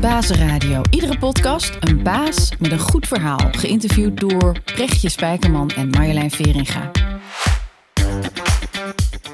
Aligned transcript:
Bazenradio. 0.00 0.82
Iedere 0.90 1.18
podcast 1.18 1.76
een 1.80 2.02
baas 2.02 2.52
met 2.58 2.72
een 2.72 2.78
goed 2.78 3.06
verhaal. 3.06 3.48
Geïnterviewd 3.50 4.20
door 4.20 4.60
Brechtje 4.64 5.08
Spijkerman 5.08 5.70
en 5.70 5.88
Marjolein 5.88 6.30
Veringa. 6.30 6.90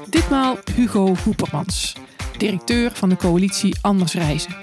Ditmaal 0.09 0.57
Hugo 0.75 1.15
Hoepermans, 1.23 1.95
directeur 2.37 2.91
van 2.91 3.09
de 3.09 3.15
coalitie 3.15 3.75
Anders 3.81 4.13
Reizen. 4.13 4.55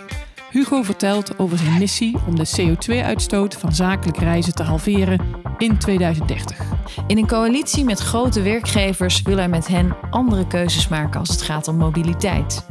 Hugo 0.51 0.83
vertelt 0.83 1.39
over 1.39 1.59
zijn 1.59 1.79
missie 1.79 2.17
om 2.27 2.37
de 2.37 2.51
CO2-uitstoot 2.61 3.55
van 3.55 3.75
zakelijk 3.75 4.19
reizen 4.19 4.55
te 4.55 4.63
halveren 4.63 5.21
in 5.59 5.79
2030. 5.79 6.59
In 7.07 7.19
een 7.19 7.27
coalitie 7.27 7.85
met 7.85 7.99
grote 7.99 8.43
werkgevers 8.43 9.23
wil 9.23 9.37
hij 9.37 9.49
met 9.49 9.67
hen 9.67 9.97
andere 10.11 10.47
keuzes 10.47 10.89
maken 10.89 11.21
als 11.21 11.29
het 11.29 11.43
gaat 11.43 11.69
om 11.69 11.77
mobiliteit. 11.77 12.65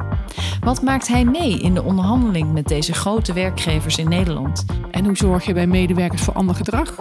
Wat 0.60 0.82
maakt 0.82 1.08
hij 1.08 1.24
mee 1.24 1.58
in 1.58 1.74
de 1.74 1.82
onderhandeling 1.82 2.52
met 2.52 2.68
deze 2.68 2.92
grote 2.92 3.32
werkgevers 3.32 3.98
in 3.98 4.08
Nederland? 4.08 4.64
En 4.90 5.04
hoe 5.04 5.16
zorg 5.16 5.44
je 5.44 5.52
bij 5.52 5.66
medewerkers 5.66 6.22
voor 6.22 6.34
ander 6.34 6.54
gedrag? 6.54 6.94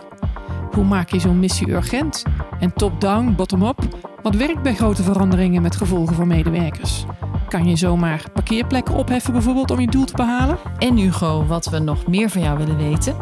Hoe 0.72 0.84
maak 0.84 1.10
je 1.12 1.20
zo'n 1.20 1.40
missie 1.40 1.72
urgent? 1.72 2.24
En 2.60 2.74
top-down, 2.74 3.34
bottom-up? 3.36 3.80
Wat 4.22 4.36
werkt 4.36 4.62
bij 4.62 4.76
grote 4.76 5.04
veranderingen 5.04 5.62
met 5.62 5.76
gevolgen 5.76 6.16
voor 6.16 6.28
medewerkers? 6.28 7.06
Kan 7.50 7.68
je 7.68 7.76
zomaar 7.76 8.24
parkeerplekken 8.34 8.96
opheffen 8.96 9.34
bijvoorbeeld 9.34 9.72
om 9.72 9.80
je 9.80 9.88
doel 9.88 10.06
te 10.06 10.16
behalen? 10.16 10.58
En 10.78 10.96
Hugo, 10.96 11.46
wat 11.46 11.66
we 11.66 11.80
nog 11.80 12.08
meer 12.08 12.30
van 12.30 12.42
jou 12.42 12.58
willen 12.58 12.78
weten? 12.78 13.16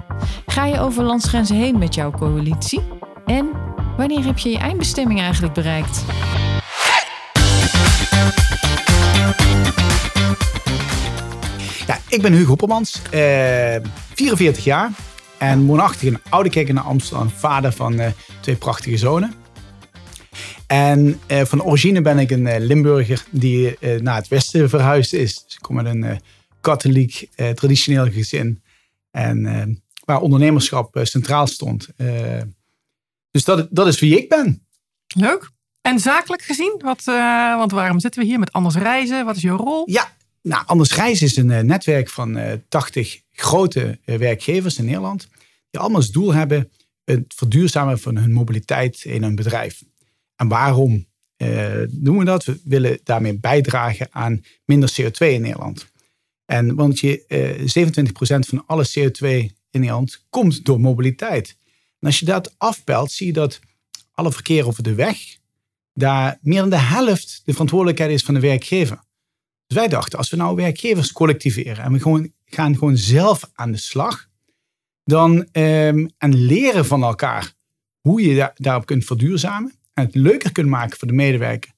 Ga 0.45 0.65
je 0.65 0.79
over 0.79 1.03
landsgrenzen 1.03 1.55
heen 1.55 1.77
met 1.77 1.95
jouw 1.95 2.11
coalitie? 2.11 2.81
En 3.25 3.49
wanneer 3.97 4.25
heb 4.25 4.37
je 4.37 4.49
je 4.49 4.57
eindbestemming 4.57 5.19
eigenlijk 5.19 5.53
bereikt? 5.53 6.05
Ja, 11.87 11.99
ik 12.09 12.21
ben 12.21 12.33
Hugo 12.33 12.47
Hoppermans, 12.47 13.01
eh, 13.11 13.75
44 14.13 14.63
jaar 14.63 14.91
en 15.37 15.65
woonachtig 15.65 16.01
in 16.01 16.19
Oudekerk 16.29 16.67
in 16.67 16.77
Amsterdam. 16.77 17.29
Vader 17.29 17.71
van 17.71 17.99
eh, 17.99 18.11
twee 18.41 18.55
prachtige 18.55 18.97
zonen. 18.97 19.33
En 20.67 21.19
eh, 21.27 21.45
van 21.45 21.63
origine 21.63 22.01
ben 22.01 22.19
ik 22.19 22.31
een 22.31 22.47
eh, 22.47 22.59
Limburger 22.59 23.23
die 23.31 23.77
eh, 23.77 23.99
naar 23.99 24.15
het 24.15 24.27
westen 24.27 24.69
verhuisd 24.69 25.13
is. 25.13 25.43
Dus 25.43 25.53
ik 25.53 25.61
kom 25.61 25.77
uit 25.77 25.87
een 25.87 26.03
eh, 26.03 26.17
katholiek, 26.61 27.27
eh, 27.35 27.49
traditioneel 27.49 28.11
gezin. 28.11 28.63
En 29.11 29.45
eh, 29.45 29.75
waar 30.05 30.21
ondernemerschap 30.21 30.95
eh, 30.95 31.03
centraal 31.03 31.47
stond. 31.47 31.87
Eh, 31.97 32.41
dus 33.31 33.43
dat, 33.43 33.67
dat 33.71 33.87
is 33.87 33.99
wie 33.99 34.17
ik 34.17 34.29
ben. 34.29 34.67
Leuk. 35.15 35.49
En 35.87 35.99
zakelijk 35.99 36.41
gezien, 36.41 36.75
wat, 36.83 37.01
eh, 37.05 37.57
want 37.57 37.71
waarom 37.71 37.99
zitten 37.99 38.21
we 38.21 38.27
hier 38.27 38.39
met 38.39 38.51
Anders 38.51 38.75
Reizen? 38.75 39.25
Wat 39.25 39.35
is 39.35 39.41
jouw 39.41 39.57
rol? 39.57 39.89
Ja, 39.89 40.13
nou, 40.41 40.65
Anders 40.65 40.95
Reis 40.95 41.21
is 41.21 41.35
een 41.35 41.51
eh, 41.51 41.63
netwerk 41.63 42.09
van 42.09 42.37
eh 42.37 42.53
80 42.69 43.21
grote 43.31 43.99
eh, 44.05 44.17
werkgevers 44.17 44.77
in 44.77 44.85
Nederland. 44.85 45.27
Die 45.69 45.79
allemaal 45.79 45.97
als 45.97 46.11
doel 46.11 46.33
hebben 46.33 46.71
het 47.03 47.33
verduurzamen 47.35 47.99
van 47.99 48.17
hun 48.17 48.31
mobiliteit 48.31 49.03
in 49.03 49.23
hun 49.23 49.35
bedrijf. 49.35 49.83
En 50.35 50.47
waarom 50.47 51.05
doen 51.89 52.17
we 52.17 52.25
dat? 52.25 52.45
We 52.45 52.59
willen 52.63 52.99
daarmee 53.03 53.39
bijdragen 53.39 54.07
aan 54.11 54.43
minder 54.65 54.93
CO2 55.01 55.17
in 55.17 55.41
Nederland. 55.41 55.87
En 56.45 56.75
want 56.75 56.99
je, 56.99 57.25
eh 57.27 57.85
27% 58.45 58.47
van 58.47 58.63
alle 58.65 58.87
CO2 58.87 59.27
in 59.71 59.79
Nederland 59.79 60.25
komt 60.29 60.65
door 60.65 60.79
mobiliteit. 60.79 61.57
En 61.99 62.07
als 62.07 62.19
je 62.19 62.25
dat 62.25 62.53
afpelt, 62.57 63.11
zie 63.11 63.27
je 63.27 63.33
dat 63.33 63.59
alle 64.11 64.31
verkeer 64.31 64.67
over 64.67 64.83
de 64.83 64.95
weg, 64.95 65.17
daar 65.97 66.37
meer 66.41 66.59
dan 66.59 66.69
de 66.69 66.77
helft 66.79 67.41
de 67.45 67.51
verantwoordelijkheid 67.51 68.11
is 68.11 68.23
van 68.23 68.33
de 68.33 68.39
werkgever. 68.39 69.03
Dus 69.67 69.77
wij 69.77 69.87
dachten, 69.87 70.17
als 70.17 70.29
we 70.29 70.37
nou 70.37 70.55
werkgevers 70.55 71.11
collectiveren 71.11 71.83
en 71.83 71.91
we 71.91 71.99
gewoon, 71.99 72.33
gaan 72.45 72.73
gewoon 72.77 72.97
zelf 72.97 73.49
aan 73.53 73.71
de 73.71 73.77
slag, 73.77 74.27
dan 75.03 75.47
ehm, 75.51 76.07
en 76.17 76.35
leren 76.35 76.85
van 76.85 77.03
elkaar 77.03 77.53
hoe 78.01 78.21
je 78.21 78.35
da- 78.35 78.51
daarop 78.55 78.85
kunt 78.85 79.05
verduurzamen 79.05 79.73
en 79.93 80.05
het 80.05 80.15
leuker 80.15 80.51
kunt 80.51 80.67
maken 80.67 80.97
voor 80.97 81.07
de 81.07 81.13
medewerker 81.13 81.71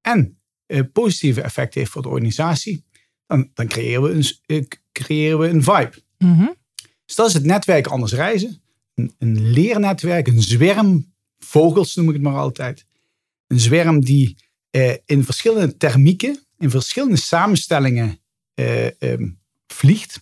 en 0.00 0.38
eh, 0.66 0.80
positieve 0.92 1.40
effecten 1.40 1.80
heeft 1.80 1.92
voor 1.92 2.02
de 2.02 2.08
organisatie, 2.08 2.84
dan, 3.26 3.50
dan 3.54 3.66
creëren, 3.66 4.02
we 4.02 4.10
een, 4.10 4.26
eh, 4.46 4.64
creëren 4.92 5.38
we 5.38 5.48
een 5.48 5.62
vibe. 5.62 6.02
Mhm. 6.18 6.46
Dus 7.04 7.14
dat 7.14 7.28
is 7.28 7.34
het 7.34 7.44
netwerk 7.44 7.86
Anders 7.86 8.12
Reizen. 8.12 8.62
Een, 8.94 9.14
een 9.18 9.50
leernetwerk, 9.50 10.26
een 10.26 10.42
zwerm 10.42 11.12
vogels 11.38 11.94
noem 11.94 12.08
ik 12.08 12.14
het 12.14 12.22
maar 12.22 12.36
altijd. 12.36 12.86
Een 13.46 13.60
zwerm 13.60 14.00
die 14.00 14.36
eh, 14.70 14.94
in 15.04 15.24
verschillende 15.24 15.76
thermieken, 15.76 16.44
in 16.58 16.70
verschillende 16.70 17.16
samenstellingen 17.16 18.18
eh, 18.54 19.02
ehm, 19.02 19.28
vliegt. 19.66 20.20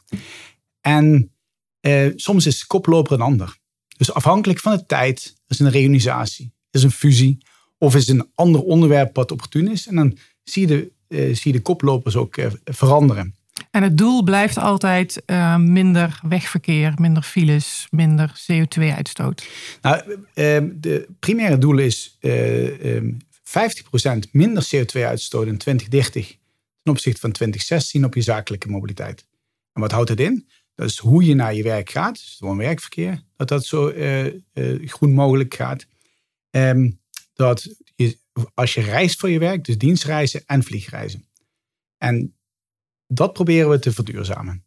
En 0.81 1.33
eh, 1.81 2.09
soms 2.17 2.47
is 2.47 2.67
koploper 2.67 3.13
een 3.13 3.21
ander. 3.21 3.59
Dus 3.97 4.13
afhankelijk 4.13 4.59
van 4.59 4.77
de 4.77 4.87
tijd 4.87 5.35
is 5.49 5.59
een 5.59 5.71
reorganisatie, 5.71 6.53
is 6.71 6.83
een 6.83 6.91
fusie 6.91 7.39
of 7.79 7.95
is 7.95 8.09
een 8.09 8.31
ander 8.35 8.63
onderwerp 8.63 9.17
wat 9.17 9.31
opportun 9.31 9.69
is. 9.69 9.87
En 9.87 9.95
dan 9.95 10.19
zie 10.43 10.69
je 10.69 10.93
de, 11.09 11.35
zie 11.35 11.53
je 11.53 11.59
de 11.59 11.63
koplopers 11.63 12.17
ook 12.17 12.37
veranderen. 12.65 13.35
En 13.73 13.83
het 13.83 13.99
doel 13.99 14.23
blijft 14.23 14.59
altijd 14.59 15.25
eh, 15.25 15.57
minder 15.57 16.21
wegverkeer, 16.23 16.93
minder 16.97 17.23
files, 17.23 17.87
minder 17.91 18.33
CO2-uitstoot. 18.41 19.49
Nou, 19.83 20.19
ehm, 20.35 20.69
de 20.75 21.09
primaire 21.19 21.59
doel 21.59 21.79
is 21.79 22.17
eh, 22.21 22.97
ehm, 22.97 23.13
50% 23.43 24.33
minder 24.33 24.69
CO2-uitstoot 24.75 25.47
in 25.47 25.59
2030 25.59 26.29
ten 26.83 26.93
opzichte 26.93 27.21
van 27.21 27.33
2016 27.33 28.05
op 28.05 28.15
je 28.15 28.23
zakelijke 28.23 28.69
mobiliteit. 28.69 29.27
En 29.73 29.81
wat 29.81 29.93
houdt 29.93 30.09
het 30.09 30.21
in? 30.21 30.49
Dat 30.75 30.89
is 30.89 30.99
hoe 30.99 31.25
je 31.25 31.35
naar 31.35 31.55
je 31.55 31.63
werk 31.63 31.91
gaat, 31.91 32.15
dus 32.15 32.37
gewoon 32.39 32.57
werkverkeer, 32.57 33.23
dat 33.37 33.49
dat 33.49 33.65
zo 33.65 33.89
eh, 33.89 34.27
groen 34.85 35.13
mogelijk 35.13 35.55
gaat. 35.55 35.87
Ehm, 36.51 36.91
dat 37.35 37.69
als 38.55 38.75
je 38.75 38.81
reist 38.81 39.21
voor 39.21 39.31
je 39.31 39.39
werk, 39.39 39.65
dus 39.65 39.79
dienstreizen 39.79 40.43
en 40.47 40.63
vliegreizen. 40.63 41.25
En 41.99 42.35
dat 43.15 43.33
proberen 43.33 43.71
we 43.71 43.79
te 43.79 43.93
verduurzamen. 43.93 44.65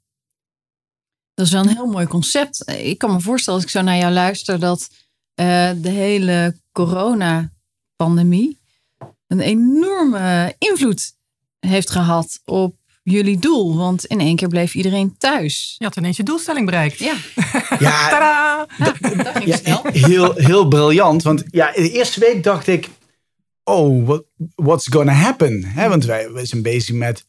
Dat 1.33 1.45
is 1.45 1.51
wel 1.51 1.61
een 1.61 1.69
heel 1.75 1.85
mooi 1.87 2.07
concept. 2.07 2.69
Ik 2.71 2.97
kan 2.97 3.11
me 3.13 3.19
voorstellen 3.21 3.59
als 3.59 3.67
ik 3.69 3.75
zo 3.77 3.81
naar 3.85 3.97
jou 3.97 4.13
luister 4.13 4.59
dat 4.59 4.89
eh, 5.33 5.71
de 5.77 5.89
hele 5.89 6.59
coronapandemie 6.71 8.59
een 9.27 9.39
enorme 9.39 10.55
invloed 10.57 11.13
heeft 11.59 11.89
gehad 11.89 12.41
op 12.45 12.75
jullie 13.03 13.39
doel. 13.39 13.77
Want 13.77 14.05
in 14.05 14.19
één 14.19 14.35
keer 14.35 14.47
bleef 14.47 14.75
iedereen 14.75 15.17
thuis. 15.17 15.75
Je 15.77 15.85
had 15.85 15.95
ineens 15.95 16.17
je 16.17 16.23
doelstelling 16.23 16.65
bereikt. 16.65 16.97
Ja, 16.99 17.15
Ja, 17.79 18.09
Tadaa! 18.09 18.65
dat 18.77 18.95
ging 18.97 19.45
Ja, 19.45 19.57
snel. 19.57 19.81
heel, 19.85 20.33
heel 20.33 20.67
briljant. 20.67 21.23
Want 21.23 21.43
ja, 21.49 21.71
de 21.71 21.91
eerste 21.91 22.19
week 22.19 22.43
dacht 22.43 22.67
ik, 22.67 22.89
oh, 23.63 24.05
what, 24.07 24.23
what's 24.55 24.87
gonna 24.87 25.13
happen? 25.13 25.71
Want 25.75 26.05
wij, 26.05 26.31
wij 26.31 26.45
zijn 26.45 26.61
bezig 26.61 26.95
met 26.95 27.25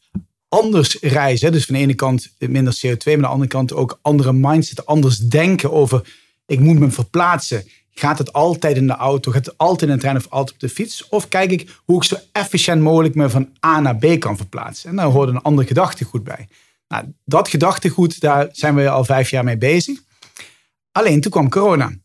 anders 0.49 0.97
reizen. 1.01 1.51
Dus 1.51 1.65
van 1.65 1.75
de 1.75 1.81
ene 1.81 1.93
kant 1.93 2.33
minder 2.39 2.79
CO2, 2.85 3.03
maar 3.03 3.13
aan 3.13 3.21
de 3.21 3.27
andere 3.27 3.49
kant 3.49 3.73
ook 3.73 3.99
andere 4.01 4.33
mindset, 4.33 4.85
anders 4.85 5.17
denken 5.17 5.71
over, 5.71 6.15
ik 6.45 6.59
moet 6.59 6.79
me 6.79 6.91
verplaatsen. 6.91 7.63
Gaat 7.91 8.17
het 8.17 8.33
altijd 8.33 8.77
in 8.77 8.87
de 8.87 8.95
auto? 8.95 9.31
Gaat 9.31 9.45
het 9.45 9.57
altijd 9.57 9.89
in 9.89 9.95
de 9.95 10.01
trein 10.01 10.15
of 10.15 10.29
altijd 10.29 10.55
op 10.55 10.59
de 10.59 10.69
fiets? 10.69 11.09
Of 11.09 11.27
kijk 11.27 11.51
ik 11.51 11.79
hoe 11.85 11.97
ik 11.97 12.03
zo 12.03 12.15
efficiënt 12.31 12.81
mogelijk 12.81 13.15
me 13.15 13.29
van 13.29 13.49
A 13.65 13.79
naar 13.79 13.97
B 13.97 14.19
kan 14.19 14.37
verplaatsen? 14.37 14.89
En 14.89 14.95
daar 14.95 15.05
hoort 15.05 15.29
een 15.29 15.41
ander 15.41 15.65
gedachtegoed 15.65 16.23
bij. 16.23 16.47
Nou, 16.87 17.13
dat 17.25 17.47
gedachtegoed, 17.47 18.19
daar 18.19 18.47
zijn 18.51 18.75
we 18.75 18.89
al 18.89 19.05
vijf 19.05 19.29
jaar 19.29 19.43
mee 19.43 19.57
bezig. 19.57 19.99
Alleen 20.91 21.21
toen 21.21 21.31
kwam 21.31 21.49
corona. 21.49 21.97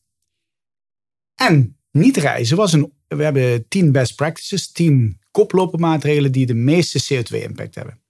En 1.34 1.76
niet 1.90 2.16
reizen 2.16 2.56
was 2.56 2.72
een. 2.72 2.92
We 3.08 3.22
hebben 3.22 3.68
tien 3.68 3.92
best 3.92 4.14
practices, 4.14 4.72
tien 4.72 5.20
koplopermaatregelen 5.30 6.32
die 6.32 6.46
de 6.46 6.54
meeste 6.54 7.14
CO2-impact 7.14 7.74
hebben. 7.74 8.01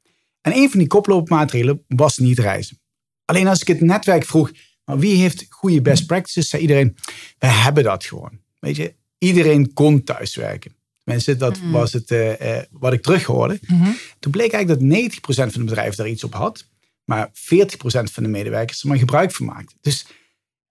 En 0.43 0.57
een 0.57 0.71
van 0.71 0.79
die 0.79 0.89
koplopermaatregelen 0.89 1.85
was 1.89 2.19
niet 2.19 2.39
reizen. 2.39 2.81
Alleen 3.25 3.47
als 3.47 3.61
ik 3.61 3.67
het 3.67 3.81
netwerk 3.81 4.25
vroeg, 4.25 4.51
maar 4.85 4.99
wie 4.99 5.17
heeft 5.17 5.47
goede 5.49 5.83
best 5.83 6.07
practices, 6.07 6.49
zei 6.49 6.63
iedereen, 6.63 6.97
we 7.39 7.47
hebben 7.47 7.85
dat 7.85 8.05
gewoon. 8.05 8.41
Weet 8.59 8.77
je, 8.77 8.95
iedereen 9.19 9.73
kon 9.73 10.05
thuiswerken. 10.05 10.77
Mensen, 11.05 11.39
dat 11.39 11.59
was 11.71 11.93
het 11.93 12.11
eh, 12.11 12.57
eh, 12.59 12.65
wat 12.71 12.93
ik 12.93 13.03
terughoorde. 13.03 13.61
Toen 14.19 14.33
bleek 14.33 14.53
eigenlijk 14.53 14.81
dat 14.81 14.89
90% 14.89 15.53
van 15.53 15.61
de 15.61 15.65
bedrijven 15.65 15.97
daar 15.97 16.09
iets 16.09 16.25
op 16.25 16.35
had, 16.35 16.69
maar 17.05 17.31
40% 17.33 17.33
van 18.13 18.23
de 18.23 18.29
medewerkers 18.29 18.83
er 18.83 18.89
maar 18.89 18.99
gebruik 18.99 19.33
van 19.33 19.47
maakten. 19.47 19.79
Dus 19.81 20.07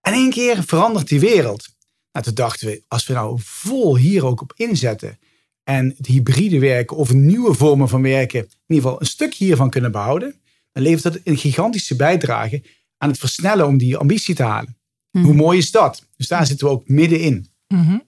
in 0.02 0.12
één 0.12 0.30
keer 0.30 0.62
verandert 0.62 1.08
die 1.08 1.20
wereld. 1.20 1.68
Nou, 2.12 2.24
toen 2.24 2.34
dachten 2.34 2.66
we, 2.66 2.82
als 2.88 3.06
we 3.06 3.12
nou 3.12 3.38
vol 3.42 3.96
hier 3.96 4.26
ook 4.26 4.40
op 4.40 4.52
inzetten 4.56 5.18
en 5.64 5.94
het 5.96 6.06
hybride 6.06 6.58
werken 6.58 6.96
of 6.96 7.12
nieuwe 7.12 7.54
vormen 7.54 7.88
van 7.88 8.02
werken, 8.02 8.40
in 8.40 8.48
ieder 8.66 8.84
geval 8.84 9.00
een 9.00 9.06
stuk 9.06 9.34
hiervan 9.34 9.70
kunnen 9.70 9.92
behouden, 9.92 10.34
dan 10.72 10.82
levert 10.82 11.02
dat 11.02 11.18
een 11.24 11.36
gigantische 11.36 11.96
bijdrage 11.96 12.62
aan 12.98 13.08
het 13.08 13.18
versnellen 13.18 13.66
om 13.66 13.78
die 13.78 13.96
ambitie 13.96 14.34
te 14.34 14.42
halen. 14.42 14.76
Hoe 15.10 15.34
mooi 15.34 15.58
is 15.58 15.70
dat? 15.70 16.06
Dus 16.16 16.28
daar 16.28 16.46
zitten 16.46 16.66
we 16.66 16.72
ook 16.72 16.88
middenin. 16.88 17.46
Mhm. 17.68 17.98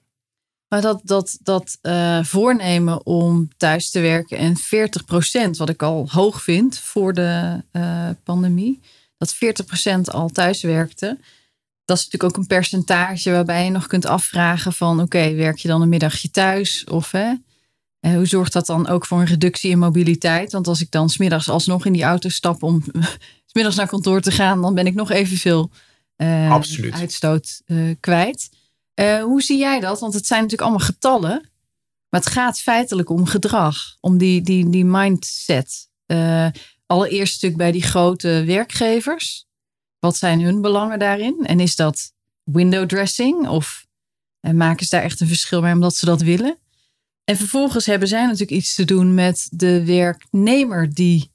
Maar 0.67 0.81
dat, 0.81 1.01
dat, 1.03 1.37
dat 1.41 1.77
eh, 1.81 2.23
voornemen 2.23 3.05
om 3.05 3.49
thuis 3.57 3.89
te 3.89 3.99
werken 3.99 4.37
en 4.37 4.55
40% 4.57 5.49
wat 5.57 5.69
ik 5.69 5.83
al 5.83 6.09
hoog 6.09 6.43
vind 6.43 6.79
voor 6.79 7.13
de 7.13 7.63
eh, 7.71 8.09
pandemie. 8.23 8.79
dat 9.17 9.35
40% 9.35 10.01
al 10.03 10.29
thuis 10.29 10.61
werkte. 10.61 11.17
Dat 11.85 11.97
is 11.97 12.03
natuurlijk 12.03 12.33
ook 12.33 12.41
een 12.41 12.47
percentage 12.47 13.31
waarbij 13.31 13.63
je 13.63 13.69
nog 13.69 13.87
kunt 13.87 14.05
afvragen 14.05 14.73
van 14.73 15.01
oké, 15.01 15.33
werk 15.33 15.57
je 15.57 15.67
dan 15.67 15.81
een 15.81 15.89
middagje 15.89 16.29
thuis? 16.29 16.83
Of 16.83 17.11
hè, 17.11 17.33
hoe 17.99 18.25
zorgt 18.25 18.53
dat 18.53 18.65
dan 18.65 18.87
ook 18.87 19.05
voor 19.05 19.19
een 19.19 19.25
reductie 19.25 19.71
in 19.71 19.79
mobiliteit? 19.79 20.51
Want 20.51 20.67
als 20.67 20.81
ik 20.81 20.91
dan 20.91 21.09
smiddags 21.09 21.49
alsnog 21.49 21.85
in 21.85 21.93
die 21.93 22.03
auto 22.03 22.29
stap 22.29 22.63
om 22.63 22.83
smiddags 23.51 23.75
naar 23.75 23.87
kantoor 23.87 24.21
te 24.21 24.31
gaan, 24.31 24.61
dan 24.61 24.73
ben 24.73 24.87
ik 24.87 24.93
nog 24.93 25.11
evenveel 25.11 25.71
uh, 26.17 26.61
uitstoot 26.91 27.61
uh, 27.65 27.95
kwijt. 27.99 28.49
Uh, 28.95 29.23
hoe 29.23 29.41
zie 29.41 29.57
jij 29.57 29.79
dat? 29.79 29.99
Want 29.99 30.13
het 30.13 30.25
zijn 30.25 30.41
natuurlijk 30.41 30.69
allemaal 30.69 30.87
getallen. 30.87 31.49
Maar 32.09 32.21
het 32.21 32.29
gaat 32.29 32.59
feitelijk 32.59 33.09
om 33.09 33.25
gedrag, 33.25 33.77
om 33.99 34.17
die, 34.17 34.41
die, 34.41 34.69
die 34.69 34.85
mindset. 34.85 35.89
allereerst 36.85 37.33
natuurlijk 37.33 37.61
bij 37.61 37.71
die 37.71 37.83
grote 37.83 38.43
werkgevers. 38.45 39.44
Wat 40.05 40.17
zijn 40.17 40.41
hun 40.41 40.61
belangen 40.61 40.99
daarin? 40.99 41.45
En 41.45 41.59
is 41.59 41.75
dat 41.75 42.13
window 42.43 42.87
dressing? 42.87 43.47
Of 43.47 43.85
maken 44.53 44.85
ze 44.85 44.95
daar 44.95 45.03
echt 45.03 45.21
een 45.21 45.27
verschil 45.27 45.61
mee 45.61 45.73
omdat 45.73 45.95
ze 45.95 46.05
dat 46.05 46.21
willen? 46.21 46.57
En 47.23 47.37
vervolgens 47.37 47.85
hebben 47.85 48.07
zij 48.07 48.23
natuurlijk 48.23 48.51
iets 48.51 48.73
te 48.73 48.85
doen 48.85 49.13
met 49.13 49.47
de 49.51 49.85
werknemer 49.85 50.93
die 50.93 51.31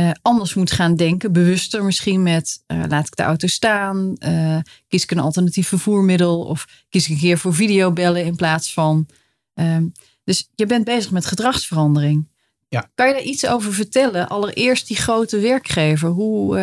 uh, 0.00 0.10
anders 0.22 0.54
moet 0.54 0.70
gaan 0.70 0.96
denken. 0.96 1.32
Bewuster 1.32 1.84
misschien 1.84 2.22
met 2.22 2.62
uh, 2.66 2.82
laat 2.88 3.06
ik 3.06 3.16
de 3.16 3.22
auto 3.22 3.46
staan, 3.46 4.16
uh, 4.18 4.58
kies 4.88 5.02
ik 5.02 5.10
een 5.10 5.18
alternatief 5.18 5.68
vervoermiddel 5.68 6.40
of 6.40 6.84
kies 6.88 7.04
ik 7.04 7.10
een 7.10 7.20
keer 7.20 7.38
voor 7.38 7.54
videobellen 7.54 8.24
in 8.24 8.36
plaats 8.36 8.72
van. 8.72 9.06
Um, 9.54 9.92
dus 10.24 10.48
je 10.54 10.66
bent 10.66 10.84
bezig 10.84 11.10
met 11.10 11.26
gedragsverandering. 11.26 12.28
Ja. 12.68 12.90
Kan 12.94 13.06
je 13.06 13.12
daar 13.12 13.22
iets 13.22 13.46
over 13.46 13.72
vertellen? 13.72 14.28
Allereerst 14.28 14.86
die 14.86 14.96
grote 14.96 15.38
werkgever. 15.38 16.08
Hoe 16.08 16.58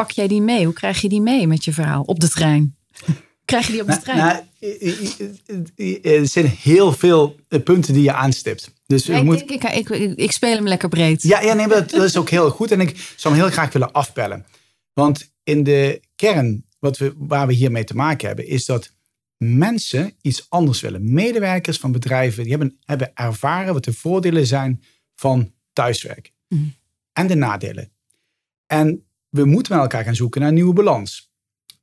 pak 0.00 0.10
jij 0.10 0.28
die 0.28 0.42
mee? 0.42 0.64
Hoe 0.64 0.74
krijg 0.74 1.00
je 1.00 1.08
die 1.08 1.20
mee 1.20 1.46
met 1.46 1.64
je 1.64 1.72
verhaal 1.72 2.02
op 2.02 2.20
de 2.20 2.28
trein? 2.28 2.76
krijg 3.44 3.66
je 3.66 3.72
die 3.72 3.80
op 3.80 3.86
de 3.86 4.00
trein? 4.00 4.18
Nou, 4.18 4.42
er 6.02 6.28
zijn 6.28 6.46
heel 6.46 6.92
veel 6.92 7.36
punten 7.64 7.94
die 7.94 8.02
je 8.02 8.12
aanstipt. 8.12 8.74
Dus 8.86 9.06
ja, 9.06 9.16
ik, 9.16 9.24
moet... 9.24 9.48
denk, 9.48 9.64
ik, 9.64 9.88
ik, 9.88 10.16
ik, 10.16 10.32
speel 10.32 10.54
hem 10.54 10.68
lekker 10.68 10.88
breed. 10.88 11.22
Ja, 11.22 11.40
ja 11.40 11.54
nee, 11.54 11.68
dat, 11.68 11.90
dat, 11.90 12.04
is 12.04 12.16
ook 12.16 12.30
heel 12.30 12.50
goed. 12.50 12.70
En 12.70 12.80
ik 12.80 13.14
zou 13.16 13.34
hem 13.34 13.42
heel 13.42 13.52
graag 13.52 13.72
willen 13.72 13.92
afpellen. 13.92 14.46
Want 14.92 15.32
in 15.44 15.62
de 15.62 16.00
kern, 16.16 16.64
wat 16.78 16.98
we, 16.98 17.14
waar 17.16 17.46
we 17.46 17.52
hiermee 17.52 17.84
te 17.84 17.94
maken 17.94 18.26
hebben, 18.26 18.46
is 18.46 18.64
dat 18.64 18.92
mensen 19.36 20.14
iets 20.20 20.46
anders 20.48 20.80
willen. 20.80 21.12
Medewerkers 21.12 21.78
van 21.78 21.92
bedrijven 21.92 22.42
die 22.42 22.52
hebben, 22.52 22.78
hebben 22.84 23.10
ervaren 23.14 23.72
wat 23.72 23.84
de 23.84 23.92
voordelen 23.92 24.46
zijn 24.46 24.82
van 25.14 25.52
thuiswerk. 25.72 26.32
Mm. 26.48 26.74
En 27.12 27.26
de 27.26 27.34
nadelen. 27.34 27.92
En 28.66 29.04
we 29.30 29.44
moeten 29.44 29.72
met 29.72 29.82
elkaar 29.82 30.04
gaan 30.04 30.14
zoeken 30.14 30.40
naar 30.40 30.48
een 30.48 30.54
nieuwe 30.54 30.72
balans. 30.72 31.32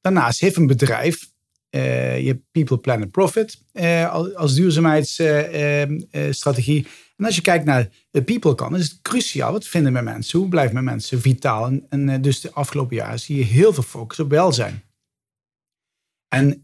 Daarnaast 0.01 0.39
heeft 0.39 0.55
een 0.55 0.67
bedrijf 0.67 1.35
uh, 1.71 2.19
je 2.19 2.27
hebt 2.27 2.43
People, 2.51 2.77
Planet, 2.77 3.11
Profit 3.11 3.63
uh, 3.73 4.13
als 4.35 4.53
duurzaamheidsstrategie. 4.53 6.87
En 7.17 7.25
als 7.25 7.35
je 7.35 7.41
kijkt 7.41 7.65
naar 7.65 7.89
de 8.11 8.23
people 8.23 8.55
kan, 8.55 8.75
is 8.75 8.89
het 8.89 9.01
cruciaal. 9.01 9.51
Wat 9.51 9.67
vinden 9.67 9.93
we 9.93 10.01
mensen? 10.01 10.39
Hoe 10.39 10.49
blijven 10.49 10.75
we 10.75 10.81
mensen 10.81 11.21
vitaal? 11.21 11.65
En, 11.65 11.85
en 11.89 12.21
dus 12.21 12.41
de 12.41 12.51
afgelopen 12.51 12.95
jaren 12.95 13.19
zie 13.19 13.37
je 13.37 13.43
heel 13.43 13.73
veel 13.73 13.83
focus 13.83 14.19
op 14.19 14.29
welzijn. 14.29 14.83
En 16.27 16.63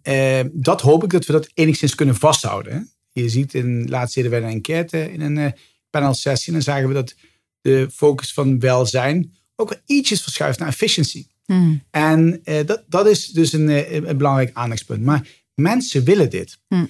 dat 0.54 0.82
hoop 0.82 1.04
ik 1.04 1.10
dat 1.10 1.26
we 1.26 1.34
dat 1.34 1.50
enigszins 1.54 1.96
kunnen 1.96 2.16
vasthouden. 2.16 2.92
Je 3.12 3.30
ziet 3.30 3.54
in 3.54 3.90
laatst 3.90 4.16
deden 4.16 4.32
wij 4.32 4.42
een 4.42 4.50
enquête 4.50 5.12
in 5.12 5.22
een 5.22 5.54
panelsessie. 5.90 6.48
En 6.48 6.54
dan 6.54 6.62
zagen 6.62 6.88
we 6.88 6.94
dat 6.94 7.16
de 7.62 7.90
focus 7.92 8.34
van 8.34 8.60
welzijn 8.60 9.34
ook 9.64 9.82
ietsjes 9.86 10.22
verschuift 10.22 10.60
naar 10.60 10.68
efficiency. 10.68 11.28
Hmm. 11.46 11.84
En 11.90 12.42
uh, 12.44 12.66
dat, 12.66 12.84
dat 12.88 13.08
is 13.08 13.28
dus 13.28 13.54
een, 13.54 13.70
eh, 13.70 13.94
een 13.94 14.18
belangrijk 14.18 14.50
aandachtspunt. 14.54 15.04
Maar 15.04 15.28
mensen 15.54 16.04
willen 16.04 16.30
dit. 16.30 16.60
Hmm. 16.68 16.90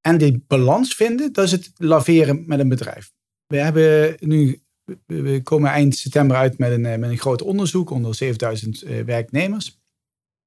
En 0.00 0.18
die 0.18 0.44
balans 0.46 0.94
vinden, 0.94 1.32
dat 1.32 1.44
is 1.44 1.50
het 1.50 1.70
laveren 1.76 2.44
met 2.46 2.58
een 2.58 2.68
bedrijf. 2.68 3.12
We 3.46 3.56
hebben 3.56 4.16
nu, 4.20 4.62
we 5.06 5.40
komen 5.42 5.70
eind 5.70 5.96
september 5.96 6.36
uit 6.36 6.58
met 6.58 6.72
een, 6.72 6.86
eh, 6.86 6.98
met 6.98 7.10
een 7.10 7.18
groot 7.18 7.42
onderzoek 7.42 7.90
onder 7.90 8.14
7000 8.14 8.84
uh, 8.84 9.04
werknemers. 9.04 9.78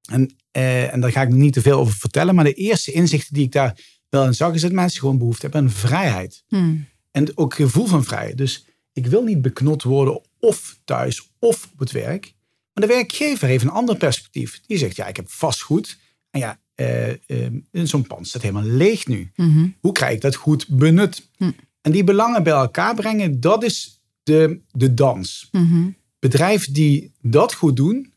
En, 0.10 0.36
uh, 0.58 0.94
en 0.94 1.02
daar 1.02 1.12
ga 1.12 1.22
ik 1.22 1.30
niet 1.30 1.54
te 1.54 1.62
veel 1.62 1.80
over 1.80 1.94
vertellen. 1.94 2.36
Maar 2.36 2.44
de 2.44 2.54
eerste 2.54 2.92
inzichten 2.92 3.34
die 3.34 3.44
ik 3.44 3.52
daar 3.52 3.80
wel 4.10 4.26
in 4.26 4.34
zag, 4.34 4.54
is 4.54 4.62
dat 4.62 4.72
mensen 4.72 5.00
gewoon 5.00 5.18
behoefte 5.18 5.42
hebben 5.42 5.62
aan 5.62 5.70
vrijheid. 5.70 6.44
Hmm. 6.48 6.86
En 7.12 7.38
ook 7.38 7.54
gevoel 7.54 7.86
van 7.86 8.04
vrijheid. 8.04 8.38
Dus 8.38 8.66
ik 8.94 9.08
wil 9.08 9.24
niet 9.24 9.42
beknot 9.42 9.84
worden 9.84 10.22
of 10.40 10.80
thuis 10.84 11.31
of 11.42 11.70
op 11.74 11.80
het 11.80 11.92
werk. 11.92 12.34
Maar 12.74 12.88
de 12.88 12.94
werkgever 12.94 13.48
heeft 13.48 13.64
een 13.64 13.70
ander 13.70 13.98
perspectief. 13.98 14.62
Die 14.68 14.78
zegt, 14.78 14.96
ja, 14.96 15.08
ik 15.08 15.16
heb 15.16 15.30
vastgoed. 15.30 15.98
En 16.30 16.40
ja, 16.40 16.60
uh, 16.76 17.48
zo'n 17.72 18.08
pand 18.08 18.28
staat 18.28 18.42
helemaal 18.42 18.64
leeg 18.64 19.08
nu. 19.08 19.32
Mhm. 19.36 19.68
Hoe 19.80 19.92
krijg 19.92 20.16
ik 20.16 20.22
dat 20.22 20.36
goed 20.36 20.68
benut? 20.68 21.30
Mhm. 21.38 21.52
En 21.82 21.92
die 21.92 22.04
belangen 22.04 22.44
bij 22.44 22.54
elkaar 22.54 22.96
brengen, 22.96 23.40
dat 23.40 23.64
is 23.64 24.02
de, 24.24 24.60
de 24.72 24.94
dans. 24.94 25.50
Mhm. 25.52 25.90
Bedrijven 26.20 26.74
die 26.74 27.12
dat 27.22 27.54
goed 27.54 27.76
doen, 27.76 28.14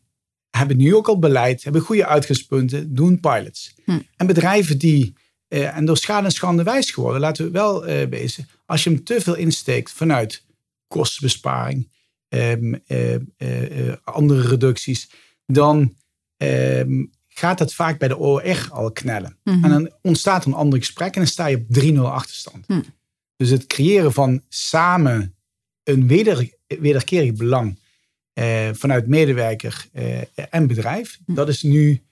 hebben 0.50 0.76
nu 0.76 0.94
ook 0.94 1.08
al 1.08 1.18
beleid, 1.18 1.64
hebben 1.64 1.82
goede 1.82 2.06
uitgangspunten, 2.06 2.94
doen 2.94 3.20
pilots. 3.20 3.74
En 4.16 4.26
bedrijven 4.26 4.78
die, 4.78 5.14
uh, 5.48 5.76
en 5.76 5.84
door 5.84 5.96
schade 5.96 6.26
en 6.26 6.32
schande 6.32 6.62
wijs 6.62 6.90
geworden, 6.90 7.20
laten 7.20 7.44
we 7.44 7.50
wel 7.50 7.84
wezen, 8.08 8.48
als 8.66 8.84
je 8.84 8.90
hem 8.90 9.04
te 9.04 9.20
veel 9.20 9.34
insteekt 9.34 9.92
vanuit 9.92 10.44
kostenbesparing, 10.88 11.88
um, 12.34 12.80
uh, 12.86 13.92
andere 14.04 14.48
reducties, 14.48 15.10
dan 15.46 15.94
um, 16.36 17.10
gaat 17.28 17.58
het 17.58 17.74
vaak 17.74 17.98
bij 17.98 18.08
de 18.08 18.16
OR 18.16 18.68
al 18.70 18.92
knellen. 18.92 19.36
Mhm. 19.44 19.64
En 19.64 19.70
dan 19.70 19.90
ontstaat 20.02 20.44
een 20.44 20.54
ander 20.54 20.78
gesprek 20.78 21.14
en 21.14 21.20
dan 21.20 21.26
sta 21.26 21.46
je 21.46 21.56
op 21.56 21.64
3-0 21.68 22.12
achterstand. 22.12 22.68
Mhm. 22.68 22.80
Dus 23.36 23.50
het 23.50 23.66
creëren 23.66 24.12
van 24.12 24.42
samen 24.48 25.34
een 25.82 26.06
weder, 26.06 26.50
wederkerig 26.66 27.32
belang 27.32 27.78
uh, 28.34 28.68
vanuit 28.72 29.06
medewerker 29.06 29.86
uh, 29.92 30.20
en 30.50 30.66
bedrijf, 30.66 31.18
mhm. 31.26 31.36
dat 31.36 31.48
is 31.48 31.62
nu 31.62 32.02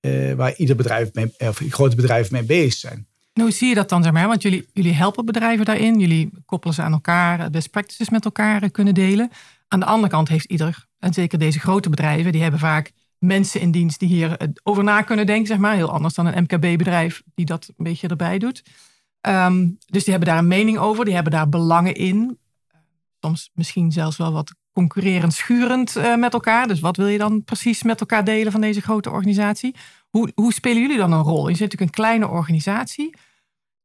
uh, 0.00 0.32
waar 0.32 0.54
ieder 0.56 0.76
bedrijf 0.76 1.12
mee, 1.12 1.34
of 1.38 1.60
grote 1.68 1.96
bedrijven 1.96 2.32
mee 2.32 2.42
bezig 2.42 2.72
zijn. 2.72 3.06
hoe 3.32 3.50
zie 3.50 3.68
je 3.68 3.74
dat 3.74 3.88
dan, 3.88 4.02
zeg 4.02 4.12
maar? 4.12 4.26
Want 4.26 4.42
jullie, 4.42 4.66
jullie 4.72 4.92
helpen 4.92 5.24
bedrijven 5.24 5.64
daarin. 5.64 6.00
Jullie 6.00 6.30
koppelen 6.44 6.74
ze 6.74 6.82
aan 6.82 6.92
elkaar, 6.92 7.50
best 7.50 7.70
practices 7.70 8.10
met 8.10 8.24
elkaar 8.24 8.70
kunnen 8.70 8.94
delen. 8.94 9.30
Aan 9.68 9.80
de 9.80 9.86
andere 9.86 10.12
kant 10.12 10.28
heeft 10.28 10.44
ieder, 10.44 10.86
en 10.98 11.12
zeker 11.12 11.38
deze 11.38 11.60
grote 11.60 11.90
bedrijven, 11.90 12.32
die 12.32 12.42
hebben 12.42 12.60
vaak 12.60 12.92
mensen 13.18 13.60
in 13.60 13.70
dienst 13.70 13.98
die 13.98 14.08
hier 14.08 14.52
over 14.62 14.84
na 14.84 15.02
kunnen 15.02 15.26
denken, 15.26 15.46
zeg 15.46 15.58
maar. 15.58 15.74
Heel 15.74 15.90
anders 15.90 16.14
dan 16.14 16.26
een 16.26 16.42
MKB-bedrijf 16.42 17.22
die 17.34 17.46
dat 17.46 17.68
een 17.76 17.84
beetje 17.84 18.08
erbij 18.08 18.38
doet. 18.38 18.62
Um, 19.20 19.78
dus 19.86 20.04
die 20.04 20.12
hebben 20.12 20.28
daar 20.28 20.38
een 20.38 20.48
mening 20.48 20.78
over, 20.78 21.04
die 21.04 21.14
hebben 21.14 21.32
daar 21.32 21.48
belangen 21.48 21.94
in. 21.94 22.38
Soms 23.20 23.50
misschien 23.54 23.92
zelfs 23.92 24.16
wel 24.16 24.32
wat 24.32 24.54
concurrerend, 24.72 25.34
schurend 25.34 25.96
uh, 25.96 26.16
met 26.16 26.32
elkaar. 26.32 26.68
Dus 26.68 26.80
wat 26.80 26.96
wil 26.96 27.06
je 27.06 27.18
dan 27.18 27.44
precies 27.44 27.82
met 27.82 28.00
elkaar 28.00 28.24
delen 28.24 28.52
van 28.52 28.60
deze 28.60 28.80
grote 28.80 29.10
organisatie? 29.10 29.74
Hoe, 30.10 30.32
hoe 30.34 30.52
spelen 30.52 30.82
jullie 30.82 30.96
dan 30.96 31.12
een 31.12 31.22
rol? 31.22 31.48
Je 31.48 31.56
zit 31.56 31.62
natuurlijk 31.70 31.90
een 31.90 32.04
kleine 32.04 32.28
organisatie. 32.28 33.14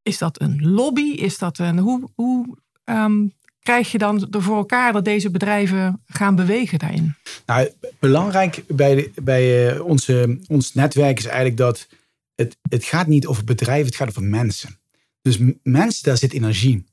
Is 0.01 0.17
dat 0.17 0.41
een 0.41 0.72
lobby? 0.72 1.12
Is 1.12 1.38
dat 1.38 1.58
een, 1.58 1.77
hoe, 1.79 2.10
hoe 2.15 2.58
um, 2.86 3.32
krijg 3.63 3.91
je 3.91 3.98
dan 3.98 4.27
voor 4.30 4.58
elkaar 4.58 4.94
dat 4.94 5.06
deze 5.06 5.30
bedrijven 5.30 6.01
gaan 6.06 6.36
bewegen 6.36 6.80
daarin? 6.80 7.15
Nou, 7.46 7.70
belangrijk 8.00 8.63
bij, 8.68 9.12
bij 9.24 9.74
uh, 9.74 9.86
onze, 9.86 10.39
ons 10.48 10.74
netwerk 10.74 11.18
is 11.18 11.25
eigenlijk 11.25 11.58
dat 11.58 11.88
het, 12.36 12.58
het 12.70 12.84
gaat 12.84 13.08
niet 13.08 13.27
over 13.27 13.44
bedrijven, 13.44 13.86
het 13.86 13.96
gaat 13.96 14.10
over 14.10 14.24
mensen. 14.24 14.80
Dus 15.22 15.38
mensen, 15.63 16.03
daar 16.03 16.18
zit 16.18 16.34
energie. 16.34 16.86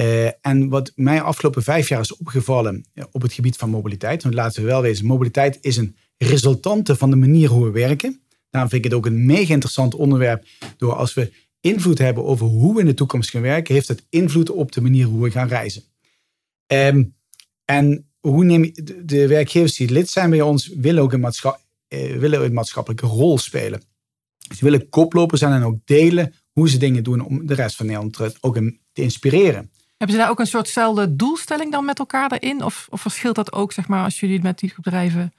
Uh, 0.00 0.26
en 0.40 0.68
wat 0.68 0.92
mij 0.94 1.22
afgelopen 1.22 1.62
vijf 1.62 1.88
jaar 1.88 2.00
is 2.00 2.16
opgevallen 2.16 2.84
op 3.10 3.22
het 3.22 3.32
gebied 3.32 3.56
van 3.56 3.70
mobiliteit, 3.70 4.22
want 4.22 4.34
laten 4.34 4.62
we 4.62 4.68
wel 4.68 4.82
wezen, 4.82 5.06
mobiliteit 5.06 5.58
is 5.60 5.76
een 5.76 5.96
resultante 6.16 6.96
van 6.96 7.10
de 7.10 7.16
manier 7.16 7.48
hoe 7.48 7.64
we 7.64 7.70
werken. 7.70 8.20
Daarom 8.50 8.70
vind 8.70 8.84
ik 8.84 8.90
het 8.90 8.98
ook 8.98 9.06
een 9.06 9.26
mega 9.26 9.52
interessant 9.52 9.94
onderwerp. 9.94 10.44
Door 10.76 10.94
als 10.94 11.14
we 11.14 11.32
invloed 11.60 11.98
hebben 11.98 12.24
over 12.24 12.46
hoe 12.46 12.74
we 12.74 12.80
in 12.80 12.86
de 12.86 12.94
toekomst 12.94 13.30
gaan 13.30 13.42
werken, 13.42 13.74
heeft 13.74 13.88
het 13.88 14.06
invloed 14.08 14.50
op 14.50 14.72
de 14.72 14.80
manier 14.80 15.06
hoe 15.06 15.22
we 15.22 15.30
gaan 15.30 15.48
reizen. 15.48 15.82
Um, 16.66 17.14
en 17.64 18.08
hoe 18.20 18.44
neem 18.44 18.64
je, 18.64 19.02
de 19.04 19.26
werkgevers 19.26 19.76
die 19.76 19.90
lid 19.90 20.08
zijn 20.08 20.30
bij 20.30 20.40
ons 20.40 20.68
willen 20.68 21.02
ook 21.02 21.12
een, 21.12 21.20
maatschap, 21.20 21.60
eh, 21.88 22.16
willen 22.16 22.44
een 22.44 22.52
maatschappelijke 22.52 23.06
rol 23.06 23.38
spelen. 23.38 23.82
Ze 24.56 24.64
willen 24.64 24.88
koploper 24.88 25.38
zijn 25.38 25.52
en 25.52 25.62
ook 25.62 25.78
delen 25.84 26.34
hoe 26.52 26.68
ze 26.68 26.76
dingen 26.76 27.04
doen 27.04 27.20
om 27.20 27.46
de 27.46 27.54
rest 27.54 27.76
van 27.76 27.86
Nederland 27.86 28.42
ook 28.42 28.54
te 28.92 29.02
inspireren. 29.02 29.70
Hebben 29.96 30.16
ze 30.16 30.22
daar 30.22 30.30
ook 30.30 30.40
een 30.40 30.46
soortzelfde 30.46 31.16
doelstelling 31.16 31.72
dan 31.72 31.84
met 31.84 31.98
elkaar 31.98 32.28
daarin? 32.28 32.62
Of, 32.62 32.86
of 32.90 33.00
verschilt 33.00 33.34
dat 33.34 33.52
ook 33.52 33.72
zeg 33.72 33.88
maar, 33.88 34.04
als 34.04 34.20
jullie 34.20 34.42
met 34.42 34.58
die 34.58 34.72
bedrijven 34.76 35.34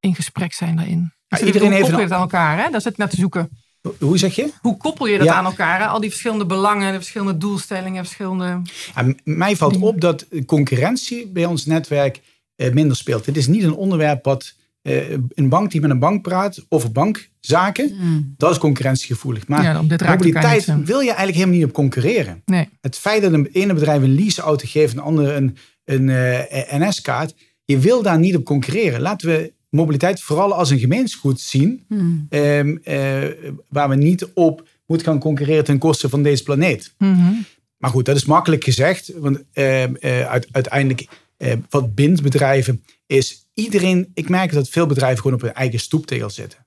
in 0.00 0.14
gesprek 0.14 0.52
zijn 0.52 0.76
daarin? 0.76 1.12
Ja, 1.28 1.40
iedereen 1.40 1.72
heeft 1.72 1.90
het 1.90 2.10
aan 2.10 2.20
elkaar, 2.20 2.64
hè? 2.64 2.70
Dat 2.70 2.82
zit 2.82 2.96
net 2.96 3.10
te 3.10 3.16
zoeken. 3.16 3.50
Hoe 3.98 4.18
zeg 4.18 4.34
je? 4.34 4.52
Hoe 4.60 4.76
koppel 4.76 5.06
je 5.06 5.18
dat 5.18 5.28
aan 5.28 5.44
elkaar? 5.44 5.86
Al 5.86 6.00
die 6.00 6.10
verschillende 6.10 6.46
belangen, 6.46 6.90
de 6.92 6.98
verschillende 6.98 7.36
doelstellingen, 7.36 8.04
verschillende. 8.04 8.62
Ja, 8.94 9.14
mij 9.24 9.56
valt 9.56 9.78
op 9.80 10.00
dat 10.00 10.26
concurrentie 10.46 11.26
bij 11.26 11.44
ons 11.44 11.66
netwerk 11.66 12.20
eh, 12.56 12.72
minder 12.72 12.96
speelt. 12.96 13.26
Het 13.26 13.36
is 13.36 13.46
niet 13.46 13.62
een 13.62 13.74
onderwerp 13.74 14.24
wat 14.24 14.54
eh, 14.82 15.10
een 15.10 15.48
bank 15.48 15.70
die 15.70 15.80
met 15.80 15.90
een 15.90 15.98
bank 15.98 16.22
praat 16.22 16.64
over 16.68 16.92
bankzaken, 16.92 17.94
Mm. 18.00 18.34
dat 18.36 18.50
is 18.50 18.58
concurrentiegevoelig. 18.58 19.48
Maar 19.48 19.62
Ja, 19.62 19.74
elkaar 19.88 20.10
mobiliteit 20.10 20.66
niet, 20.66 20.86
wil 20.86 21.00
je 21.00 21.06
eigenlijk 21.06 21.36
helemaal 21.36 21.56
niet 21.56 21.66
op 21.66 21.72
concurreren. 21.72 22.42
Nee. 22.44 22.68
Het 22.80 22.96
feit 22.96 23.22
dat 23.22 23.32
een 23.32 23.48
ene 23.52 23.74
bedrijf 23.74 24.02
een 24.02 24.14
leaseauto 24.14 24.64
geeft 24.68 24.92
en 24.92 24.98
een 24.98 25.04
andere 25.04 25.32
een, 25.34 25.56
een 25.84 26.08
eh, 26.08 26.78
NS-kaart, 26.80 27.34
je 27.64 27.78
wil 27.78 28.02
daar 28.02 28.18
niet 28.18 28.36
op 28.36 28.44
concurreren. 28.44 29.00
Laten 29.00 29.28
we 29.28 29.52
mobiliteit 29.70 30.20
vooral 30.22 30.54
als 30.54 30.70
een 30.70 30.78
gemeensgoed 30.78 31.40
zien, 31.40 31.84
Mm. 31.88 32.26
ehm, 32.28 32.76
eh, 32.82 33.22
waar 33.68 33.88
we 33.88 33.94
niet 33.94 34.24
op 34.34 34.68
moeten 34.86 35.06
gaan 35.06 35.18
concurreren 35.18 35.64
ten 35.64 35.78
koste 35.78 36.08
van 36.08 36.22
deze 36.22 36.42
planeet. 36.42 36.94
Mhm. 36.98 37.32
Maar 37.76 37.90
goed, 37.90 38.04
dat 38.04 38.16
is 38.16 38.24
makkelijk 38.24 38.64
gezegd. 38.64 39.12
Want 39.16 39.42
ehm, 39.52 39.94
eh, 39.94 40.26
uit- 40.26 40.46
uiteindelijk, 40.50 41.06
eh, 41.36 41.52
wat 41.68 41.94
bindt 41.94 42.22
bedrijven, 42.22 42.84
is 43.06 43.46
iedereen. 43.54 44.10
Ik 44.14 44.28
merk 44.28 44.52
dat 44.52 44.68
veel 44.68 44.86
bedrijven 44.86 45.18
gewoon 45.22 45.36
op 45.36 45.42
hun 45.42 45.52
eigen 45.54 45.80
stoeptegel 45.80 46.30
zitten. 46.30 46.66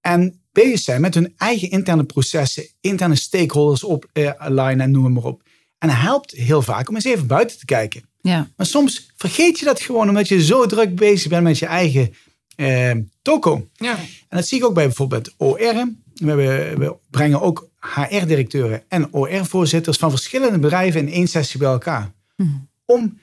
En 0.00 0.40
bezig 0.52 0.78
zijn 0.78 1.00
met 1.00 1.14
hun 1.14 1.32
eigen 1.36 1.70
interne 1.70 2.04
processen, 2.04 2.66
interne 2.80 3.14
stakeholders 3.14 3.84
op 3.84 4.06
alignen 4.38 4.80
en 4.80 4.90
noem 4.90 5.12
maar 5.12 5.24
op. 5.24 5.42
En 5.78 5.88
helpt 5.90 6.30
heel 6.30 6.62
vaak 6.62 6.88
om 6.88 6.94
eens 6.94 7.04
even 7.04 7.26
buiten 7.26 7.58
te 7.58 7.64
kijken. 7.64 8.02
Ja. 8.20 8.50
Maar 8.56 8.66
soms 8.66 9.10
vergeet 9.16 9.58
je 9.58 9.64
dat 9.64 9.80
gewoon 9.80 10.08
omdat 10.08 10.28
je 10.28 10.44
zo 10.44 10.66
druk 10.66 10.94
bezig 10.96 11.28
bent 11.30 11.42
met 11.42 11.58
je 11.58 11.66
eigen 11.66 12.14
eh, 12.56 12.90
toko. 13.22 13.68
Ja. 13.74 13.96
En 14.28 14.36
dat 14.36 14.46
zie 14.46 14.58
ik 14.58 14.64
ook 14.64 14.74
bij 14.74 14.86
bijvoorbeeld 14.86 15.34
OR. 15.36 15.58
We, 15.58 16.26
hebben, 16.26 16.78
we 16.78 16.94
brengen 17.10 17.40
ook 17.40 17.68
HR-directeuren 17.80 18.82
en 18.88 19.12
OR-voorzitters 19.12 19.96
van 19.98 20.10
verschillende 20.10 20.58
bedrijven 20.58 21.00
in 21.00 21.12
één 21.12 21.28
sessie 21.28 21.60
bij 21.60 21.68
elkaar. 21.68 22.12
Mhm. 22.36 22.48
Om 22.84 23.18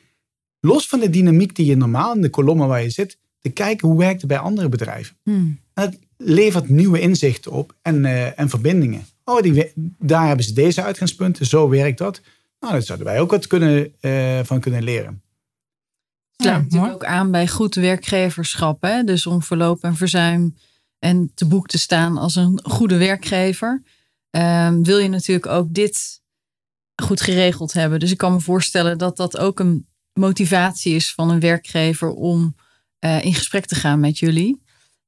los 0.59 0.87
van 0.87 0.99
de 0.99 1.09
dynamiek 1.09 1.55
die 1.55 1.65
je 1.65 1.75
normaal 1.75 2.15
in 2.15 2.21
de 2.21 2.29
kolommen 2.29 2.67
waar 2.67 2.81
je 2.81 2.89
zit, 2.89 3.17
te 3.43 3.49
kijken 3.49 3.87
hoe 3.87 3.97
werkt 3.97 4.21
het 4.21 4.29
bij 4.29 4.37
andere 4.37 4.69
bedrijven. 4.69 5.15
Mm. 5.23 5.59
En 5.73 5.83
het 5.83 5.99
levert 6.17 6.69
nieuwe 6.69 6.99
inzichten 6.99 7.51
op 7.51 7.75
en, 7.81 8.05
eh, 8.05 8.39
en 8.39 8.49
verbindingen. 8.49 9.05
Oh, 9.23 9.41
die, 9.41 9.71
daar 9.99 10.27
hebben 10.27 10.45
ze 10.45 10.53
deze 10.53 10.83
uitgangspunten, 10.83 11.45
zo 11.45 11.69
werkt 11.69 11.97
dat. 11.97 12.21
Nou, 12.59 12.73
daar 12.73 12.81
zouden 12.81 13.07
wij 13.07 13.19
ook 13.19 13.31
wat 13.31 13.47
kunnen, 13.47 13.93
eh, 13.99 14.39
van 14.43 14.59
kunnen 14.59 14.83
leren. 14.83 15.21
Sluit 16.43 16.57
Ja, 16.57 16.63
natuurlijk 16.63 16.93
ook 16.93 17.05
aan 17.05 17.31
bij 17.31 17.47
goed 17.47 17.75
werkgeverschap. 17.75 18.81
Hè? 18.81 19.03
Dus 19.03 19.25
om 19.25 19.41
verloop 19.41 19.83
en 19.83 19.95
verzuim 19.95 20.55
en 20.99 21.31
te 21.33 21.45
boek 21.45 21.67
te 21.67 21.77
staan 21.77 22.17
als 22.17 22.35
een 22.35 22.59
goede 22.63 22.97
werkgever, 22.97 23.83
ehm, 24.29 24.81
wil 24.81 24.97
je 24.97 25.09
natuurlijk 25.09 25.47
ook 25.47 25.73
dit 25.73 26.21
goed 27.03 27.21
geregeld 27.21 27.73
hebben. 27.73 27.99
Dus 27.99 28.11
ik 28.11 28.17
kan 28.17 28.33
me 28.33 28.39
voorstellen 28.39 28.97
dat 28.97 29.17
dat 29.17 29.37
ook 29.37 29.59
een 29.59 29.87
motivatie 30.13 30.95
is 30.95 31.13
van 31.13 31.29
een 31.29 31.39
werkgever 31.39 32.09
om 32.09 32.55
eh, 32.99 33.23
in 33.23 33.33
gesprek 33.33 33.65
te 33.65 33.75
gaan 33.75 33.99
met 33.99 34.19
jullie. 34.19 34.63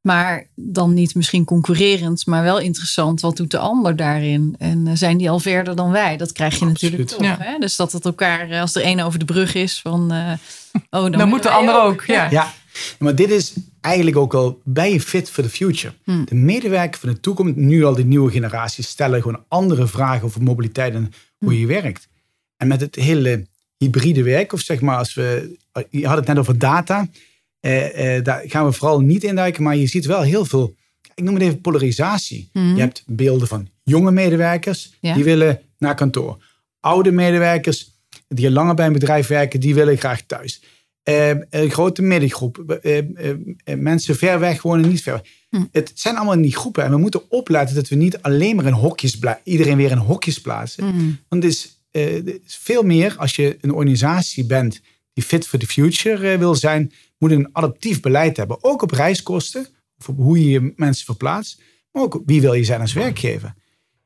Maar 0.05 0.47
dan 0.55 0.93
niet 0.93 1.15
misschien 1.15 1.45
concurrerend, 1.45 2.25
maar 2.25 2.43
wel 2.43 2.59
interessant. 2.59 3.21
Wat 3.21 3.37
doet 3.37 3.51
de 3.51 3.57
ander 3.57 3.95
daarin? 3.95 4.55
En 4.57 4.87
eh, 4.87 4.93
zijn 4.95 5.17
die 5.17 5.29
al 5.29 5.39
verder 5.39 5.75
dan 5.75 5.91
wij? 5.91 6.17
Dat 6.17 6.31
krijg 6.31 6.59
je 6.59 6.65
natuurlijk 6.65 7.07
toch. 7.07 7.37
Hè? 7.37 7.57
Dus 7.59 7.75
dat 7.75 7.91
het 7.91 8.05
elkaar, 8.05 8.49
eh, 8.49 8.61
als 8.61 8.75
er 8.75 8.85
een 8.85 9.01
over 9.01 9.19
de 9.19 9.25
brug 9.25 9.55
is, 9.55 9.81
van. 9.81 10.11
eh, 10.11 10.31
oh, 10.89 11.01
dan, 11.01 11.11
Dan 11.19 11.29
moet 11.29 11.43
de 11.43 11.49
wij 11.49 11.57
ander 11.57 11.81
ook. 11.81 12.03
Ja. 12.03 12.29
Ja, 12.29 12.53
maar 12.99 13.15
dit 13.15 13.29
is 13.29 13.53
eigenlijk 13.81 14.17
ook 14.17 14.33
al 14.33 14.61
bij 14.63 14.91
je 14.91 15.01
fit 15.01 15.29
for 15.29 15.43
the 15.43 15.49
future. 15.49 15.93
Hmm. 16.03 16.25
De 16.25 16.35
medewerker 16.35 16.99
van 16.99 17.09
de 17.09 17.19
toekomst, 17.19 17.55
nu 17.55 17.85
al 17.85 17.95
die 17.95 18.05
nieuwe 18.05 18.31
generaties, 18.31 18.87
stellen 18.87 19.21
gewoon 19.21 19.43
andere 19.47 19.87
vragen 19.87 20.23
over 20.23 20.43
mobiliteit 20.43 20.93
en 20.93 21.13
hoe 21.37 21.59
je 21.59 21.65
werkt. 21.65 22.07
En 22.57 22.67
met 22.67 22.81
het 22.81 22.95
hele 22.95 23.47
hybride 23.77 24.23
werk, 24.23 24.53
of 24.53 24.59
zeg 24.61 24.81
maar, 24.81 24.97
als 24.97 25.13
we, 25.13 25.57
je 25.89 26.07
had 26.07 26.17
het 26.17 26.27
net 26.27 26.37
over 26.37 26.57
data, 26.57 27.07
eh, 27.65 28.15
eh, 28.17 28.23
daar 28.23 28.43
gaan 28.45 28.65
we 28.65 28.71
vooral 28.71 28.99
niet 28.99 29.23
induiken, 29.23 29.63
maar 29.63 29.75
je 29.75 29.87
ziet 29.87 30.05
wel 30.05 30.21
heel 30.21 30.45
veel, 30.45 30.75
ik 31.15 31.23
noem 31.23 31.33
het 31.33 31.43
even 31.43 31.61
polarisatie. 31.61 32.49
Mhm. 32.53 32.75
Je 32.75 32.79
hebt 32.81 33.03
beelden 33.07 33.47
van 33.47 33.67
jonge 33.83 34.11
medewerkers, 34.11 34.93
Ja. 35.01 35.13
die 35.13 35.23
willen 35.23 35.59
naar 35.77 35.95
kantoor. 35.95 36.43
Oude 36.79 37.11
medewerkers, 37.11 37.91
die 38.27 38.45
al 38.47 38.51
langer 38.51 38.75
bij 38.75 38.85
een 38.85 38.93
bedrijf 38.93 39.27
werken, 39.27 39.59
die 39.59 39.75
willen 39.75 39.97
graag 39.97 40.21
thuis. 40.21 40.63
Eh, 41.03 41.29
een 41.49 41.71
grote 41.71 42.01
middengroep. 42.01 42.57
eh, 42.81 42.97
eh, 42.97 43.35
eh, 43.63 43.77
mensen 43.79 44.15
ver 44.15 44.39
weg 44.39 44.61
wonen, 44.61 44.89
niet 44.89 45.01
ver 45.01 45.13
weg. 45.13 45.21
Hm. 45.49 45.63
Het 45.71 45.91
zijn 45.95 46.15
allemaal 46.15 46.35
niet 46.35 46.55
groepen. 46.55 46.83
En 46.83 46.91
we 46.91 46.97
moeten 46.97 47.31
opletten 47.31 47.75
dat 47.75 47.87
we 47.87 47.95
niet 47.95 48.21
alleen 48.21 48.55
maar 48.55 48.65
in 48.65 48.73
hokjes. 48.73 49.19
Iedereen 49.43 49.77
weer 49.77 49.91
in 49.91 49.97
hokjes 49.97 50.41
plaatsen. 50.41 50.85
Mm. 50.85 51.17
Want 51.29 51.43
het 51.43 51.51
is, 51.51 51.79
eh, 51.91 52.13
het 52.13 52.39
is 52.45 52.55
veel 52.61 52.83
meer 52.83 53.15
als 53.17 53.35
je 53.35 53.57
een 53.61 53.71
organisatie 53.73 54.45
bent 54.45 54.81
die 55.15 55.23
fit 55.23 55.47
for 55.47 55.59
the 55.59 55.67
future 55.67 56.31
eh, 56.31 56.37
wil 56.37 56.55
zijn, 56.55 56.91
moet 57.17 57.31
een 57.31 57.49
adaptief 57.51 57.99
beleid 57.99 58.37
hebben. 58.37 58.63
Ook 58.63 58.81
op 58.81 58.91
reiskosten, 58.91 59.67
of 59.97 60.09
op 60.09 60.17
hoe 60.17 60.39
je 60.39 60.49
je 60.49 60.73
mensen 60.75 61.05
verplaatst. 61.05 61.61
Maar 61.91 62.03
ook 62.03 62.21
wie 62.25 62.41
wil 62.41 62.53
je 62.53 62.63
zijn 62.63 62.81
als 62.81 62.93
werkgever. 62.93 63.53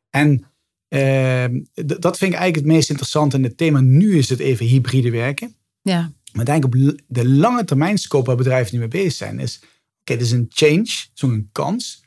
En 0.10 0.46
ehm, 0.88 1.62
dat 1.74 2.18
vind 2.18 2.34
ik 2.34 2.38
eigenlijk 2.38 2.56
het 2.56 2.66
meest 2.66 2.90
interessante. 2.90 3.36
En 3.38 3.44
het 3.44 3.58
thema 3.58 3.80
nu 3.80 4.18
is 4.18 4.30
het 4.30 4.40
even 4.40 4.66
hybride 4.66 5.12
werken. 5.12 5.56
Ja. 5.82 6.12
Maar 6.34 6.46
denk 6.46 6.66
op 6.66 6.76
de 7.08 7.28
lange 7.28 7.64
termijn 7.64 7.98
scope 7.98 8.26
waar 8.26 8.36
bedrijven 8.36 8.74
nu 8.74 8.80
mee 8.80 8.88
bezig 8.88 9.14
zijn, 9.14 9.40
is: 9.40 9.60
oké, 10.00 10.14
dit 10.14 10.22
is 10.22 10.32
een 10.32 10.46
change, 10.50 10.90
zo'n 11.14 11.50
kans. 11.52 12.04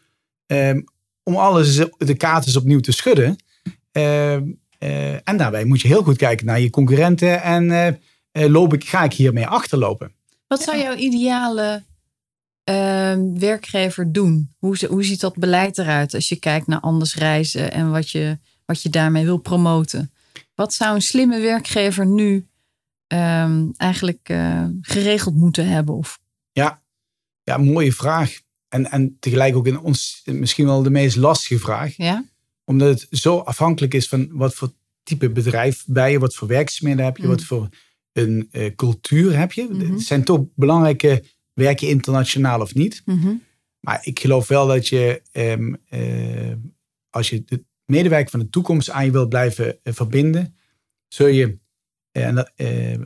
ehm, 0.47 0.81
om 1.23 1.37
alles, 1.37 1.77
de 1.77 2.17
eens 2.19 2.57
opnieuw 2.57 2.81
te 2.81 2.93
schudden. 2.93 3.37
Ehm, 3.93 4.45
eh, 4.79 5.29
en 5.29 5.37
daarbij 5.37 5.65
moet 5.65 5.81
je 5.81 5.89
heel 5.89 6.03
goed 6.03 6.17
kijken 6.17 6.47
naar 6.47 6.61
je 6.61 6.71
concurrenten. 6.71 7.43
En 7.43 7.71
eh, 7.71 7.93
loop 8.33 8.75
ik, 8.75 8.85
ga 8.85 9.05
ik 9.05 9.13
hiermee 9.13 9.47
achterlopen? 9.47 10.13
Wat 10.47 10.63
zou 10.63 10.79
jouw 10.79 10.95
ideale 10.95 11.85
ehm, 12.65 13.39
werkgever 13.39 14.13
doen? 14.13 14.51
Hoe, 14.59 14.87
hoe 14.89 15.05
ziet 15.05 15.21
dat 15.21 15.37
beleid 15.37 15.79
eruit 15.79 16.15
als 16.15 16.29
je 16.29 16.37
kijkt 16.37 16.67
naar 16.67 16.81
anders 16.81 17.15
reizen 17.15 17.73
en 17.73 17.91
wat 17.91 18.11
je, 18.11 18.39
wat 18.65 18.83
je 18.83 18.89
daarmee 18.89 19.25
wil 19.25 19.39
promoten? 19.39 20.13
Wat 20.55 20.75
zou 20.75 20.95
een 20.95 21.03
slimme 21.03 21.41
werkgever 21.41 22.07
nu 22.07 22.47
ehm, 23.07 23.67
eigenlijk 23.77 24.29
eh, 24.29 24.65
geregeld 24.81 25.35
moeten 25.37 25.69
hebben? 25.69 25.95
Of, 25.95 26.19
Ja, 27.45 27.57
mooie 27.57 27.93
vraag. 27.93 28.41
En, 28.69 28.91
en 28.91 29.17
tegelijk 29.21 29.57
ook 29.57 29.67
in 29.67 29.79
ons 29.79 30.23
misschien 30.25 30.67
wel 30.67 30.83
de 30.83 30.91
meest 30.91 31.17
lastige 31.17 31.59
vraag. 31.59 31.97
ja? 31.97 32.25
Omdat 32.65 33.01
het 33.01 33.21
zo 33.21 33.39
afhankelijk 33.39 33.95
is 33.95 34.09
van 34.09 34.29
wat 34.33 34.55
voor 34.55 34.73
type 35.03 35.31
bedrijf 35.31 35.85
ben 35.87 36.11
je, 36.11 36.19
wat 36.19 36.35
voor 36.35 36.49
werkzaamheden 36.49 37.05
heb 37.05 37.17
je, 37.17 37.23
Mm. 37.23 37.29
wat 37.29 37.43
voor 37.43 37.69
een 38.13 38.49
eh, 38.51 38.75
cultuur 38.75 39.39
heb 39.39 39.53
je. 39.53 39.69
Mhm. 39.71 39.93
Het 39.93 40.03
zijn 40.03 40.25
toch 40.25 40.45
belangrijke, 40.55 41.25
werk 41.53 41.79
je 41.79 41.89
internationaal 41.89 42.61
of 42.61 42.75
niet? 42.75 43.03
Mhm. 43.05 43.35
Maar 43.81 44.01
ik 44.03 44.21
geloof 44.21 44.49
wel 44.49 44.67
dat 44.67 44.89
je, 44.89 45.23
ehm, 45.33 45.75
eh, 45.89 46.53
als 47.11 47.31
je 47.31 47.43
de 47.45 47.65
medewerker 47.85 48.31
van 48.31 48.41
de 48.41 48.49
toekomst 48.49 48.91
aan 48.91 49.05
je 49.05 49.11
wilt 49.11 49.29
blijven 49.29 49.79
eh, 49.83 49.93
verbinden, 49.93 50.57
zul 51.09 51.27
je 51.27 51.61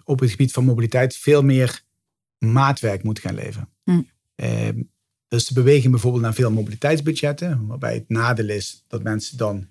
op 0.05 0.21
het 0.21 0.31
gebied 0.31 0.53
van 0.53 0.65
mobiliteit 0.65 1.17
veel 1.17 1.43
meer 1.43 1.83
maatwerk 2.39 3.03
moeten 3.03 3.23
gaan 3.23 3.35
leveren. 3.35 3.69
Mm. 3.85 4.09
Dus 5.29 5.47
de 5.47 5.55
beweging 5.55 5.91
bijvoorbeeld 5.91 6.23
naar 6.23 6.35
veel 6.35 6.51
mobiliteitsbudgetten, 6.51 7.67
waarbij 7.67 7.95
het 7.95 8.09
nadeel 8.09 8.49
is 8.49 8.85
dat 8.87 9.03
mensen 9.03 9.37
dan 9.37 9.69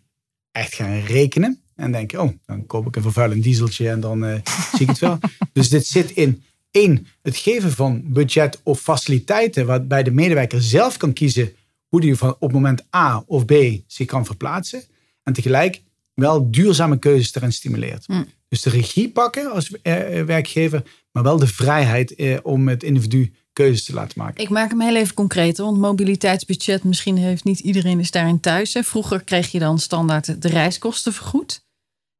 echt 0.51 0.73
gaan 0.73 0.99
rekenen 0.99 1.64
en 1.75 1.91
denken, 1.91 2.21
oh, 2.21 2.29
dan 2.45 2.65
koop 2.65 2.87
ik 2.87 2.95
een 2.95 3.01
vervuilend 3.01 3.43
dieseltje 3.43 3.89
en 3.89 3.99
dan 3.99 4.25
eh, 4.25 4.39
zie 4.71 4.81
ik 4.81 4.87
het 4.87 4.99
wel. 4.99 5.17
Dus 5.53 5.69
dit 5.69 5.87
zit 5.87 6.11
in 6.11 6.43
één, 6.71 7.07
het 7.21 7.37
geven 7.37 7.71
van 7.71 8.01
budget 8.05 8.59
of 8.63 8.79
faciliteiten 8.79 9.65
waarbij 9.65 10.03
de 10.03 10.11
medewerker 10.11 10.61
zelf 10.61 10.97
kan 10.97 11.13
kiezen 11.13 11.53
hoe 11.87 12.01
die 12.01 12.15
van 12.15 12.35
op 12.39 12.51
moment 12.51 12.83
A 12.95 13.23
of 13.27 13.45
B 13.45 13.53
zich 13.87 14.07
kan 14.07 14.25
verplaatsen. 14.25 14.83
En 15.23 15.33
tegelijk 15.33 15.81
wel 16.13 16.51
duurzame 16.51 16.99
keuzes 16.99 17.35
erin 17.35 17.51
stimuleert. 17.51 18.07
Mm. 18.07 18.25
Dus 18.47 18.61
de 18.61 18.69
regie 18.69 19.09
pakken 19.09 19.51
als 19.51 19.71
eh, 19.81 20.19
eh, 20.19 20.25
werkgever, 20.25 20.83
maar 21.11 21.23
wel 21.23 21.37
de 21.37 21.47
vrijheid 21.47 22.15
eh, 22.15 22.37
om 22.43 22.67
het 22.67 22.83
individu 22.83 23.33
keuzes 23.53 23.83
te 23.83 23.93
laten 23.93 24.19
maken. 24.19 24.43
Ik 24.43 24.49
maak 24.49 24.69
hem 24.69 24.81
heel 24.81 24.95
even 24.95 25.13
concreet, 25.13 25.57
want 25.57 25.77
mobiliteitsbudget, 25.77 26.83
misschien 26.83 27.17
heeft 27.17 27.43
niet 27.43 27.59
iedereen 27.59 27.99
is 27.99 28.11
daarin 28.11 28.39
thuis. 28.39 28.73
Hè. 28.73 28.83
Vroeger 28.83 29.23
kreeg 29.23 29.51
je 29.51 29.59
dan 29.59 29.79
standaard 29.79 30.41
de 30.41 30.47
reiskosten 30.47 31.13
vergoed. 31.13 31.64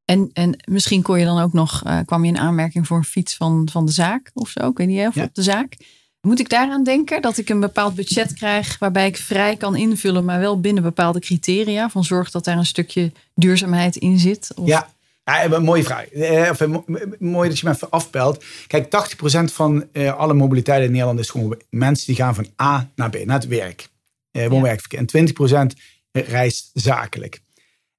En, 0.06 0.30
en 0.34 0.58
misschien 0.72 1.02
kon 1.02 1.20
je 1.20 1.26
dan 1.26 1.40
ook 1.42 1.54
nog, 1.54 1.84
eh, 1.84 2.00
kwam 2.06 2.24
je 2.26 2.32
in 2.32 2.38
aanmerking 2.38 2.88
voor 2.88 2.98
een 2.98 3.04
fiets 3.04 3.36
van, 3.36 3.70
van 3.72 3.86
de 3.86 3.92
zaak 3.92 4.32
of 4.34 4.50
zo, 4.50 4.68
ik 4.70 4.78
weet 4.78 4.88
niet, 4.88 5.08
of 5.08 5.16
Ja. 5.16 5.24
op 5.24 5.34
de 5.36 5.44
zaak. 5.44 5.78
Moet 6.22 6.40
ik 6.40 6.50
daaraan 6.50 6.84
denken 6.84 7.22
dat 7.22 7.38
ik 7.38 7.50
een 7.50 7.60
bepaald 7.60 7.96
budget 7.96 8.34
krijg 8.34 8.80
waarbij 8.80 9.08
ik 9.08 9.18
vrij 9.18 9.56
kan 9.56 9.76
invullen, 9.76 10.26
maar 10.26 10.40
wel 10.40 10.60
binnen 10.60 10.84
bepaalde 10.84 11.20
criteria? 11.20 11.90
Van 11.90 12.04
zorg 12.04 12.32
dat 12.32 12.44
daar 12.46 12.58
een 12.58 12.66
stukje 12.66 13.12
duurzaamheid 13.36 13.96
in 13.96 14.20
zit? 14.20 14.52
Of, 14.56 14.68
Ja, 14.68 14.90
ja 15.24 15.44
een 15.46 15.64
mooie 15.64 15.84
vraag. 15.84 16.08
Eh, 16.10 16.50
of, 16.52 16.62
eh, 16.62 16.68
mo- 16.68 16.86
mooi 17.20 17.50
dat 17.50 17.60
je 17.60 17.68
me 17.68 17.74
even 17.74 17.90
afpelt. 17.90 18.44
Kijk, 18.68 18.90
80% 18.90 19.54
van 19.54 19.86
eh, 19.92 20.16
alle 20.18 20.34
mobiliteit 20.34 20.84
in 20.84 20.92
Nederland 20.92 21.20
is 21.20 21.30
gewoon 21.30 21.62
mensen 21.70 22.06
die 22.08 22.16
gaan 22.16 22.36
van 22.36 22.48
A 22.62 22.90
naar 22.96 23.10
B, 23.10 23.26
naar 23.26 23.40
het 23.40 23.48
werk. 23.48 23.88
Eh, 24.32 24.48
woon-werkverkeer. 24.48 25.00
En 25.00 25.06
20% 25.06 25.74
reist 26.12 26.70
zakelijk. 26.74 27.40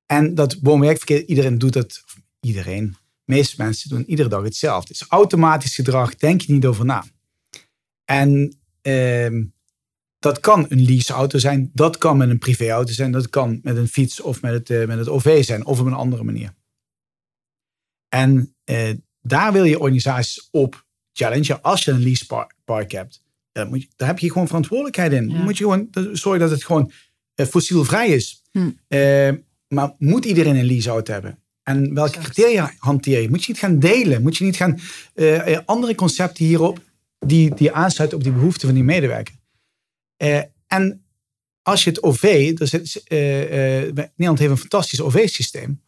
En 0.06 0.34
dat 0.34 0.56
woon-werkverkeer, 0.62 1.24
iedereen 1.24 1.58
doet 1.58 1.72
dat. 1.72 2.02
of 2.04 2.16
Iedereen. 2.40 2.96
De 3.24 3.32
meeste 3.32 3.54
mensen 3.58 3.88
doen 3.88 4.10
iedere 4.10 4.28
dag 4.28 4.42
hetzelfde. 4.42 4.92
Het 4.92 5.00
is 5.00 5.08
automatisch 5.08 5.74
gedrag, 5.74 6.14
denk 6.14 6.40
je 6.40 6.52
niet 6.52 6.66
over 6.66 6.84
na. 6.84 7.04
En 8.04 8.58
ehm, 8.82 9.44
dat 10.18 10.40
kan 10.40 10.66
een 10.68 10.84
leaseauto 10.84 11.38
zijn, 11.38 11.70
dat 11.72 11.98
kan 11.98 12.16
met 12.16 12.30
een 12.30 12.38
privéauto 12.38 12.92
zijn, 12.92 13.10
dat 13.12 13.30
kan 13.30 13.60
met 13.62 13.76
een 13.76 13.88
fiets 13.88 14.20
of 14.20 14.42
met 14.42 14.52
het, 14.52 14.70
uh, 14.70 14.86
met 14.86 14.98
het 14.98 15.08
OV 15.08 15.44
zijn 15.44 15.66
of 15.66 15.80
op 15.80 15.86
een 15.86 15.92
andere 15.92 16.24
manier. 16.24 16.54
En 18.08 18.54
uh, 18.64 18.90
daar 19.20 19.52
wil 19.52 19.64
je 19.64 19.78
organisaties 19.78 20.48
op 20.50 20.86
challenge. 21.12 21.60
Als 21.60 21.84
je 21.84 21.90
een 21.90 22.02
leasepark 22.02 22.92
hebt, 22.92 23.22
dan 23.52 23.68
moet 23.68 23.82
je, 23.82 23.88
daar 23.96 24.08
heb 24.08 24.18
je 24.18 24.30
gewoon 24.32 24.46
verantwoordelijkheid 24.46 25.12
in. 25.12 25.28
Dan 25.28 25.42
moet 25.42 25.58
je 25.58 25.64
gewoon 25.64 25.88
zorgen 26.12 26.40
dat 26.40 26.50
het 26.50 26.64
gewoon 26.64 26.90
uh, 27.34 27.46
fossielvrij 27.46 28.08
is. 28.08 28.42
Hm. 28.50 28.70
Maar 29.68 29.94
moet 29.98 30.24
iedereen 30.24 30.56
een 30.56 30.64
leaseauto 30.64 31.12
hebben? 31.12 31.38
En 31.62 31.94
welke 31.94 32.18
criteria 32.18 32.72
hanteer 32.78 33.20
je? 33.20 33.28
Moet 33.28 33.44
je 33.44 33.52
niet 33.52 33.60
gaan 33.60 33.78
delen? 33.78 34.22
Moet 34.22 34.36
je 34.36 34.44
niet 34.44 34.56
gaan 34.56 34.80
andere 35.64 35.94
concepten 35.94 36.44
hierop 36.44 36.82
die, 37.18 37.54
die 37.54 37.72
aansluiten 37.72 38.18
op 38.18 38.24
die 38.24 38.32
behoeften 38.32 38.66
van 38.66 38.74
die 38.74 38.84
medewerker? 38.84 39.34
Uh, 40.22 40.40
en 40.66 41.04
als 41.62 41.84
je 41.84 41.90
het 41.90 42.02
OV, 42.02 42.54
dus 42.54 42.72
het, 42.72 43.02
uh, 43.08 43.18
Nederland 43.18 44.38
heeft 44.38 44.50
een 44.50 44.56
fantastisch 44.56 45.00
OV-systeem. 45.00 45.82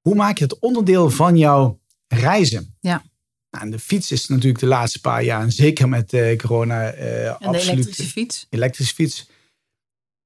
Hoe 0.00 0.14
maak 0.14 0.38
je 0.38 0.44
het 0.44 0.58
onderdeel 0.58 1.10
van 1.10 1.36
jouw 1.36 1.80
reizen? 2.06 2.76
Ja. 2.80 3.02
Nou, 3.50 3.64
en 3.64 3.70
de 3.70 3.78
fiets 3.78 4.12
is 4.12 4.28
natuurlijk 4.28 4.60
de 4.60 4.66
laatste 4.66 5.00
paar 5.00 5.24
jaar, 5.24 5.42
en 5.42 5.52
zeker 5.52 5.88
met 5.88 6.16
corona, 6.36 6.92
en 6.92 7.52
de 7.52 7.58
elektrische 7.58 8.04
fiets. 8.04 8.46
Elektrische 8.50 8.94
fiets. 8.94 9.28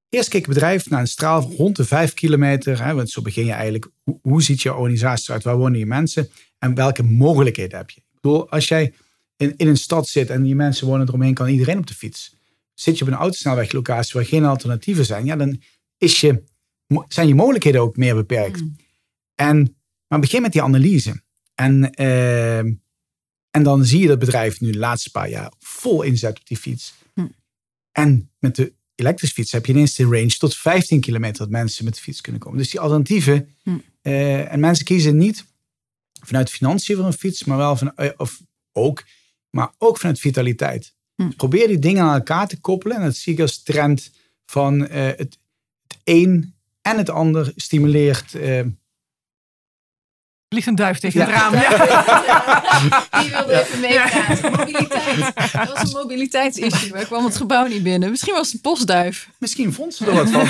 Eerst 0.08 0.28
keek 0.28 0.46
het 0.46 0.54
bedrijf 0.54 0.90
naar 0.90 1.00
een 1.00 1.06
straal 1.06 1.42
van 1.42 1.52
rond 1.52 1.76
de 1.76 1.84
vijf 1.84 2.14
kilometer. 2.14 2.84
Hè, 2.84 2.94
want 2.94 3.10
zo 3.10 3.22
begin 3.22 3.44
je 3.44 3.52
eigenlijk. 3.52 3.90
Hoe, 4.04 4.18
hoe 4.22 4.42
ziet 4.42 4.62
je 4.62 4.74
organisatie 4.74 5.32
uit? 5.32 5.42
Waar 5.42 5.56
wonen 5.56 5.78
je 5.78 5.86
mensen? 5.86 6.28
En 6.58 6.74
welke 6.74 7.02
mogelijkheden 7.02 7.78
heb 7.78 7.90
je? 7.90 8.00
Ik 8.00 8.20
bedoel, 8.20 8.50
als 8.50 8.68
jij 8.68 8.92
in, 9.36 9.54
in 9.56 9.68
een 9.68 9.76
stad 9.76 10.08
zit 10.08 10.30
en 10.30 10.42
die 10.42 10.54
mensen 10.54 10.86
wonen 10.86 11.08
eromheen, 11.08 11.34
kan 11.34 11.48
iedereen 11.48 11.78
op 11.78 11.86
de 11.86 11.94
fiets 11.94 12.36
zit 12.80 12.98
je 12.98 13.04
op 13.04 13.10
een 13.10 13.16
autosnelweglocatie 13.16 14.12
waar 14.14 14.24
geen 14.24 14.44
alternatieven 14.44 15.04
zijn, 15.04 15.24
ja, 15.24 15.36
dan 15.36 15.60
is 15.96 16.20
je, 16.20 16.42
zijn 17.08 17.28
je 17.28 17.34
mogelijkheden 17.34 17.80
ook 17.80 17.96
meer 17.96 18.14
beperkt. 18.14 18.60
Mm. 18.60 18.76
En, 19.34 19.76
maar 20.06 20.20
begin 20.20 20.42
met 20.42 20.52
die 20.52 20.62
analyse. 20.62 21.22
En, 21.54 22.00
uh, 22.00 22.58
en 23.50 23.62
dan 23.62 23.84
zie 23.84 24.00
je 24.00 24.06
dat 24.06 24.18
bedrijf 24.18 24.60
nu 24.60 24.70
de 24.70 24.78
laatste 24.78 25.10
paar 25.10 25.28
jaar 25.28 25.52
vol 25.58 26.02
inzet 26.02 26.38
op 26.38 26.46
die 26.46 26.56
fiets. 26.56 26.94
Mm. 27.14 27.34
En 27.92 28.30
met 28.38 28.56
de 28.56 28.72
elektrische 28.98 29.34
fiets 29.34 29.52
heb 29.52 29.66
je 29.66 29.72
ineens 29.72 29.94
de 29.94 30.04
range 30.04 30.36
tot 30.38 30.56
15 30.56 31.00
kilometer 31.00 31.38
dat 31.38 31.50
mensen 31.50 31.84
met 31.84 31.94
de 31.94 32.00
fiets 32.00 32.20
kunnen 32.20 32.40
komen. 32.40 32.58
Dus 32.58 32.70
die 32.70 32.80
alternatieven. 32.80 33.54
Mm. 33.64 33.82
Uh, 34.02 34.52
en 34.52 34.60
mensen 34.60 34.84
kiezen 34.84 35.16
niet 35.16 35.44
vanuit 36.24 36.50
financiën 36.50 36.96
voor 36.96 37.04
een 37.04 37.12
fiets, 37.12 37.44
maar 37.44 37.56
wel 37.56 37.76
van, 37.76 37.92
uh, 37.96 38.10
of 38.16 38.40
ook, 38.72 39.04
maar 39.50 39.72
ook 39.78 39.98
vanuit 39.98 40.18
vitaliteit. 40.18 40.94
Hm. 41.14 41.30
Probeer 41.30 41.66
die 41.66 41.78
dingen 41.78 42.02
aan 42.02 42.14
elkaar 42.14 42.48
te 42.48 42.60
koppelen. 42.60 42.96
En 42.96 43.02
dat 43.02 43.16
zie 43.16 43.32
ik 43.32 43.40
als 43.40 43.62
trend 43.62 44.10
van 44.46 44.82
uh, 44.82 44.88
het, 44.90 45.18
het 45.18 45.98
een 46.04 46.54
en 46.82 46.96
het 46.96 47.10
ander 47.10 47.52
stimuleert. 47.56 48.34
Vliegt 50.48 50.66
een 50.66 50.74
duif 50.74 50.98
tegen 50.98 51.20
het 51.20 51.30
raam. 51.30 51.54
Ja. 51.54 51.68
Die 53.20 53.30
wilde 53.30 53.60
even 53.60 53.80
meepraten. 53.80 54.50
Mobiliteit. 54.50 55.32
Dat 55.52 55.72
was 55.72 55.82
een 55.82 56.00
mobiliteitsissue. 56.00 57.00
Ik 57.00 57.06
kwam 57.06 57.24
het 57.24 57.36
gebouw 57.36 57.66
niet 57.66 57.82
binnen. 57.82 58.10
Misschien 58.10 58.34
was 58.34 58.46
het 58.46 58.54
een 58.54 58.60
postduif. 58.60 59.28
Misschien 59.38 59.72
vond 59.72 59.94
ze 59.94 60.06
er 60.06 60.14
wat 60.14 60.30
van. 60.30 60.42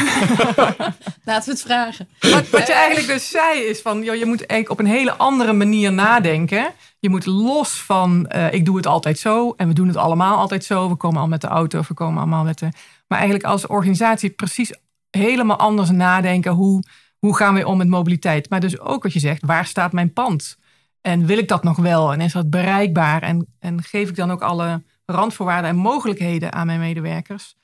Laten 1.25 1.45
we 1.45 1.51
het 1.51 1.63
vragen. 1.63 2.09
Wat, 2.21 2.51
wat 2.51 2.67
je 2.67 2.73
eigenlijk 2.73 3.07
dus 3.07 3.31
zei 3.31 3.61
is 3.61 3.81
van... 3.81 4.03
Joh, 4.03 4.17
je 4.17 4.27
moet 4.27 4.47
eigenlijk 4.47 4.81
op 4.81 4.87
een 4.87 4.93
hele 4.93 5.17
andere 5.17 5.53
manier 5.53 5.93
nadenken. 5.93 6.73
Je 6.99 7.11
moet 7.11 7.27
los 7.27 7.71
van, 7.71 8.33
uh, 8.37 8.53
ik 8.53 8.65
doe 8.65 8.77
het 8.77 8.87
altijd 8.87 9.19
zo 9.19 9.55
en 9.57 9.69
we 9.69 9.75
doen 9.75 9.89
het 9.89 9.97
allemaal 9.97 10.37
altijd 10.37 10.65
zo. 10.65 10.89
We 10.89 10.97
komen 10.97 11.21
al 11.21 11.29
met 11.29 11.41
de 11.41 11.47
auto, 11.47 11.81
we 11.89 11.95
komen 11.95 12.19
allemaal 12.19 12.45
met 12.45 12.59
de. 12.59 12.69
Maar 13.07 13.19
eigenlijk 13.19 13.49
als 13.49 13.67
organisatie 13.67 14.31
precies 14.31 14.73
helemaal 15.11 15.59
anders 15.59 15.91
nadenken. 15.91 16.53
Hoe, 16.53 16.83
hoe 17.19 17.37
gaan 17.37 17.55
we 17.55 17.67
om 17.67 17.77
met 17.77 17.89
mobiliteit? 17.89 18.51
Maar 18.51 18.61
dus 18.61 18.81
ook 18.81 19.03
wat 19.03 19.13
je 19.13 19.19
zegt, 19.19 19.47
waar 19.47 19.67
staat 19.67 19.93
mijn 19.93 20.13
pand? 20.13 20.57
En 21.01 21.27
wil 21.27 21.39
ik 21.39 21.49
dat 21.49 21.63
nog 21.63 21.77
wel? 21.77 22.13
En 22.13 22.21
is 22.21 22.33
dat 22.33 22.51
bereikbaar? 22.51 23.23
En, 23.23 23.47
en 23.59 23.83
geef 23.83 24.09
ik 24.09 24.17
dan 24.17 24.31
ook 24.31 24.43
alle 24.43 24.83
randvoorwaarden 25.07 25.71
en 25.71 25.77
mogelijkheden 25.77 26.53
aan 26.53 26.67
mijn 26.67 26.81
medewerkers 26.81 27.57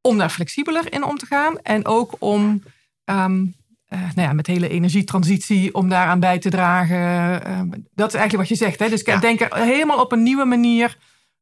om 0.00 0.18
daar 0.18 0.30
flexibeler 0.30 0.92
in 0.92 1.04
om 1.04 1.18
te 1.18 1.26
gaan 1.26 1.58
en 1.58 1.86
ook 1.86 2.16
om 2.18 2.62
um, 3.04 3.54
uh, 3.88 4.00
nou 4.00 4.28
ja, 4.28 4.32
met 4.32 4.46
hele 4.46 4.68
energietransitie 4.68 5.74
om 5.74 5.88
daaraan 5.88 6.20
bij 6.20 6.38
te 6.38 6.50
dragen. 6.50 6.96
Uh, 7.50 7.60
dat 7.94 8.08
is 8.08 8.14
eigenlijk 8.20 8.48
wat 8.48 8.58
je 8.58 8.64
zegt. 8.64 8.78
Hè? 8.78 8.88
Dus 8.88 9.02
ja. 9.02 9.18
denk 9.18 9.40
er 9.40 9.56
helemaal 9.56 10.00
op 10.00 10.12
een 10.12 10.22
nieuwe 10.22 10.44
manier 10.44 10.96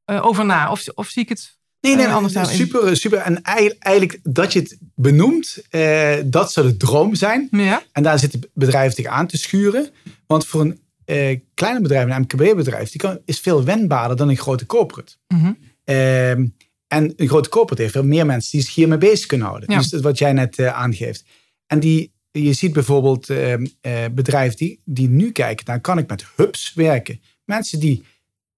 uh, 0.06 0.26
over 0.26 0.44
na. 0.44 0.70
Of, 0.70 0.88
of 0.94 1.09
zie 1.09 1.22
ik 1.22 1.28
het 1.28 1.59
Nee, 1.80 1.96
nee, 1.96 2.06
anders 2.08 2.56
super, 2.56 2.96
super. 2.96 3.18
En 3.18 3.42
eigenlijk 3.42 4.18
dat 4.22 4.52
je 4.52 4.58
het 4.58 4.78
benoemt, 4.94 5.62
eh, 5.70 6.16
dat 6.24 6.52
zou 6.52 6.66
de 6.66 6.76
droom 6.76 7.14
zijn. 7.14 7.48
Ja. 7.50 7.82
En 7.92 8.02
daar 8.02 8.18
zit 8.18 8.32
het 8.32 8.48
bedrijf 8.54 8.92
tegen 8.92 9.10
aan 9.10 9.26
te 9.26 9.36
schuren. 9.36 9.88
Want 10.26 10.46
voor 10.46 10.60
een 10.60 10.80
eh, 11.04 11.38
kleine 11.54 11.80
bedrijf, 11.80 12.10
een 12.10 12.20
MKB-bedrijf, 12.20 12.90
die 12.90 13.00
kan, 13.00 13.18
is 13.24 13.40
veel 13.40 13.64
wendbaarder 13.64 14.16
dan 14.16 14.28
een 14.28 14.36
grote 14.36 14.66
corporate. 14.66 15.12
Mm 15.28 15.40
-hmm. 15.40 15.56
eh, 15.84 16.30
en 16.30 17.12
een 17.16 17.28
grote 17.28 17.48
corporate 17.48 17.82
heeft 17.82 17.94
veel 17.94 18.04
meer 18.04 18.26
mensen 18.26 18.50
die 18.50 18.60
zich 18.60 18.74
hiermee 18.74 18.98
bezig 18.98 19.26
kunnen 19.26 19.46
houden. 19.46 19.72
Ja. 19.72 19.78
Dus 19.78 20.00
wat 20.00 20.18
jij 20.18 20.32
net 20.32 20.60
aangeeft. 20.60 21.24
En 21.66 21.80
die 21.80 22.12
je 22.32 22.52
ziet 22.52 22.72
bijvoorbeeld 22.72 23.28
uh, 23.28 23.52
uh, 23.52 23.66
bedrijven 24.12 24.56
die, 24.56 24.80
die 24.84 25.08
nu 25.08 25.32
kijken, 25.32 25.66
nou 25.66 25.78
kan 25.78 25.98
ik 25.98 26.08
met 26.08 26.24
hubs 26.36 26.74
werken. 26.74 27.20
Mensen 27.44 27.80
die 27.80 28.04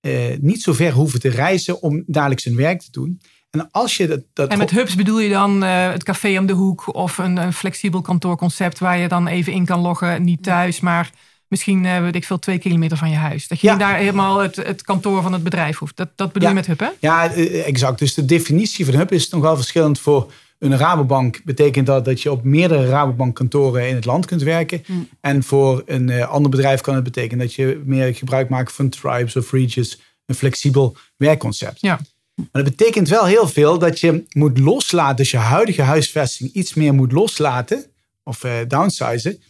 uh, 0.03 0.37
niet 0.41 0.63
zo 0.63 0.73
ver 0.73 0.93
hoeven 0.93 1.21
te 1.21 1.29
reizen 1.29 1.83
om 1.83 2.03
dagelijks 2.07 2.45
hun 2.45 2.57
werk 2.57 2.81
te 2.81 2.91
doen. 2.91 3.21
En 3.51 3.69
als 3.71 3.97
je 3.97 4.07
dat. 4.07 4.21
dat 4.33 4.51
en 4.51 4.59
met 4.59 4.71
hubs 4.71 4.95
bedoel 4.95 5.21
je 5.21 5.29
dan 5.29 5.63
het 5.63 6.03
café 6.03 6.39
om 6.39 6.47
de 6.47 6.53
hoek 6.53 6.95
of 6.95 7.19
een, 7.19 7.37
een, 7.37 7.53
flexibel 7.53 8.01
kantoorconcept 8.01 8.79
waar 8.79 8.99
je 8.99 9.09
dan 9.09 9.27
even 9.27 9.53
in 9.53 9.65
kan 9.65 9.81
loggen, 9.81 10.23
niet 10.23 10.43
thuis, 10.43 10.81
maar 10.81 11.11
misschien 11.49 12.03
weet 12.03 12.15
ik 12.15 12.25
veel, 12.25 12.39
twee 12.39 12.59
kilometer 12.59 12.97
van 12.97 13.11
je 13.11 13.17
huis. 13.17 13.49
Dat 13.49 13.61
je 13.61 13.67
ja. 13.67 13.77
daar 13.77 13.97
helemaal 13.97 14.39
het, 14.39 14.57
het, 14.57 14.83
kantoor 14.83 15.23
van 15.23 15.33
het 15.33 15.43
bedrijf 15.43 15.79
hoeft. 15.79 15.97
Dat, 15.97 16.09
dat 16.17 16.33
bedoel 16.33 16.49
ja. 16.49 16.55
je 16.55 16.61
met 16.61 16.67
hub, 16.67 16.81
hè? 16.81 16.89
Ja, 16.99 17.33
exact. 17.65 17.99
Dus 17.99 18.15
de 18.15 18.25
definitie 18.25 18.85
van 18.85 18.95
hub 18.95 19.13
is 19.13 19.29
nog 19.29 19.43
wel 19.43 19.57
verschillend 19.57 20.01
voor 20.01 20.33
een 20.63 20.77
Rabobank 20.77 21.41
betekent 21.45 21.87
dat 21.87 22.05
dat 22.05 22.23
je 22.23 22.31
op 22.31 22.45
meerdere 22.45 22.87
Rabobank 22.87 23.35
kantoren 23.35 23.89
in 23.89 23.95
het 23.95 24.05
land 24.05 24.27
kunt 24.27 24.43
werken. 24.43 24.85
Mm. 24.87 25.09
En 25.21 25.43
voor 25.43 25.83
een 25.87 26.09
uh, 26.09 26.29
ander 26.29 26.51
bedrijf 26.51 26.81
kan 26.81 26.95
het 26.95 27.05
betekenen 27.05 27.47
dat 27.47 27.55
je 27.55 27.83
meer 27.85 28.15
gebruik 28.15 28.49
maakt 28.49 28.73
van 28.73 28.89
tribes 28.89 29.37
of 29.37 29.53
regions, 29.53 30.01
een 30.27 30.35
flexibel 30.35 30.97
werkconcept. 31.17 31.81
Ja. 31.81 32.01
Maar 32.35 32.63
dat 32.63 32.77
betekent 32.77 33.09
wel 33.09 33.25
heel 33.25 33.49
veel 33.49 33.79
dat 33.79 34.01
je 34.01 34.25
moet 34.33 34.59
loslaten, 34.59 35.17
dus 35.17 35.31
je 35.31 35.37
huidige 35.37 35.83
huisvesting 35.83 36.53
iets 36.53 36.75
meer 36.75 36.95
moet 36.95 37.13
loslaten 37.13 37.85
of 38.23 38.45
uh, 38.45 38.53
downsizen. 38.69 39.43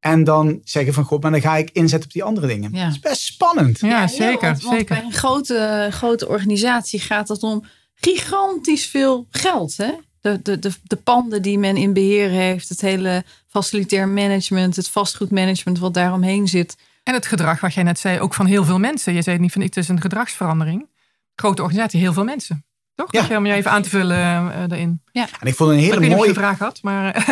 En 0.00 0.24
dan 0.24 0.60
zeggen 0.64 0.92
van 0.92 1.04
god, 1.04 1.22
maar 1.22 1.30
dan 1.30 1.40
ga 1.40 1.56
ik 1.56 1.70
inzetten 1.72 2.08
op 2.08 2.14
die 2.14 2.24
andere 2.24 2.46
dingen. 2.46 2.70
Ja. 2.72 2.84
Dat 2.84 2.92
is 2.92 3.00
best 3.00 3.22
spannend. 3.22 3.80
Ja, 3.80 3.88
ja 3.88 4.06
zeker. 4.08 4.48
Want, 4.48 4.62
want 4.62 4.78
zeker. 4.78 4.94
bij 4.94 5.04
een 5.04 5.12
grote, 5.12 5.88
grote 5.90 6.28
organisatie 6.28 7.00
gaat 7.00 7.28
het 7.28 7.42
om 7.42 7.64
gigantisch 7.94 8.86
veel 8.86 9.26
geld. 9.30 9.76
Hè? 9.76 9.92
De, 10.24 10.40
de, 10.42 10.58
de, 10.58 10.72
de 10.82 10.96
panden 10.96 11.42
die 11.42 11.58
men 11.58 11.76
in 11.76 11.92
beheer 11.92 12.28
heeft, 12.28 12.68
het 12.68 12.80
hele 12.80 13.24
facilitair 13.48 14.08
management, 14.08 14.76
het 14.76 14.88
vastgoedmanagement 14.88 15.78
wat 15.78 15.94
daaromheen 15.94 16.48
zit. 16.48 16.76
En 17.02 17.14
het 17.14 17.26
gedrag 17.26 17.60
wat 17.60 17.74
jij 17.74 17.82
net 17.82 17.98
zei, 17.98 18.20
ook 18.20 18.34
van 18.34 18.46
heel 18.46 18.64
veel 18.64 18.78
mensen. 18.78 19.14
Je 19.14 19.22
zei 19.22 19.38
niet 19.38 19.52
van 19.52 19.62
het 19.62 19.76
is 19.76 19.88
een 19.88 20.00
gedragsverandering. 20.00 20.88
Grote 21.34 21.62
organisatie, 21.62 22.00
heel 22.00 22.12
veel 22.12 22.24
mensen. 22.24 22.64
Toch? 22.94 23.12
Ja. 23.12 23.26
je, 23.28 23.36
om 23.36 23.46
je 23.46 23.52
even 23.52 23.70
aan 23.70 23.82
te 23.82 23.88
vullen 23.88 24.18
uh, 24.18 24.52
daarin. 24.66 25.02
Ja. 25.12 25.28
En 25.40 25.46
ik 25.46 25.54
vond 25.54 25.70
een 25.70 25.78
hele 25.78 26.00
ik 26.00 26.10
mooie 26.10 26.28
een 26.28 26.34
vraag 26.34 26.58
had, 26.58 26.82
maar. 26.82 27.04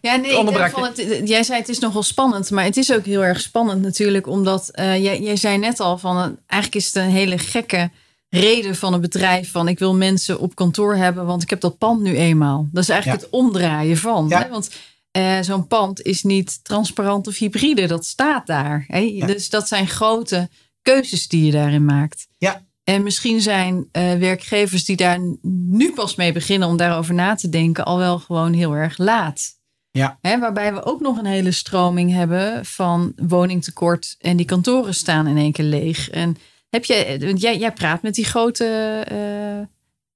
ja, 0.00 0.16
nee, 0.16 0.38
ik 0.38 0.70
vond 0.70 0.96
het, 0.96 1.28
jij 1.28 1.42
zei 1.42 1.58
het 1.58 1.68
is 1.68 1.78
nogal 1.78 2.02
spannend, 2.02 2.50
maar 2.50 2.64
het 2.64 2.76
is 2.76 2.92
ook 2.92 3.04
heel 3.04 3.24
erg 3.24 3.40
spannend 3.40 3.82
natuurlijk, 3.82 4.26
omdat 4.26 4.70
uh, 4.74 5.02
jij, 5.02 5.20
jij 5.20 5.36
zei 5.36 5.58
net 5.58 5.80
al 5.80 5.98
van 5.98 6.38
eigenlijk 6.46 6.84
is 6.84 6.94
het 6.94 7.04
een 7.04 7.10
hele 7.10 7.38
gekke 7.38 7.90
reden 8.40 8.76
van 8.76 8.92
een 8.92 9.00
bedrijf 9.00 9.50
van 9.50 9.68
ik 9.68 9.78
wil 9.78 9.94
mensen 9.94 10.38
op 10.38 10.54
kantoor 10.54 10.96
hebben, 10.96 11.26
want 11.26 11.42
ik 11.42 11.50
heb 11.50 11.60
dat 11.60 11.78
pand 11.78 12.00
nu 12.00 12.16
eenmaal. 12.16 12.68
Dat 12.72 12.82
is 12.82 12.88
eigenlijk 12.88 13.20
Ja. 13.20 13.26
het 13.26 13.34
omdraaien 13.36 13.96
van. 13.96 14.26
Ja. 14.28 14.42
Hè? 14.42 14.48
Want 14.48 14.70
eh, 15.10 15.40
zo'n 15.40 15.66
pand 15.66 16.02
is 16.02 16.22
niet 16.22 16.64
transparant 16.64 17.26
of 17.26 17.38
hybride, 17.38 17.86
dat 17.86 18.04
staat 18.04 18.46
daar. 18.46 18.84
Hè? 18.88 18.98
Ja. 18.98 19.26
Dus 19.26 19.50
dat 19.50 19.68
zijn 19.68 19.88
grote 19.88 20.48
keuzes 20.82 21.28
die 21.28 21.44
je 21.44 21.52
daarin 21.52 21.84
maakt. 21.84 22.26
Ja. 22.38 22.62
En 22.84 23.02
misschien 23.02 23.40
zijn 23.40 23.88
eh, 23.92 24.14
werkgevers 24.14 24.84
die 24.84 24.96
daar 24.96 25.18
nu 25.42 25.92
pas 25.92 26.14
mee 26.14 26.32
beginnen 26.32 26.68
om 26.68 26.76
daarover 26.76 27.14
na 27.14 27.34
te 27.34 27.48
denken, 27.48 27.84
al 27.84 27.98
wel 27.98 28.18
gewoon 28.18 28.52
heel 28.52 28.72
erg 28.72 28.98
laat. 28.98 29.52
Ja. 29.90 30.18
Hè, 30.20 30.38
waarbij 30.38 30.74
we 30.74 30.84
ook 30.84 31.00
nog 31.00 31.18
een 31.18 31.26
hele 31.26 31.52
stroming 31.52 32.12
hebben 32.12 32.66
van 32.66 33.12
woningtekort 33.16 34.16
en 34.18 34.36
die 34.36 34.46
kantoren 34.46 34.94
staan 34.94 35.26
in 35.26 35.36
één 35.36 35.52
keer 35.52 35.64
leeg. 35.64 36.10
En 36.10 36.36
heb 36.74 36.84
je, 36.84 37.16
want 37.20 37.40
jij, 37.40 37.58
jij 37.58 37.72
praat 37.72 38.02
met 38.02 38.14
die 38.14 38.24
grote 38.24 38.64
eh, 39.08 39.66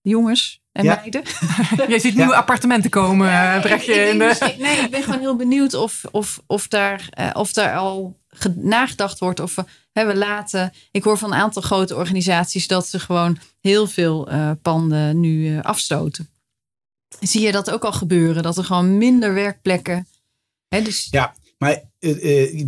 jongens 0.00 0.60
en 0.72 0.84
Ja. 0.84 0.94
meiden. 0.94 1.22
Jij 1.88 1.98
ziet 1.98 2.14
nieuwe 2.16 2.34
appartementen 2.34 2.90
komen, 2.90 3.26
Ja, 3.26 3.64
eh, 3.64 3.72
ik- 3.72 3.82
in 3.86 4.18
de- 4.18 4.54
nee, 4.58 4.76
ik 4.78 4.90
ben 4.90 5.02
gewoon 5.02 5.20
heel 5.20 5.36
benieuwd 5.36 5.74
of, 5.74 6.04
of, 6.10 6.42
of, 6.46 6.68
daar, 6.68 7.08
eh, 7.10 7.30
of 7.32 7.52
daar 7.52 7.76
al 7.76 8.16
ge- 8.28 8.54
nagedacht 8.56 9.18
wordt. 9.18 9.40
Of, 9.40 9.56
eh, 9.56 9.64
Hè, 9.92 10.06
we 10.06 10.16
laten, 10.16 10.72
ik 10.90 11.02
hoor 11.02 11.18
van 11.18 11.32
een 11.32 11.38
aantal 11.38 11.62
grote 11.62 11.96
organisaties 11.96 12.66
dat 12.66 12.86
ze 12.88 12.98
gewoon 13.00 13.38
heel 13.60 13.86
veel 13.86 14.28
eh, 14.28 14.50
panden 14.62 15.20
nu 15.20 15.58
afstoten. 15.60 16.28
Zie 17.20 17.40
je 17.40 17.52
dat 17.52 17.70
ook 17.70 17.84
al 17.84 17.92
gebeuren? 17.92 18.42
Dat 18.42 18.56
er 18.56 18.64
gewoon 18.64 18.98
minder 18.98 19.34
werkplekken. 19.34 20.06
Hè, 20.68 20.82
dus 20.82 21.08
Ja, 21.10 21.34
maar 21.58 21.82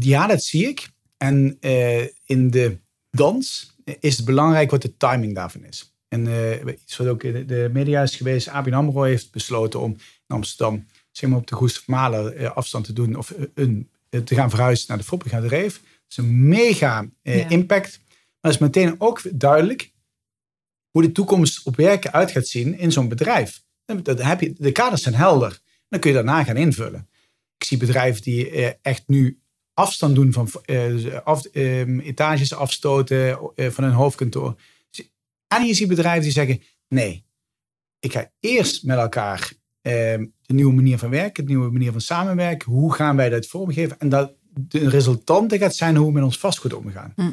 ja, 0.01 0.27
dat 0.27 0.43
zie 0.43 0.69
ik. 0.69 0.89
En 1.17 1.57
eh, 1.61 2.03
in 2.25 2.51
de 2.51 2.79
dans 3.11 3.70
is 4.01 4.17
het 4.17 4.27
belangrijk 4.27 4.71
wat 4.71 4.83
de 4.83 4.97
timing 4.97 5.35
daarvan 5.35 5.65
is. 5.65 5.95
En 6.09 6.27
eh, 6.27 6.73
iets 6.83 6.97
wat 6.97 7.07
ook 7.07 7.23
in 7.23 7.47
de 7.47 7.71
media 7.73 8.03
is 8.03 8.17
geweest. 8.17 8.49
ABN 8.49 8.73
AMRO 8.73 9.03
heeft 9.03 9.31
besloten 9.31 9.81
om 9.81 9.91
in 10.27 10.35
Amsterdam 10.37 10.87
zeg 11.11 11.31
maar, 11.31 11.39
op 11.39 11.47
de 11.47 11.55
Goes 11.55 11.87
Malen 11.87 12.37
eh, 12.37 12.51
afstand 12.51 12.85
te 12.85 12.93
doen. 12.93 13.17
Of 13.17 13.31
eh, 13.31 13.45
een, 13.55 13.91
te 14.25 14.35
gaan 14.35 14.51
verhuizen 14.51 14.85
naar 14.89 14.99
de 14.99 15.05
Foppegaard 15.05 15.45
Reef. 15.45 15.75
Dat 15.75 15.85
is 16.09 16.17
een 16.17 16.49
mega 16.49 17.07
Ja. 17.23 17.49
impact. 17.49 18.01
Maar 18.41 18.53
het 18.53 18.61
is 18.61 18.67
meteen 18.67 18.95
ook 18.99 19.23
duidelijk 19.33 19.93
hoe 20.91 21.03
de 21.03 21.13
toekomst 21.13 21.67
op 21.67 21.77
werken 21.77 22.13
uit 22.13 22.31
gaat 22.31 22.47
zien 22.47 22.79
in 22.79 22.93
zo'n 22.93 23.09
bedrijf. 23.09 23.63
Dat 24.03 24.23
heb 24.23 24.41
je, 24.41 24.53
de 24.59 24.73
kaders 24.73 25.03
zijn 25.03 25.15
helder. 25.15 25.61
Dan 25.89 26.01
kun 26.01 26.11
je 26.11 26.17
daarna 26.17 26.45
gaan 26.45 26.57
invullen. 26.57 27.09
Ik 27.57 27.65
zie 27.67 27.79
bedrijven 27.79 28.23
die 28.23 28.51
echt 28.83 29.03
nu 29.07 29.40
afstand 29.81 30.15
doen 30.15 30.33
van 30.33 30.49
eh, 30.65 31.19
af, 31.25 31.45
ehm, 31.45 31.99
etages 31.99 32.55
afstoten 32.55 33.39
eh, 33.55 33.71
van 33.71 33.85
hun 33.85 33.93
hoofdkantoor. 33.93 34.57
En 35.47 35.67
je 35.67 35.75
ziet 35.75 35.89
bedrijven 35.89 36.23
die 36.23 36.33
zeggen: 36.33 36.63
nee, 36.89 37.25
ik 37.99 38.13
ga 38.13 38.31
eerst 38.41 38.85
met 38.85 38.99
elkaar 38.99 39.53
ehm, 39.83 40.27
de 40.47 40.55
nieuwe 40.55 40.75
manier 40.75 40.99
van 40.99 41.11
werken, 41.11 41.45
de 41.45 41.51
nieuwe 41.51 41.71
manier 41.71 41.93
van 41.93 42.01
samenwerken. 42.01 42.73
Hoe 42.73 42.95
gaan 42.95 43.17
wij 43.17 43.29
dat 43.29 43.47
vormgeven? 43.47 43.99
En 43.99 44.09
dat 44.09 44.33
de 44.55 44.89
resultante 44.89 45.59
gaat 45.59 45.75
zijn 45.75 45.97
hoe 45.97 46.07
we 46.07 46.13
met 46.13 46.23
ons 46.23 46.39
vastgoed 46.39 46.75
omgaan. 46.75 47.13
Hm. 47.17 47.31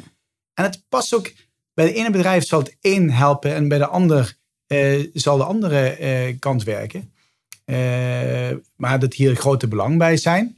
En 0.54 0.64
het 0.64 0.82
past 0.88 1.14
ook 1.14 1.32
bij 1.74 1.86
de 1.86 1.92
ene 1.92 2.10
bedrijf 2.10 2.46
zal 2.46 2.58
het 2.58 2.76
één 2.80 3.10
helpen 3.10 3.54
en 3.54 3.68
bij 3.68 3.78
de 3.78 3.86
ander 3.86 4.36
eh, 4.66 5.06
zal 5.12 5.36
de 5.36 5.44
andere 5.44 5.88
eh, 5.88 6.38
kant 6.38 6.62
werken. 6.62 7.12
Eh, 7.64 8.50
maar 8.76 8.98
dat 8.98 9.14
hier 9.14 9.36
grote 9.36 9.68
belang 9.68 9.98
bij 9.98 10.16
zijn, 10.16 10.57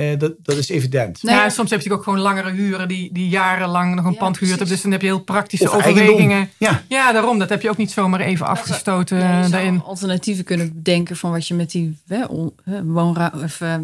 eh, 0.00 0.18
dat, 0.18 0.32
dat 0.42 0.56
is 0.56 0.68
evident. 0.68 1.22
Nee, 1.22 1.34
ja, 1.34 1.48
soms 1.48 1.70
heb 1.70 1.80
je 1.80 1.92
ook 1.92 2.02
gewoon 2.02 2.18
langere 2.18 2.50
huren 2.50 2.88
die, 2.88 3.12
die 3.12 3.28
jarenlang 3.28 3.94
nog 3.94 4.04
een 4.04 4.12
Ja, 4.12 4.18
pand 4.18 4.36
gehuurd 4.38 4.58
hebben. 4.58 4.74
Dus 4.74 4.82
dan 4.82 4.92
heb 4.92 5.00
je 5.00 5.06
heel 5.06 5.20
praktische 5.20 5.68
Of 5.70 5.74
overwegingen. 5.76 6.50
Ja, 6.58 6.82
Ja, 6.88 7.12
daarom. 7.12 7.38
Dat 7.38 7.48
heb 7.48 7.62
je 7.62 7.70
ook 7.70 7.76
niet 7.76 7.90
zomaar 7.90 8.20
even 8.20 8.46
afgestoten 8.46 9.18
Ja, 9.18 9.28
je 9.36 9.38
zou 9.40 9.50
daarin. 9.50 9.82
alternatieven 9.82 10.44
kunnen 10.44 10.72
bedenken 10.74 11.16
van 11.16 11.30
wat 11.30 11.48
je 11.48 11.54
met 11.54 11.70
die 11.70 11.98
woonruimte 12.84 13.38
of 13.44 13.60
eh, 13.60 13.74
eh, 13.74 13.80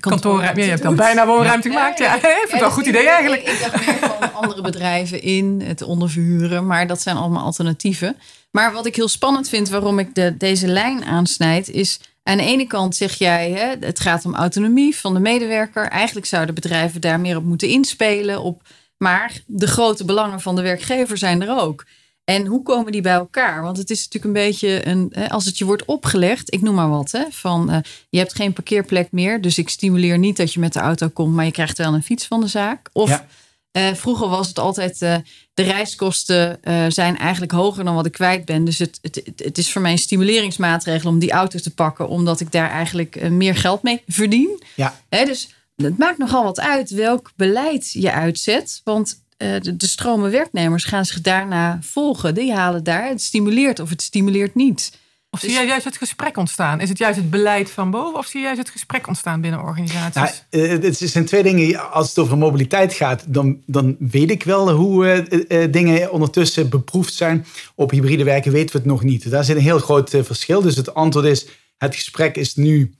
Kantoorruimte. 0.00 0.58
Ja, 0.60 0.64
je 0.64 0.70
hebt 0.70 0.82
dan 0.82 0.96
bijna 0.96 1.26
woonruimte 1.26 1.68
gemaakt. 1.68 1.98
Ja, 1.98 2.14
ik 2.14 2.20
vind 2.20 2.40
het 2.50 2.60
wel 2.60 2.68
een 2.68 2.74
goed 2.74 2.84
dus 2.84 2.92
idee 2.92 3.02
ik- 3.02 3.08
eigenlijk. 3.08 3.42
Ik, 3.42 3.48
ik 3.48 3.60
dacht 3.60 3.86
meer 3.86 3.96
van 4.18 4.32
andere 4.34 4.62
bedrijven 4.62 5.22
in 5.22 5.62
het 5.64 5.82
onderverhuren, 5.82 6.66
maar 6.66 6.86
dat 6.86 7.00
zijn 7.02 7.16
allemaal 7.16 7.44
alternatieven. 7.44 8.16
Maar 8.50 8.72
wat 8.72 8.86
ik 8.86 8.96
heel 8.96 9.08
spannend 9.08 9.48
vind, 9.48 9.68
waarom 9.68 9.98
ik 9.98 10.14
de, 10.14 10.36
deze 10.36 10.66
lijn 10.66 11.04
aansnijd, 11.04 11.68
is 11.70 12.00
aan 12.22 12.36
de 12.36 12.44
ene 12.44 12.66
kant 12.66 12.96
zeg 12.96 13.14
jij, 13.14 13.50
hè, 13.50 13.86
het 13.86 14.00
gaat 14.00 14.24
om 14.24 14.34
autonomie 14.34 14.96
van 14.96 15.14
de 15.14 15.20
medewerker. 15.20 15.88
Eigenlijk 15.88 16.26
zouden 16.26 16.54
bedrijven 16.54 17.00
daar 17.00 17.20
meer 17.20 17.36
op 17.36 17.44
moeten 17.44 17.68
inspelen. 17.68 18.42
Op, 18.42 18.62
maar 18.96 19.42
de 19.46 19.66
grote 19.66 20.04
belangen 20.04 20.40
van 20.40 20.56
de 20.56 20.62
werkgever 20.62 21.18
zijn 21.18 21.42
er 21.42 21.60
ook. 21.60 21.84
En 22.24 22.46
hoe 22.46 22.62
komen 22.62 22.92
die 22.92 23.00
bij 23.00 23.12
elkaar? 23.12 23.62
Want 23.62 23.76
het 23.76 23.90
is 23.90 24.04
natuurlijk 24.04 24.24
een 24.24 24.44
beetje 24.46 24.86
een. 24.86 25.12
Als 25.28 25.44
het 25.44 25.58
je 25.58 25.64
wordt 25.64 25.84
opgelegd, 25.84 26.54
ik 26.54 26.62
noem 26.62 26.74
maar 26.74 26.88
wat, 26.88 27.10
hè, 27.10 27.24
van 27.30 27.70
eh, 27.70 27.78
je 28.10 28.18
hebt 28.18 28.34
geen 28.34 28.52
parkeerplek 28.52 29.12
meer. 29.12 29.40
Dus 29.40 29.58
ik 29.58 29.68
stimuleer 29.68 30.18
niet 30.18 30.36
dat 30.36 30.52
je 30.52 30.60
met 30.60 30.72
de 30.72 30.80
auto 30.80 31.08
komt, 31.08 31.34
maar 31.34 31.44
je 31.44 31.50
krijgt 31.50 31.78
wel 31.78 31.94
een 31.94 32.02
fiets 32.02 32.26
van 32.26 32.40
de 32.40 32.46
zaak. 32.46 32.88
Of. 32.92 33.24
Eh, 33.72 33.94
vroeger 33.94 34.28
was 34.28 34.48
het 34.48 34.58
altijd. 34.58 35.02
eh, 35.02 35.16
de 35.54 35.62
reiskosten 35.62 36.62
eh, 36.62 36.84
zijn 36.88 37.18
eigenlijk 37.18 37.52
hoger 37.52 37.84
dan 37.84 37.94
wat 37.94 38.06
ik 38.06 38.12
kwijt 38.12 38.44
ben. 38.44 38.64
Dus 38.64 38.78
het, 38.78 38.98
het, 39.02 39.22
het- 39.36 39.58
is 39.58 39.72
voor 39.72 39.82
mij 39.82 39.92
een 39.92 39.98
stimuleringsmaatregel 39.98 41.10
om 41.10 41.18
die 41.18 41.30
auto 41.32 41.58
te 41.58 41.74
pakken, 41.74 42.08
omdat 42.08 42.40
ik 42.40 42.52
daar 42.52 42.70
eigenlijk 42.70 43.30
meer 43.30 43.56
geld 43.56 43.82
mee 43.82 44.02
verdien. 44.06 44.62
ja. 44.76 45.00
Hè, 45.08 45.24
dus 45.24 45.54
het 45.76 45.98
maakt 45.98 46.18
nogal 46.18 46.44
wat 46.44 46.60
uit 46.60 46.90
welk 46.90 47.32
beleid 47.36 47.90
je 47.92 48.12
uitzet. 48.12 48.80
Want 48.84 49.22
de, 49.36 49.76
de 49.76 49.86
stromen 49.86 50.30
werknemers 50.30 50.84
gaan 50.84 51.04
zich 51.04 51.20
daarna 51.20 51.78
volgen. 51.82 52.34
Die 52.34 52.52
halen 52.54 52.84
daar. 52.84 53.08
Het 53.08 53.22
stimuleert 53.22 53.80
of 53.80 53.90
het 53.90 54.02
stimuleert 54.02 54.54
niet. 54.54 54.92
Of 55.32 55.40
zie 55.40 55.48
Dus- 55.48 55.58
jij 55.58 55.66
juist 55.66 55.84
het 55.84 55.96
gesprek 55.96 56.36
ontstaan? 56.36 56.80
Is 56.80 56.88
het 56.88 56.98
juist 56.98 57.18
het 57.18 57.30
beleid 57.30 57.70
van 57.70 57.90
boven 57.90 58.18
of 58.18 58.26
zie 58.26 58.40
je 58.40 58.44
juist 58.44 58.60
het 58.60 58.70
gesprek 58.70 59.06
ontstaan 59.06 59.40
binnen 59.40 59.60
organisaties? 59.60 60.44
Nou, 60.50 60.64
eh, 60.64 60.82
het 60.82 60.98
zijn 60.98 61.24
twee 61.24 61.42
dingen. 61.42 61.90
Als 61.92 62.08
het 62.08 62.18
over 62.18 62.38
mobiliteit 62.38 62.92
gaat, 62.92 63.24
dan, 63.26 63.62
dan 63.66 63.96
weet 63.98 64.30
ik 64.30 64.42
wel 64.42 64.70
hoe 64.70 65.06
eh, 65.06 65.62
eh, 65.62 65.72
dingen 65.72 66.12
ondertussen 66.12 66.68
beproefd 66.68 67.14
zijn. 67.14 67.46
Op 67.74 67.90
hybride 67.90 68.24
werken 68.24 68.52
weten 68.52 68.72
we 68.72 68.78
het 68.78 68.86
nog 68.86 69.02
niet. 69.02 69.30
Daar 69.30 69.44
zit 69.44 69.56
een 69.56 69.62
heel 69.62 69.78
groot 69.78 70.10
verschil. 70.10 70.60
Dus 70.60 70.76
het 70.76 70.94
antwoord 70.94 71.26
is, 71.26 71.46
het 71.78 71.94
gesprek 71.94 72.36
is 72.36 72.54
nu 72.54 72.94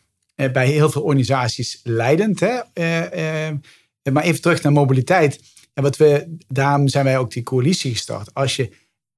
bij 0.52 0.66
heel 0.66 0.90
veel 0.90 1.02
organisaties 1.02 1.80
leidend. 1.84 2.40
Hè? 2.40 2.60
Maar 4.12 4.22
even 4.22 4.40
terug 4.40 4.62
naar 4.62 4.72
mobiliteit. 4.72 5.40
En 5.74 5.82
wat 5.82 5.96
we, 5.96 6.36
daarom 6.48 6.88
zijn 6.88 7.04
wij 7.04 7.18
ook 7.18 7.32
die 7.32 7.42
coalitie 7.42 7.90
gestart. 7.90 8.34
Als 8.34 8.56
je 8.56 8.70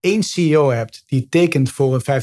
één 0.02 0.22
CEO 0.22 0.70
hebt 0.70 1.02
die 1.06 1.26
tekent 1.28 1.70
voor 1.70 1.94
een 1.94 2.22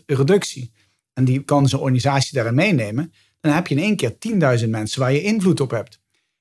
50% 0.00 0.04
reductie. 0.06 0.72
En 1.12 1.24
die 1.24 1.42
kan 1.42 1.68
zijn 1.68 1.80
organisatie 1.80 2.34
daarin 2.34 2.54
meenemen 2.54 3.12
dan 3.40 3.52
heb 3.52 3.66
je 3.66 3.74
in 3.74 3.82
één 3.82 3.96
keer 3.96 4.12
10.000 4.62 4.68
mensen 4.68 5.00
waar 5.00 5.12
je 5.12 5.22
invloed 5.22 5.60
op 5.60 5.70
hebt. 5.70 6.00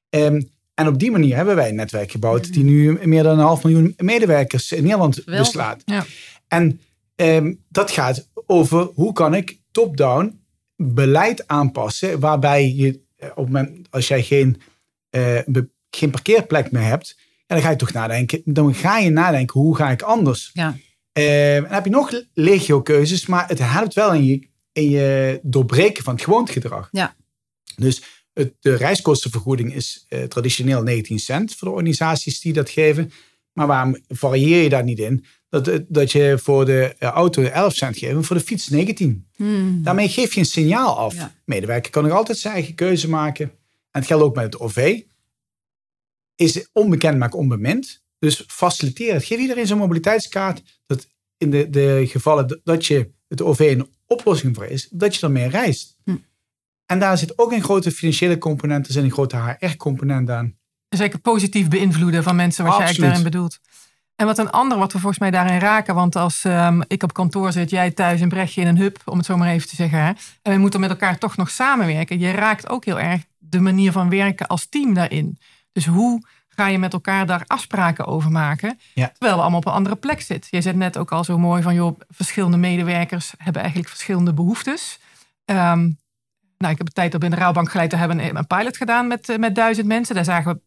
Ehm, 0.10 0.42
en 0.74 0.88
op 0.88 1.00
die 1.00 1.12
manier 1.12 1.36
hebben 1.36 1.56
wij 1.56 1.70
een 1.70 1.76
netwerk 1.76 2.12
gebouwd 2.12 2.54
die 2.54 2.64
nu 2.64 3.00
meer 3.08 3.24
dan 3.24 3.40
een 3.40 3.46
half 3.46 3.64
miljoen 3.64 3.94
medewerkers 3.98 4.72
in 4.72 4.84
Nederland 4.84 5.26
beslaat. 5.26 5.82
Ja. 5.86 6.06
En 6.48 6.82
ehm, 7.16 7.54
dat 7.70 7.92
gaat 7.92 8.28
over 8.46 8.84
hoe 8.84 9.14
kan 9.14 9.34
ik 9.34 9.60
top-down 9.72 10.40
beleid 10.76 11.48
aanpassen 11.48 12.20
waarbij 12.20 12.74
je 12.74 13.00
eh, 13.16 13.30
op 13.30 13.36
het 13.36 13.46
moment 13.46 13.88
als 13.90 14.08
jij 14.08 14.24
geen, 14.24 14.62
eh, 15.10 15.40
geen 15.90 16.10
parkeerplek 16.10 16.72
meer 16.72 16.84
hebt, 16.84 17.18
ja, 17.50 17.56
dan 17.56 17.62
ga 17.62 17.70
je 17.70 17.76
toch 17.76 17.94
nadenken. 17.94 18.42
Dan 18.46 18.76
ga 18.76 18.98
je 18.98 19.10
nadenken 19.10 19.60
hoe 19.60 19.76
ga 19.76 19.90
ik 19.92 20.02
anders. 20.02 20.50
Ja. 20.54 20.78
Eh, 21.12 21.56
en 21.56 21.62
dan 21.62 21.72
heb 21.72 21.84
je 21.84 21.90
nog 21.90 22.24
legio 22.34 22.82
keuzes, 22.82 23.26
maar 23.26 23.48
het 23.48 23.60
helpt 23.60 23.94
wel 23.94 24.14
in 24.14 24.26
je, 24.26 24.48
in 24.72 24.90
je 24.90 25.40
doorbreken 25.44 26.04
van 26.04 26.14
het 26.14 26.24
gewoontegedrag. 26.24 26.88
Ja. 26.92 27.16
Dus 27.76 28.04
het, 28.34 28.54
de 28.60 28.76
reiskostenvergoeding 28.76 29.74
is 29.74 30.06
eh, 30.08 30.24
traditioneel 30.24 30.84
19 30.84 31.20
cent 31.20 31.56
voor 31.56 31.68
de 31.68 31.74
organisaties 31.74 32.40
die 32.40 32.54
dat 32.54 32.70
geven. 32.70 33.12
Maar 33.54 33.68
waarom 33.68 33.98
varieer 34.08 34.64
je 34.64 34.70
daar 34.70 34.84
niet 34.84 35.00
in? 35.00 35.26
Dat, 35.50 35.68
eh, 35.68 35.80
dat 35.88 36.12
je 36.12 36.38
voor 36.42 36.66
de 36.66 36.96
auto 37.00 37.42
11 37.42 37.74
cent 37.74 37.98
geeft 37.98 38.14
en 38.14 38.24
voor 38.24 38.36
de 38.36 38.44
fiets 38.44 38.68
19. 38.68 39.28
Hmm. 39.36 39.84
Daarmee 39.84 40.10
geef 40.10 40.34
je 40.34 40.40
een 40.40 40.46
signaal 40.46 40.98
af. 40.98 41.14
Ja. 41.14 41.34
Medewerker 41.46 41.92
kan 41.92 42.04
nog 42.04 42.14
altijd 42.14 42.38
zijn 42.38 42.54
eigen 42.54 42.76
keuze 42.76 43.10
maken. 43.10 43.46
En 43.92 44.00
het 44.00 44.06
geldt 44.06 44.24
ook 44.24 44.36
met 44.36 44.44
het 44.44 44.60
OV. 44.60 45.02
Is 46.40 46.70
onbekend, 46.74 47.18
maar 47.18 47.32
onbemind. 47.32 48.04
Dus 48.20 48.44
faciliteer 48.48 49.14
het. 49.14 49.24
Geef 49.24 49.40
iedereen 49.40 49.68
zo'n 49.68 49.78
mobiliteitskaart. 49.78 50.62
Dat 50.86 51.08
in 51.38 51.50
de, 51.52 51.70
de 51.70 52.06
gevallen 52.08 52.60
dat- 52.64 52.86
je 52.86 53.12
het 53.28 53.42
OV 53.42 53.60
een 53.60 53.90
oplossing 54.08 54.56
voor 54.56 54.66
is, 54.66 54.88
dat 54.92 55.16
je 55.16 55.26
ermee 55.26 55.50
reist. 55.50 55.98
Hm. 56.04 56.16
En 56.86 57.00
daar 57.00 57.18
zit 57.18 57.38
ook 57.40 57.52
een 57.52 57.64
grote 57.64 57.92
financiële 57.92 58.38
component. 58.38 58.88
Er 58.88 58.94
zit 58.94 59.04
een 59.04 59.12
grote 59.12 59.58
HR-component 59.60 60.30
aan. 60.30 60.58
zeker 60.90 61.20
positief 61.20 61.68
beïnvloeden 61.68 62.24
van 62.24 62.36
mensen 62.36 62.64
wat 62.66 62.74
je 62.78 62.82
eigenlijk 62.84 63.08
daarin 63.14 63.32
bedoelt. 63.32 63.60
En 64.16 64.26
wat 64.26 64.38
een 64.38 64.50
ander 64.50 64.78
wat 64.78 64.92
we 64.94 65.00
volgens 65.00 65.20
mij 65.20 65.32
daarin 65.32 65.60
raken, 65.60 65.96
want 65.96 66.16
als 66.16 66.44
ehm, 66.44 66.82
ik 66.88 67.04
op 67.04 67.14
kantoor 67.14 67.52
zit, 67.52 67.70
jij 67.70 67.92
thuis 67.92 68.22
en 68.22 68.30
Brechtje 68.30 68.62
in 68.62 68.68
een 68.68 68.78
hub, 68.78 69.02
om 69.06 69.18
het 69.18 69.26
zo 69.26 69.38
maar 69.38 69.50
even 69.50 69.68
te 69.68 69.76
zeggen, 69.76 70.00
hè, 70.00 70.12
en 70.42 70.54
we 70.54 70.58
moeten 70.58 70.80
met 70.80 70.90
elkaar 70.90 71.18
toch 71.18 71.38
nog 71.38 71.50
samenwerken, 71.50 72.20
je 72.20 72.32
raakt 72.32 72.70
ook 72.70 72.86
heel 72.86 73.00
erg 73.00 73.22
de 73.38 73.60
manier 73.60 73.92
van 73.92 74.10
werken 74.10 74.48
als 74.48 74.66
team 74.70 74.94
daarin. 74.94 75.38
Dus 75.80 75.94
hoe 75.94 76.22
ga 76.48 76.68
je 76.68 76.80
met 76.80 76.94
elkaar 76.94 77.26
daar 77.26 77.44
afspraken 77.48 78.06
over 78.06 78.32
maken, 78.32 78.80
Ja. 78.94 79.08
terwijl 79.08 79.36
we 79.36 79.42
allemaal 79.42 79.60
op 79.60 79.66
een 79.66 79.72
andere 79.74 79.96
plek 79.96 80.22
zitten. 80.22 80.50
Je 80.52 80.62
zet 80.62 80.76
net 80.76 80.98
ook 80.98 81.12
al 81.12 81.24
zo 81.24 81.38
mooi 81.38 81.62
van, 81.62 81.74
joh, 81.74 82.00
verschillende 82.10 82.58
medewerkers 82.58 83.34
hebben 83.38 83.62
eigenlijk 83.62 83.92
verschillende 83.92 84.34
behoeftes. 84.34 85.00
Ehm, 85.46 85.80
nou, 86.58 86.72
ik 86.72 86.78
heb 86.78 86.88
een 86.88 86.94
tijd 86.94 87.16
op 87.16 87.24
in 87.24 87.30
de 87.30 87.36
Rouwbank 87.36 87.70
geleid. 87.72 87.90
Daar 87.92 88.00
hebben 88.00 88.38
een, 88.38 88.48
pilot 88.48 88.78
gedaan 88.78 89.08
met, 89.08 89.30
eh, 89.30 89.38
met 89.38 89.56
duizend 89.56 89.88
mensen. 89.88 90.16
Daar 90.16 90.24
zagen 90.24 90.54
we 90.54 90.62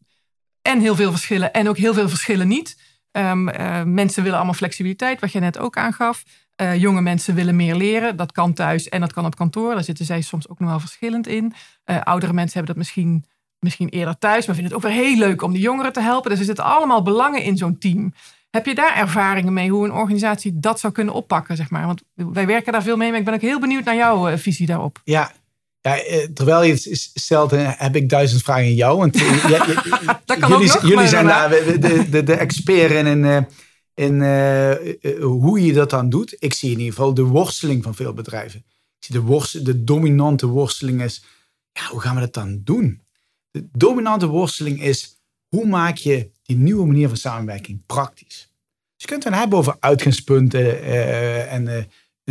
en 0.62 0.80
heel 0.80 0.94
veel 0.94 1.10
verschillen 1.10 1.52
en 1.52 1.68
ook 1.68 1.76
heel 1.76 1.94
veel 1.94 2.08
verschillen 2.08 2.48
niet. 2.48 2.80
Ehm, 3.10 3.48
eh, 3.48 3.82
mensen 3.82 4.22
willen 4.22 4.38
allemaal 4.38 4.56
flexibiliteit, 4.56 5.20
wat 5.20 5.32
je 5.32 5.40
net 5.40 5.58
ook 5.58 5.76
aangaf. 5.76 6.22
Eh, 6.56 6.76
jonge 6.76 7.00
mensen 7.00 7.34
willen 7.34 7.56
meer 7.56 7.74
leren. 7.74 8.16
Dat 8.16 8.32
kan 8.32 8.52
thuis 8.52 8.88
en 8.88 9.00
dat 9.00 9.12
kan 9.12 9.24
op 9.26 9.36
kantoor. 9.36 9.74
Daar 9.74 9.84
zitten 9.84 10.04
zij 10.04 10.20
soms 10.20 10.48
ook 10.48 10.58
nog 10.58 10.68
wel 10.68 10.80
verschillend 10.80 11.26
in. 11.26 11.54
Oudere 11.84 12.32
mensen 12.32 12.56
hebben 12.58 12.74
dat 12.74 12.84
misschien, 12.84 13.24
misschien 13.62 13.88
eerder 13.88 14.18
thuis, 14.18 14.46
maar 14.46 14.54
vinden 14.54 14.74
het 14.74 14.84
ook 14.84 14.90
weer 14.92 15.02
heel 15.02 15.16
leuk 15.16 15.42
om 15.42 15.52
de 15.52 15.58
jongeren 15.58 15.92
te 15.92 16.00
helpen. 16.00 16.30
Dus 16.30 16.38
er 16.38 16.44
zitten 16.44 16.64
allemaal 16.64 17.02
belangen 17.02 17.42
in 17.42 17.56
zo'n 17.56 17.78
team. 17.78 18.14
Heb 18.50 18.66
je 18.66 18.74
daar 18.74 18.96
ervaringen 18.96 19.52
mee 19.52 19.70
hoe 19.70 19.84
een 19.84 19.92
organisatie 19.92 20.58
dat 20.58 20.80
zou 20.80 20.92
kunnen 20.92 21.14
oppakken? 21.14 21.56
Zeg 21.56 21.70
maar? 21.70 21.86
Want 21.86 22.02
wij 22.14 22.46
werken 22.46 22.72
daar 22.72 22.82
veel 22.82 22.96
mee, 22.96 23.10
maar 23.10 23.18
ik 23.18 23.24
ben 23.24 23.34
ook 23.34 23.40
heel 23.40 23.60
benieuwd 23.60 23.84
naar 23.84 23.96
jouw 23.96 24.28
eh, 24.28 24.38
visie 24.38 24.66
daarop. 24.66 25.00
Ja, 25.04 25.32
Ja, 25.80 25.96
eh, 25.96 26.28
terwijl 26.34 26.62
je 26.62 26.72
het 26.72 27.10
stelt, 27.14 27.50
heb 27.56 27.96
ik 27.96 28.08
duizend 28.08 28.42
vragen 28.42 28.62
aan 28.62 28.74
jou. 28.74 28.98
Want 28.98 29.18
jullie, 29.18 29.56
ook 30.26 30.48
nog, 30.48 30.82
jullie 30.82 31.08
zijn 31.08 31.26
daar 31.26 31.50
de, 31.50 32.06
de, 32.10 32.22
de 32.22 32.34
expert 32.34 32.90
in, 32.90 33.06
in, 33.06 33.24
eh, 34.22 34.86
in 35.00 35.20
hoe 35.20 35.64
je 35.64 35.72
dat 35.72 35.90
dan 35.90 36.08
doet. 36.08 36.36
Ik 36.38 36.54
zie 36.54 36.70
in 36.70 36.78
ieder 36.78 36.94
geval 36.94 37.14
de 37.14 37.22
worsteling 37.22 37.82
van 37.82 37.94
veel 37.94 38.12
bedrijven. 38.12 38.58
Ik 38.98 39.04
zie 39.04 39.14
de, 39.14 39.20
worst, 39.20 39.64
de 39.64 39.84
dominante 39.84 40.46
worsteling 40.46 41.02
is, 41.02 41.24
ja, 41.72 41.86
hoe 41.86 42.00
gaan 42.00 42.14
we 42.14 42.20
dat 42.20 42.34
dan 42.34 42.60
doen? 42.64 43.01
De 43.52 43.68
dominante 43.72 44.26
worsteling 44.26 44.82
is, 44.82 45.20
hoe 45.48 45.66
maak 45.66 45.96
je 45.96 46.30
die 46.42 46.56
nieuwe 46.56 46.86
manier 46.86 47.08
van 47.08 47.16
samenwerking 47.16 47.86
praktisch? 47.86 48.50
Dus 48.96 49.02
je 49.02 49.06
kunt 49.06 49.24
het 49.24 49.34
hebben 49.34 49.58
over 49.58 49.76
uitgangspunten 49.80 50.82
eh, 50.82 51.52
en 51.52 51.68
eh, 51.68 51.84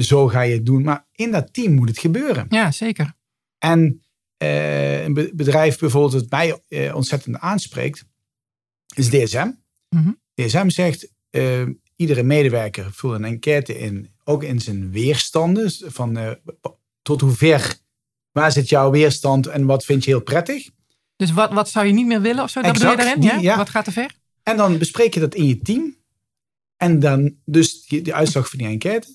zo 0.03 0.27
ga 0.27 0.41
je 0.41 0.53
het 0.53 0.65
doen. 0.65 0.83
Maar 0.83 1.07
in 1.11 1.31
dat 1.31 1.53
team 1.53 1.73
moet 1.73 1.87
het 1.89 1.99
gebeuren. 1.99 2.45
Ja, 2.49 2.71
zeker. 2.71 3.13
En 3.57 4.01
eh, 4.37 5.03
een 5.03 5.13
be- 5.13 5.31
bedrijf 5.33 5.79
bijvoorbeeld 5.79 6.29
dat 6.29 6.29
mij 6.29 6.91
ontzettend 6.93 7.37
aanspreekt, 7.37 8.05
is 8.95 9.09
DSM. 9.09 9.51
Mhm. 9.89 10.11
DSM 10.33 10.69
zegt, 10.69 11.11
iedere 11.95 12.23
medewerker 12.23 12.93
vult 12.93 13.13
een 13.13 13.25
enquête 13.25 13.77
in, 13.77 14.13
ook 14.23 14.43
in 14.43 14.59
zijn 14.59 14.91
weerstanden. 14.91 15.63
Dus 15.63 15.83
Van 15.85 16.37
tot 17.01 17.21
hoe 17.21 17.31
ver, 17.31 17.77
waar 18.31 18.51
zit 18.51 18.69
jouw 18.69 18.91
weerstand 18.91 19.47
en 19.47 19.65
wat 19.65 19.85
vind 19.85 20.03
je 20.03 20.09
heel 20.09 20.21
prettig? 20.21 20.69
Dus 21.21 21.31
wat, 21.31 21.53
wat 21.53 21.69
zou 21.69 21.85
je 21.85 21.93
niet 21.93 22.05
meer 22.05 22.21
willen 22.21 22.43
of 22.43 22.49
zo? 22.49 22.61
Dat 22.61 22.73
bedoel 22.73 22.91
je 22.91 22.97
daarin? 22.97 23.19
die- 23.19 23.29
ja? 23.29 23.37
ja. 23.39 23.57
Wat 23.57 23.69
gaat 23.69 23.87
er 23.87 23.91
ver? 23.93 24.15
En 24.43 24.57
dan 24.57 24.77
bespreek 24.77 25.13
je 25.13 25.19
dat 25.19 25.35
in 25.35 25.47
je 25.47 25.59
team. 25.59 25.95
En 26.77 26.99
dan 26.99 27.35
dus 27.45 27.85
die, 27.85 28.01
die 28.01 28.13
uitslag 28.13 28.49
van 28.49 28.59
die 28.59 28.67
enquête. 28.67 29.07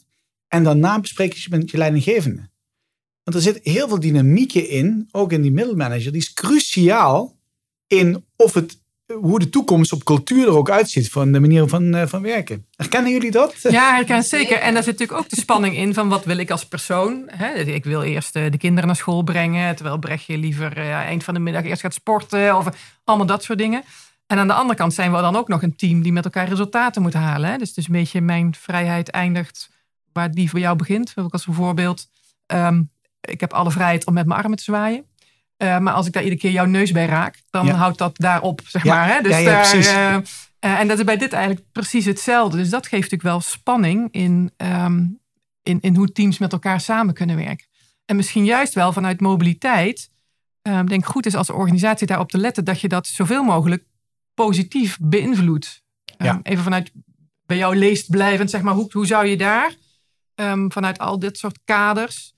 En 0.48 0.64
daarna 0.64 1.00
bespreek 1.00 1.32
je 1.32 1.40
het 1.40 1.60
met 1.60 1.70
je 1.70 1.76
leidinggevende. 1.76 2.48
Want 3.22 3.36
er 3.36 3.42
zit 3.42 3.60
heel 3.62 3.88
veel 3.88 4.00
dynamieken 4.00 4.68
in, 4.68 5.08
ook 5.10 5.32
in 5.32 5.42
die 5.42 5.50
middelmanager, 5.50 6.12
die 6.12 6.20
is 6.20 6.32
cruciaal 6.32 7.36
in 7.86 8.24
of 8.36 8.54
het, 8.54 8.78
hoe 9.14 9.38
de 9.38 9.50
toekomst 9.50 9.92
op 9.92 10.04
cultuur 10.04 10.46
er 10.46 10.56
ook 10.56 10.70
uitziet 10.70 11.10
van 11.10 11.32
de 11.32 11.40
manier 11.40 11.68
van, 11.68 11.94
eh, 11.94 12.06
van 12.06 12.22
werken. 12.22 12.66
Herkennen 12.76 13.12
jullie 13.12 13.30
dat? 13.30 13.54
Ja, 13.62 13.94
herken 13.94 14.22
zeker. 14.22 14.58
En 14.58 14.74
daar 14.74 14.82
zit 14.82 14.92
natuurlijk 14.98 15.20
ook 15.20 15.28
de 15.28 15.40
spanning 15.40 15.76
in 15.76 15.94
van 15.94 16.08
wat 16.08 16.24
wil 16.24 16.36
ik 16.36 16.50
als 16.50 16.66
persoon. 16.66 17.22
Hè? 17.26 17.54
Ik 17.54 17.84
wil 17.84 18.02
eerst 18.02 18.36
eh, 18.36 18.50
de 18.50 18.58
kinderen 18.58 18.86
naar 18.86 18.96
school 18.96 19.22
brengen, 19.22 19.74
terwijl 19.76 19.98
Brechtje 19.98 20.38
liever 20.38 20.76
eh, 20.76 20.92
eind 20.92 21.24
van 21.24 21.34
de 21.34 21.40
middag 21.40 21.64
eerst 21.64 21.80
gaat 21.80 21.94
sporten 21.94 22.56
of 22.56 22.68
allemaal 23.04 23.26
dat 23.26 23.44
soort 23.44 23.58
dingen. 23.58 23.82
En 24.26 24.38
aan 24.38 24.46
de 24.46 24.52
andere 24.52 24.78
kant 24.78 24.94
zijn 24.94 25.12
we 25.12 25.20
dan 25.20 25.36
ook 25.36 25.48
nog 25.48 25.62
een 25.62 25.76
team 25.76 26.02
die 26.02 26.12
met 26.12 26.24
elkaar 26.24 26.48
resultaten 26.48 27.02
moet 27.02 27.14
halen. 27.14 27.50
Hè? 27.50 27.56
Dus 27.56 27.68
het 27.68 27.76
is 27.76 27.86
een 27.86 27.92
beetje 27.92 28.20
mijn 28.20 28.54
vrijheid 28.54 29.10
eindigt 29.10 29.70
waar 30.12 30.30
die 30.30 30.50
voor 30.50 30.58
jou 30.58 30.76
begint. 30.76 31.14
Als 31.28 31.46
voorbeeld. 31.50 32.06
ehm, 32.46 32.82
ik 33.20 33.40
heb 33.40 33.52
alle 33.52 33.70
vrijheid 33.70 34.06
om 34.06 34.14
met 34.14 34.26
mijn 34.26 34.40
armen 34.40 34.58
te 34.58 34.64
zwaaien. 34.64 35.04
Eh, 35.56 35.78
maar 35.78 35.92
als 35.92 36.06
ik 36.06 36.12
daar 36.12 36.22
iedere 36.22 36.40
keer 36.40 36.50
jouw 36.50 36.64
neus 36.64 36.92
bij 36.92 37.06
raak, 37.06 37.42
dan 37.50 37.66
Ja. 37.66 37.74
houdt 37.74 37.98
dat 37.98 38.16
daarop, 38.18 38.60
zeg 38.64 38.84
Ja, 38.84 38.94
maar. 38.94 39.08
Hè? 39.14 39.20
Dus 39.22 39.38
ja, 39.38 39.44
daar, 39.44 39.72
eh, 39.74 40.14
eh, 40.58 40.80
en 40.80 40.88
dat 40.88 40.98
is 40.98 41.04
bij 41.04 41.16
dit 41.16 41.32
eigenlijk 41.32 41.66
precies 41.72 42.04
hetzelfde. 42.04 42.56
Dus 42.56 42.70
dat 42.70 42.82
geeft 42.86 43.02
natuurlijk 43.10 43.22
wel 43.22 43.40
spanning 43.40 44.08
in, 44.12 44.52
ehm, 44.56 45.04
in, 45.62 45.80
in 45.80 45.96
hoe 45.96 46.12
teams 46.12 46.38
met 46.38 46.52
elkaar 46.52 46.80
samen 46.80 47.14
kunnen 47.14 47.36
werken. 47.36 47.66
En 48.04 48.16
misschien 48.16 48.44
juist 48.44 48.74
wel 48.74 48.92
vanuit 48.92 49.20
mobiliteit. 49.20 50.10
ehm 50.62 50.86
denk 50.86 51.06
goed 51.06 51.26
is 51.26 51.34
als 51.34 51.50
organisatie 51.50 52.06
daarop 52.06 52.30
te 52.30 52.38
letten 52.38 52.64
dat 52.64 52.80
je 52.80 52.88
dat 52.88 53.06
zoveel 53.06 53.42
mogelijk 53.44 53.84
positief 54.34 54.98
beïnvloedt. 55.00 55.82
Ehm, 56.16 56.24
Ja. 56.24 56.40
Even 56.42 56.62
vanuit 56.64 56.92
bij 57.46 57.56
jou 57.56 57.76
leest 57.76 58.10
blijvend, 58.10 58.50
zeg 58.50 58.62
maar, 58.62 58.74
hoe, 58.74 58.88
hoe 58.92 59.06
zou 59.06 59.26
je 59.26 59.36
daar 59.36 59.74
vanuit 60.68 60.98
al 60.98 61.18
dit 61.18 61.38
soort 61.38 61.58
kaders 61.64 62.34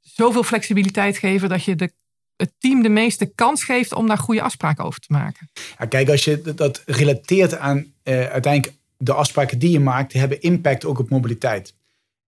zoveel 0.00 0.42
flexibiliteit 0.42 1.18
geven 1.18 1.48
dat 1.48 1.64
je 1.64 1.74
de, 1.74 1.92
het 2.36 2.52
team 2.58 2.82
de 2.82 2.88
meeste 2.88 3.26
kans 3.26 3.64
geeft 3.64 3.92
om 3.92 4.06
daar 4.06 4.18
goede 4.18 4.42
afspraken 4.42 4.84
over 4.84 5.00
te 5.00 5.12
maken? 5.12 5.50
Ja, 5.78 5.86
kijk, 5.86 6.08
als 6.08 6.24
je 6.24 6.54
dat- 6.54 6.82
relateert 6.86 7.56
aan 7.58 7.94
eh, 8.02 8.26
uiteindelijk 8.26 8.74
de 8.96 9.12
afspraken 9.12 9.58
die 9.58 9.70
je 9.70 9.80
maakt, 9.80 10.12
hebben 10.12 10.40
impact 10.40 10.84
ook 10.84 10.98
op 10.98 11.08
mobiliteit. 11.10 11.74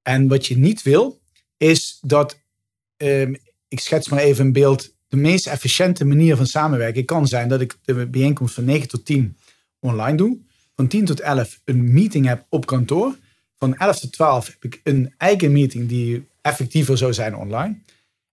En 0.03 0.29
wat 0.29 0.47
je 0.47 0.59
niet 0.59 0.83
wil, 0.83 1.21
is 1.57 1.99
dat, 2.01 2.38
ehm, 2.97 3.35
ik 3.68 3.81
schets 3.81 4.09
maar 4.09 4.18
even 4.18 4.47
een 4.47 4.53
beeld, 4.53 4.94
de 5.09 5.16
meest 5.16 5.47
efficiënte 5.47 6.05
manier 6.05 6.37
van 6.37 6.47
samenwerken 6.47 7.05
kan 7.05 7.27
zijn 7.27 7.49
dat 7.49 7.61
ik 7.61 7.77
de 7.85 8.07
bijeenkomst 8.07 8.55
van 8.55 8.64
9 8.64 8.88
tot 8.88 9.05
10 9.05 9.37
online 9.81 10.16
doe, 10.16 10.38
van 10.77 10.88
10 10.88 11.05
tot 11.05 11.21
11 11.21 11.61
een 11.64 11.92
meeting 11.92 12.27
heb 12.27 12.47
op 12.49 12.66
kantoor, 12.66 13.16
van 13.59 13.77
11 13.77 13.99
tot 14.01 14.12
12 14.12 14.47
heb 14.47 14.64
ik 14.64 14.81
een 14.85 15.14
eigen 15.16 15.53
meeting 15.53 15.88
die 15.88 16.27
effectiever 16.42 16.99
zou 16.99 17.12
zijn 17.12 17.37
online. 17.37 17.79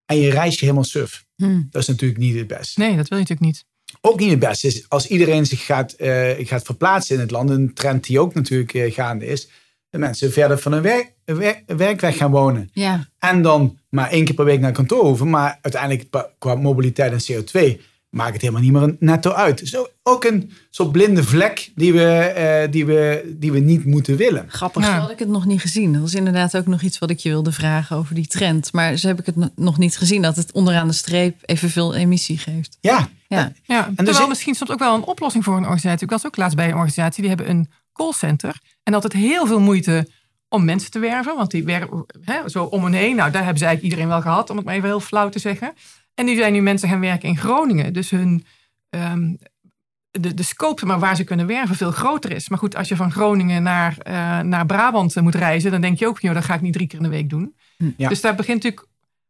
En 0.06 0.18
je 0.18 0.30
reist 0.30 0.60
je 0.60 0.66
helemaal 0.66 0.88
suf. 0.88 1.26
Hmm. 1.36 1.68
Dat 1.72 1.82
is 1.82 1.88
natuurlijk 1.88 2.20
niet 2.20 2.36
het 2.36 2.48
beste 2.48 2.80
Nee, 2.80 2.96
dat 2.96 3.08
wil 3.08 3.18
je 3.18 3.24
natuurlijk 3.28 3.40
niet. 3.56 3.66
ook 4.02 4.20
niet 4.20 4.30
het 4.30 4.40
beste 4.40 4.68
is 4.68 4.90
als 4.90 5.08
iedereen 5.08 5.46
zich 5.46 5.66
gaat, 5.66 5.92
eh, 5.92 6.32
gaat 6.48 6.64
verplaatsen 6.66 7.16
in 7.16 7.22
het 7.22 7.32
land. 7.32 7.50
Een 7.50 7.74
trend 7.74 8.04
die 8.04 8.20
ook 8.20 8.34
natuurlijk 8.34 8.74
eh, 8.74 8.94
gaande 8.94 9.26
is. 9.26 9.48
Dat 9.90 10.02
mensen 10.02 10.32
verder 10.32 10.60
van 10.60 10.72
hun 10.72 10.82
werk, 10.82 11.12
werk, 11.26 11.64
werkweg 11.66 12.18
gaan 12.18 12.32
wonen. 12.32 12.70
Ja, 12.74 13.10
En 13.20 13.42
dan 13.42 13.78
maar 13.90 14.10
één 14.10 14.26
keer 14.26 14.36
per 14.36 14.46
week 14.46 14.60
naar 14.60 14.72
kantoor 14.72 15.04
hoeven. 15.06 15.30
Maar 15.30 15.60
uiteindelijk 15.62 16.30
qua 16.38 16.56
mobiliteit 16.56 17.12
en 17.12 17.44
CO2 17.44 17.82
maakt 18.16 18.34
het 18.34 18.42
helemaal 18.42 18.62
niet 18.62 18.72
meer 18.72 18.96
netto 19.00 19.32
uit. 19.32 19.62
Zo 19.64 19.88
ook 20.04 20.24
een 20.24 20.52
soort 20.70 20.92
blinde 20.92 21.24
vlek 21.24 21.72
die 21.76 21.94
we, 21.94 22.04
eh, 22.18 22.72
die 22.72 22.86
we, 22.86 23.34
die 23.40 23.52
we 23.52 23.60
niet 23.60 23.86
moeten 23.86 24.16
willen. 24.18 24.46
grappig. 24.48 24.84
Ja. 24.86 25.00
Had 25.00 25.10
ik 25.12 25.20
het 25.20 25.28
nog 25.28 25.46
niet 25.46 25.62
gezien. 25.62 25.92
Dat 25.94 26.02
was 26.02 26.14
inderdaad 26.14 26.58
ook 26.58 26.68
nog 26.68 26.82
iets 26.82 27.00
wat 27.00 27.10
ik 27.10 27.20
je 27.20 27.30
wilde 27.30 27.52
vragen 27.52 27.96
over 27.98 28.16
die 28.16 28.28
trend. 28.28 28.74
Maar 28.74 28.96
zo 28.98 29.08
heb 29.08 29.20
ik 29.20 29.26
het 29.26 29.36
no- 29.36 29.50
nog 29.56 29.78
niet 29.78 29.98
gezien 29.98 30.22
dat 30.22 30.36
het 30.36 30.52
onderaan 30.52 30.88
de 30.88 30.94
streep 30.94 31.36
evenveel 31.46 31.96
emissie 31.96 32.38
geeft. 32.38 32.78
Ja, 32.82 33.08
Ja, 33.28 33.52
Ja, 33.64 33.82
dus 33.88 33.96
terwijl 33.96 34.22
ik- 34.22 34.28
misschien 34.30 34.56
soms 34.56 34.72
ook 34.72 34.80
wel 34.80 34.96
een 34.96 35.04
oplossing 35.04 35.44
voor 35.44 35.54
een 35.58 35.62
organisatie. 35.64 36.04
Ik 36.04 36.10
was 36.12 36.26
ook 36.26 36.38
laatst 36.38 36.56
bij 36.56 36.66
een 36.66 36.74
organisatie, 36.74 37.20
die 37.22 37.30
hebben 37.30 37.50
een 37.50 37.70
callcenter. 37.94 38.60
En 38.84 38.94
altijd 38.94 39.14
heel 39.14 39.46
veel 39.48 39.60
moeite 39.60 40.08
om 40.50 40.66
mensen 40.66 40.92
te 40.92 41.00
werven. 41.00 41.36
Want 41.36 41.52
die 41.52 41.64
werken 41.64 42.06
hè, 42.22 42.50
zo 42.50 42.64
om 42.64 42.86
en 42.86 42.94
heen. 42.94 43.16
Nou, 43.16 43.32
daar 43.32 43.42
hebben 43.44 43.60
ze 43.60 43.66
eigenlijk 43.66 43.82
iedereen 43.84 44.08
wel 44.08 44.22
gehad, 44.22 44.50
om 44.50 44.56
het 44.58 44.66
maar 44.66 44.76
even 44.76 44.88
heel 44.88 45.00
flauw 45.00 45.30
te 45.30 45.40
zeggen. 45.40 45.74
En 46.16 46.26
nu 46.26 46.36
zijn 46.36 46.54
nu 46.54 46.62
mensen 46.62 46.90
gaan 46.90 47.00
werken 47.00 47.30
in 47.30 47.38
Groningen. 47.38 47.94
Dus 47.94 48.10
hun, 48.10 48.46
ehm, 48.90 49.34
de, 50.12 50.34
de 50.34 50.44
scope 50.44 50.86
maar 50.86 51.00
waar 51.00 51.16
ze 51.16 51.24
kunnen 51.24 51.48
werven 51.48 51.76
veel 51.76 51.92
groter 51.92 52.32
is. 52.32 52.50
Maar 52.50 52.60
goed, 52.60 52.76
als 52.76 52.88
je 52.88 52.96
van 52.96 53.12
Groningen 53.12 53.64
naar, 53.64 53.98
eh, 53.98 54.40
naar 54.40 54.66
Brabant 54.66 55.16
eh, 55.16 55.24
moet 55.24 55.36
reizen, 55.36 55.72
dan 55.72 55.82
denk 55.82 56.00
je 56.00 56.08
ook, 56.08 56.20
joh, 56.20 56.34
dat 56.34 56.46
ga 56.46 56.54
ik 56.54 56.62
niet 56.62 56.74
drie 56.74 56.88
keer 56.88 56.98
in 56.98 57.04
de 57.04 57.10
week 57.10 57.30
doen. 57.30 57.56
Ja. 57.98 58.10
Dus 58.10 58.22
daar 58.22 58.36
begint 58.36 58.64
natuurlijk 58.64 58.88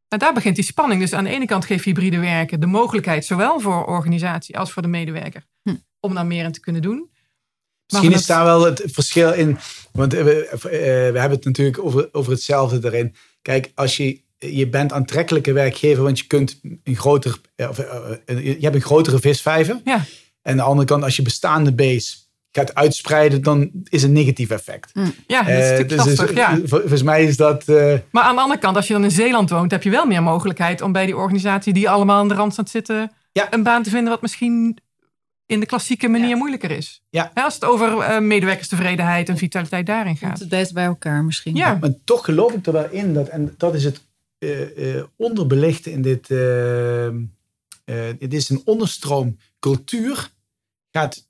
nou, 0.10 0.21
daar 0.21 0.34
begint 0.34 0.56
die 0.56 0.65
spanning. 0.65 1.02
Dus 1.02 1.13
aan 1.13 1.24
de 1.24 1.30
ene 1.30 1.45
kant 1.45 1.65
geeft 1.65 1.86
hybride 1.86 2.19
werken 2.19 2.60
de 2.60 2.65
mogelijkheid, 2.65 3.26
zowel 3.26 3.60
voor 3.60 3.86
organisatie 3.86 4.58
als 4.58 4.71
voor 4.71 4.82
de 4.82 4.88
medewerker, 4.88 5.45
Hm. 5.63 5.76
om 6.00 6.13
daar 6.13 6.26
meer 6.26 6.45
in 6.45 6.52
te 6.52 6.60
kunnen 6.60 6.82
doen. 6.82 6.98
Maar 6.98 8.02
Misschien 8.02 8.19
is 8.19 8.26
daar 8.26 8.43
wel 8.43 8.65
het 8.65 8.84
verschil 8.86 9.34
in. 9.34 9.58
Want 9.91 10.13
eh, 10.13 10.24
we, 10.24 10.58
we 10.62 11.19
hebben 11.19 11.30
het 11.30 11.45
natuurlijk 11.45 11.80
over, 11.80 12.10
over 12.12 12.32
hetzelfde 12.32 12.80
daarin. 12.80 13.15
Kijk, 13.41 13.71
als 13.76 13.98
je, 13.98 14.21
je 14.54 14.68
bent 14.68 14.92
aantrekkelijke 14.94 15.54
werkgever, 15.54 16.04
want 16.04 16.20
je 16.20 16.26
kunt 16.28 16.60
een 16.84 16.96
groter, 16.96 17.40
eh, 17.56 17.70
of, 17.70 17.80
eh, 17.80 18.12
eh, 18.26 18.46
je 18.46 18.58
hebt 18.62 18.76
een 18.76 18.82
grotere 18.82 19.20
visvijver. 19.20 19.82
Ja. 19.84 19.96
En 20.42 20.52
aan 20.52 20.58
de 20.58 20.64
andere 20.64 20.88
kant, 20.88 21.04
als 21.04 21.16
je 21.16 21.22
bestaande 21.22 21.74
base 21.74 22.16
gaat 22.52 22.76
uitspreiden, 22.76 23.42
dan 23.42 23.70
is 23.84 24.04
een 24.04 24.12
negatief 24.12 24.50
effect. 24.50 24.92
Ja, 25.28 25.44
dat 25.44 25.48
is 25.54 25.56
natuurlijk 25.60 25.90
dus- 25.90 26.04
dus, 26.04 26.18
lastig. 26.18 26.36
ja. 26.38 26.58
vol- 26.66 26.80
Volgens 26.80 27.04
mij 27.04 27.24
is 27.24 27.38
dat. 27.38 27.64
eh, 27.68 27.94
Maar 28.12 28.24
aan 28.24 28.36
de 28.36 28.42
andere 28.42 28.60
kant, 28.60 28.76
als 28.76 28.88
je 28.88 28.94
dan 28.94 29.04
in 29.04 29.12
Zeeland 29.12 29.50
woont, 29.50 29.72
heb 29.72 29.84
je 29.84 29.90
wel 29.90 30.06
meer 30.06 30.24
mogelijkheid 30.24 30.82
om 30.82 30.92
bij 30.92 31.06
die 31.06 31.16
organisatie 31.18 31.74
die 31.74 31.90
allemaal 31.90 32.20
aan 32.20 32.28
de 32.28 32.34
randstad 32.34 32.70
zitten, 32.70 33.12
Ja. 33.32 33.48
een 33.54 33.64
baan 33.64 33.84
te 33.84 33.90
vinden 33.90 34.10
wat 34.10 34.22
misschien 34.22 34.78
in 35.46 35.60
de 35.60 35.66
klassieke 35.66 36.08
manier 36.08 36.28
Ja. 36.30 36.36
moeilijker 36.36 36.72
is. 36.72 37.02
Ja. 37.10 37.32
als 37.34 37.54
het 37.54 37.64
over 37.66 38.00
eh, 38.00 38.20
medewerkerstevredenheid 38.20 39.30
en 39.30 39.38
vitaliteit 39.38 39.86
daarin 39.86 40.18
gaat. 40.18 40.40
het 40.40 40.50
beter 40.50 40.74
bij 40.74 40.86
elkaar 40.86 41.24
misschien. 41.24 41.56
Ja, 41.56 41.78
Maar 41.82 41.90
toch 42.06 42.26
geloof 42.26 42.54
ik 42.54 42.66
er 42.66 42.72
wel 42.74 42.90
in 42.90 43.14
dat, 43.14 43.28
en 43.28 43.54
dat 43.58 43.76
is 43.76 43.84
het 43.84 44.02
eh, 44.38 44.95
eh, 44.98 45.04
onderbelichte 45.15 45.91
in 45.91 46.02
dit. 46.02 46.32
eh, 46.32 47.06
eh, 47.08 47.13
het 48.19 48.34
is 48.34 48.50
een 48.50 48.62
onderstroom. 48.65 49.38
Cultuur 49.60 50.32
gaat. 50.91 51.28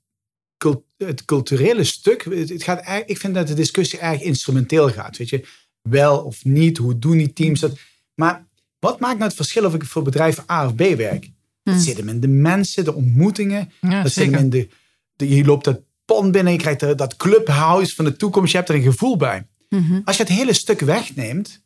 cult- 0.58 0.84
het 0.96 1.24
culturele 1.24 1.84
stuk. 1.84 2.24
Het 2.24 2.62
gaat, 2.62 3.08
ik 3.08 3.18
vind 3.18 3.34
dat 3.34 3.46
de 3.46 3.54
discussie 3.54 3.98
erg 3.98 4.20
instrumenteel 4.22 4.88
gaat. 4.90 5.16
Weet 5.16 5.28
je, 5.28 5.46
wel 5.82 6.18
of 6.18 6.44
niet, 6.44 6.76
hoe 6.78 6.98
doen 6.98 7.16
die 7.16 7.32
teams 7.32 7.60
dat? 7.60 7.78
Maar 8.14 8.46
wat 8.78 9.00
maakt 9.00 9.14
nou 9.14 9.24
het 9.26 9.36
verschil 9.36 9.64
of 9.64 9.74
ik 9.74 9.84
voor 9.84 10.02
bedrijf 10.02 10.50
A 10.50 10.66
of 10.66 10.74
B 10.74 10.78
werk? 10.80 11.24
Hmm. 11.24 11.72
Dat 11.74 11.82
zit 11.82 11.96
hem 11.96 12.08
in 12.08 12.20
de 12.20 12.28
mensen, 12.28 12.84
de 12.84 12.94
ontmoetingen. 12.94 13.72
ja 13.80 14.02
Dat 14.02 14.12
zit 14.12 14.30
hem 14.30 14.34
in 14.40 14.50
de, 14.50 14.68
de- 15.16 15.28
je 15.28 15.44
loopt 15.44 15.64
dat 15.64 15.80
pand 16.04 16.32
binnen, 16.32 16.52
je 16.52 16.58
krijgt 16.58 16.98
dat 16.98 17.16
clubhouse 17.16 17.94
van 17.94 18.04
de 18.04 18.16
toekomst. 18.16 18.50
Je 18.52 18.56
hebt 18.56 18.68
er 18.68 18.74
een 18.74 18.82
gevoel 18.82 19.16
bij. 19.16 19.46
Mhm. 19.68 20.00
Als 20.04 20.16
je 20.16 20.22
het 20.22 20.32
hele 20.32 20.52
stuk 20.52 20.80
wegneemt, 20.80 21.62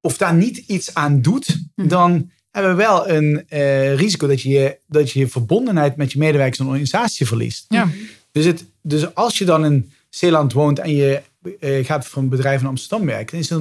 of 0.00 0.16
daar 0.16 0.34
niet 0.34 0.56
iets 0.56 0.94
aan 0.94 1.22
doet, 1.22 1.64
Hm. 1.74 1.88
dan 1.88 2.30
hebben 2.50 2.76
we 2.76 2.82
wel 2.82 3.08
een 3.08 3.48
eh, 3.48 3.94
risico 3.94 4.26
dat 4.26 4.42
je, 4.42 4.78
dat 4.86 5.10
je 5.10 5.18
je 5.18 5.28
verbondenheid 5.28 5.96
met 5.96 6.12
je 6.12 6.18
medewerkers 6.18 6.58
en 6.58 6.66
organisatie 6.66 7.26
verliest. 7.26 7.64
Ja. 7.68 7.88
Dus, 8.32 8.44
het, 8.44 8.64
dus 8.82 9.14
als 9.14 9.38
je 9.38 9.44
dan 9.44 9.64
in 9.64 9.92
Zeeland 10.08 10.52
woont 10.52 10.78
en 10.78 10.94
je 10.94 11.22
eh, 11.60 11.84
gaat 11.84 12.06
voor 12.06 12.22
een 12.22 12.28
bedrijf 12.28 12.60
in 12.60 12.66
Amsterdam 12.66 13.06
werken, 13.06 13.30
dan 13.30 13.40
is 13.40 13.48
het 13.50 13.58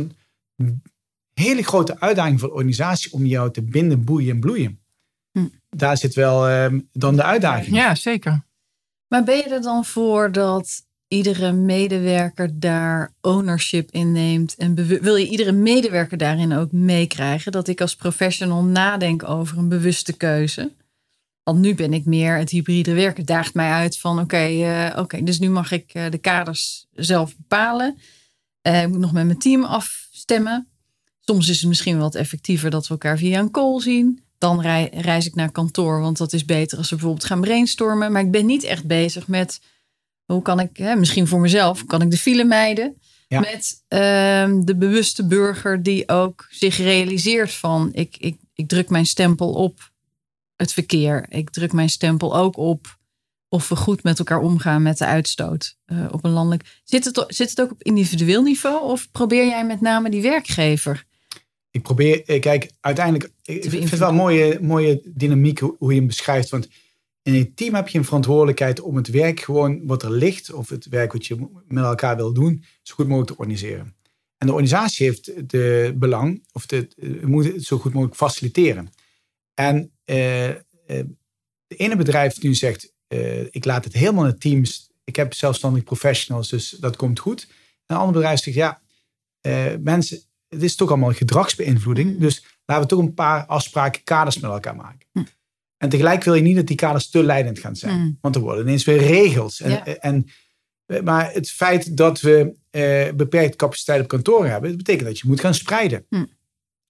een 0.55 0.81
hele 1.33 1.63
grote 1.63 1.99
uitdaging 1.99 2.39
voor 2.39 2.49
de 2.49 2.55
organisatie 2.55 3.13
om 3.13 3.25
jou 3.25 3.51
te 3.51 3.61
binden, 3.61 4.03
boeien 4.03 4.33
en 4.33 4.39
bloeien. 4.39 4.79
Hm. 5.31 5.47
Daar 5.69 5.97
zit 5.97 6.13
wel 6.13 6.47
ehm, 6.47 6.79
dan 6.91 7.15
de 7.15 7.23
uitdaging. 7.23 7.75
Ja, 7.75 7.95
zeker. 7.95 8.43
Maar 9.07 9.23
ben 9.23 9.37
je 9.37 9.43
er 9.43 9.61
dan 9.61 9.85
voor 9.85 10.31
dat 10.31 10.85
iedere 11.15 11.51
medewerker 11.51 12.59
daar 12.59 13.13
ownership 13.21 13.91
in 13.91 14.11
neemt? 14.11 14.55
En 14.55 14.75
wil 15.01 15.15
je 15.15 15.27
iedere 15.27 15.51
medewerker 15.51 16.17
daarin 16.17 16.53
ook 16.53 16.71
meekrijgen? 16.71 17.51
Dat 17.51 17.67
ik 17.67 17.81
als 17.81 17.95
professional 17.95 18.63
nadenk 18.63 19.29
over 19.29 19.57
een 19.57 19.69
bewuste 19.69 20.13
keuze? 20.17 20.71
Want 21.43 21.59
nu 21.59 21.75
ben 21.75 21.93
ik 21.93 22.05
meer 22.05 22.37
het 22.37 22.49
hybride 22.49 22.93
werken. 22.93 23.25
Daagt 23.25 23.53
mij 23.53 23.71
uit 23.71 23.97
van 23.97 24.19
oké, 24.19 24.37
eh, 24.37 24.99
oké, 24.99 25.23
dus 25.23 25.39
nu 25.39 25.49
mag 25.49 25.71
ik 25.71 25.93
eh, 25.93 26.11
de 26.11 26.17
kaders 26.17 26.85
zelf 26.91 27.35
bepalen. 27.37 27.97
Eh, 28.61 28.81
ik 28.81 28.89
moet 28.89 28.99
nog 28.99 29.11
met 29.13 29.25
mijn 29.25 29.39
team 29.39 29.63
afstemmen. 29.63 30.67
Soms 31.19 31.49
is 31.49 31.59
het 31.59 31.67
misschien 31.67 31.97
wat 31.97 32.15
effectiever 32.15 32.69
dat 32.69 32.83
we 32.83 32.89
elkaar 32.89 33.17
via 33.17 33.39
een 33.39 33.51
call 33.51 33.79
zien. 33.79 34.23
Dan 34.37 34.61
rei- 34.61 34.89
reis 34.91 35.25
ik 35.25 35.35
naar 35.35 35.51
kantoor, 35.51 36.01
want 36.01 36.17
dat 36.17 36.33
is 36.33 36.45
beter 36.45 36.77
als 36.77 36.89
we 36.89 36.95
bijvoorbeeld 36.95 37.25
gaan 37.25 37.41
brainstormen. 37.41 38.11
Maar 38.11 38.21
ik 38.21 38.31
ben 38.31 38.45
niet 38.45 38.63
echt 38.63 38.85
bezig 38.85 39.27
met 39.27 39.59
hoe 40.25 40.41
kan 40.41 40.59
ik, 40.59 40.77
hè, 40.77 40.95
misschien 40.95 41.27
voor 41.27 41.39
mezelf, 41.39 41.85
kan 41.85 42.01
ik 42.01 42.11
de 42.11 42.17
file 42.17 42.43
mijden. 42.43 42.97
Ja. 43.27 43.39
Met 43.39 43.83
ehm, 43.87 44.61
de 44.61 44.75
bewuste 44.75 45.27
burger 45.27 45.83
die 45.83 46.09
ook 46.09 46.47
zich 46.49 46.77
realiseert 46.77 47.53
van 47.53 47.89
ik, 47.93 48.15
ik, 48.17 48.37
ik 48.53 48.67
druk 48.67 48.89
mijn 48.89 49.05
stempel 49.05 49.53
op 49.53 49.91
het 50.55 50.73
verkeer. 50.73 51.25
Ik 51.29 51.49
druk 51.49 51.73
mijn 51.73 51.89
stempel 51.89 52.37
ook 52.37 52.57
op 52.57 52.97
of 53.49 53.69
we 53.69 53.75
goed 53.75 54.03
met 54.03 54.19
elkaar 54.19 54.39
omgaan 54.39 54.81
met 54.81 54.97
de 54.97 55.05
uitstoot 55.05 55.77
eh, 55.85 56.05
op 56.11 56.23
een 56.23 56.31
landelijk. 56.31 56.81
Zit 56.83 57.05
het, 57.05 57.23
zit 57.27 57.49
het 57.49 57.61
ook 57.61 57.71
op 57.71 57.83
individueel 57.83 58.41
niveau 58.41 58.83
of 58.83 59.11
probeer 59.11 59.45
jij 59.45 59.65
met 59.65 59.81
name 59.81 60.09
die 60.09 60.21
werkgever? 60.21 61.05
Ik 61.71 61.81
probeer, 61.81 62.23
eh, 62.25 62.41
kijk, 62.41 62.71
uiteindelijk, 62.79 63.31
ik 63.43 63.69
vind 63.69 63.89
het 63.89 63.99
wel 63.99 64.09
een 64.09 64.15
mooie, 64.15 64.59
mooie 64.61 65.01
dynamiek 65.03 65.59
hoe 65.59 65.75
hoe 65.77 65.91
je 65.91 65.97
hem 65.97 66.07
beschrijft. 66.07 66.49
Want 66.49 66.67
in 67.25 67.33
een 67.33 67.53
team 67.53 67.73
heb 67.73 67.87
je 67.87 67.97
een 67.97 68.05
verantwoordelijkheid 68.05 68.81
om 68.81 68.95
het 68.95 69.07
werk 69.07 69.39
gewoon 69.39 69.85
wat 69.85 70.03
er 70.03 70.11
ligt, 70.11 70.53
of 70.53 70.69
het 70.69 70.85
werk 70.85 71.13
wat 71.13 71.25
je 71.25 71.47
met 71.67 71.83
elkaar 71.83 72.15
wil 72.15 72.33
doen, 72.33 72.63
zo 72.81 72.95
goed 72.95 73.05
mogelijk 73.05 73.31
te 73.31 73.37
organiseren. 73.37 73.95
En 74.37 74.47
de 74.47 74.53
organisatie 74.53 75.05
heeft 75.05 75.49
de 75.49 75.93
belang, 75.95 76.47
of 76.51 76.65
de, 76.65 76.87
moet 77.25 77.45
het 77.45 77.63
zo 77.63 77.77
goed 77.77 77.93
mogelijk 77.93 78.17
faciliteren. 78.17 78.89
En 79.53 79.91
eh, 80.03 80.49
eh, 80.49 80.55
de 81.67 81.75
ene 81.75 81.95
bedrijf 81.95 82.41
nu 82.41 82.53
zegt, 82.53 82.93
eh, 83.07 83.41
ik 83.41 83.65
laat 83.65 83.83
het 83.83 83.93
helemaal 83.93 84.25
in 84.25 84.39
teams, 84.39 84.89
ik 85.03 85.15
heb 85.15 85.33
zelfstandig 85.33 85.83
professionals, 85.83 86.49
dus 86.49 86.69
dat 86.69 86.95
komt 86.95 87.19
goed. 87.19 87.47
En 87.85 87.95
een 87.95 88.01
ander 88.01 88.13
bedrijf 88.13 88.39
zegt, 88.39 88.57
ja, 88.57 88.81
eh, 89.41 89.73
mensen, 89.79 90.21
het 90.47 90.63
is 90.63 90.75
toch 90.75 90.89
allemaal 90.89 91.13
gedragsbeïnvloeding. 91.13 92.19
Dus 92.19 92.45
laten 92.65 92.83
we 92.83 92.89
toch 92.89 92.99
een 92.99 93.13
paar 93.13 93.45
afspraken, 93.45 94.03
kaders 94.03 94.39
met 94.39 94.51
elkaar 94.51 94.75
maken. 94.75 95.07
Mm. 95.11 95.27
En 95.85 95.91
tegelijk 95.91 96.23
wil 96.23 96.33
je 96.33 96.41
niet 96.41 96.55
dat 96.55 96.67
die 96.67 96.75
kaders 96.75 97.09
te 97.09 97.23
leidend 97.23 97.59
gaan 97.59 97.75
zijn. 97.75 97.99
Mm. 97.99 98.17
Want 98.21 98.35
er 98.35 98.41
worden 98.41 98.63
ineens 98.65 98.83
weer 98.83 98.97
regels. 98.97 99.61
En, 99.61 99.69
Ja. 99.71 99.85
en, 99.85 100.25
maar 101.03 101.33
het 101.33 101.49
feit 101.49 101.97
dat 101.97 102.21
we 102.21 102.55
eh, 102.69 103.13
beperkt 103.15 103.55
capaciteit 103.55 104.01
op 104.01 104.07
kantoor 104.07 104.45
hebben, 104.47 104.69
dat 104.69 104.77
betekent 104.77 105.07
dat 105.07 105.19
je 105.19 105.27
moet 105.27 105.39
gaan 105.39 105.53
spreiden. 105.53 106.05
Mm. 106.09 106.27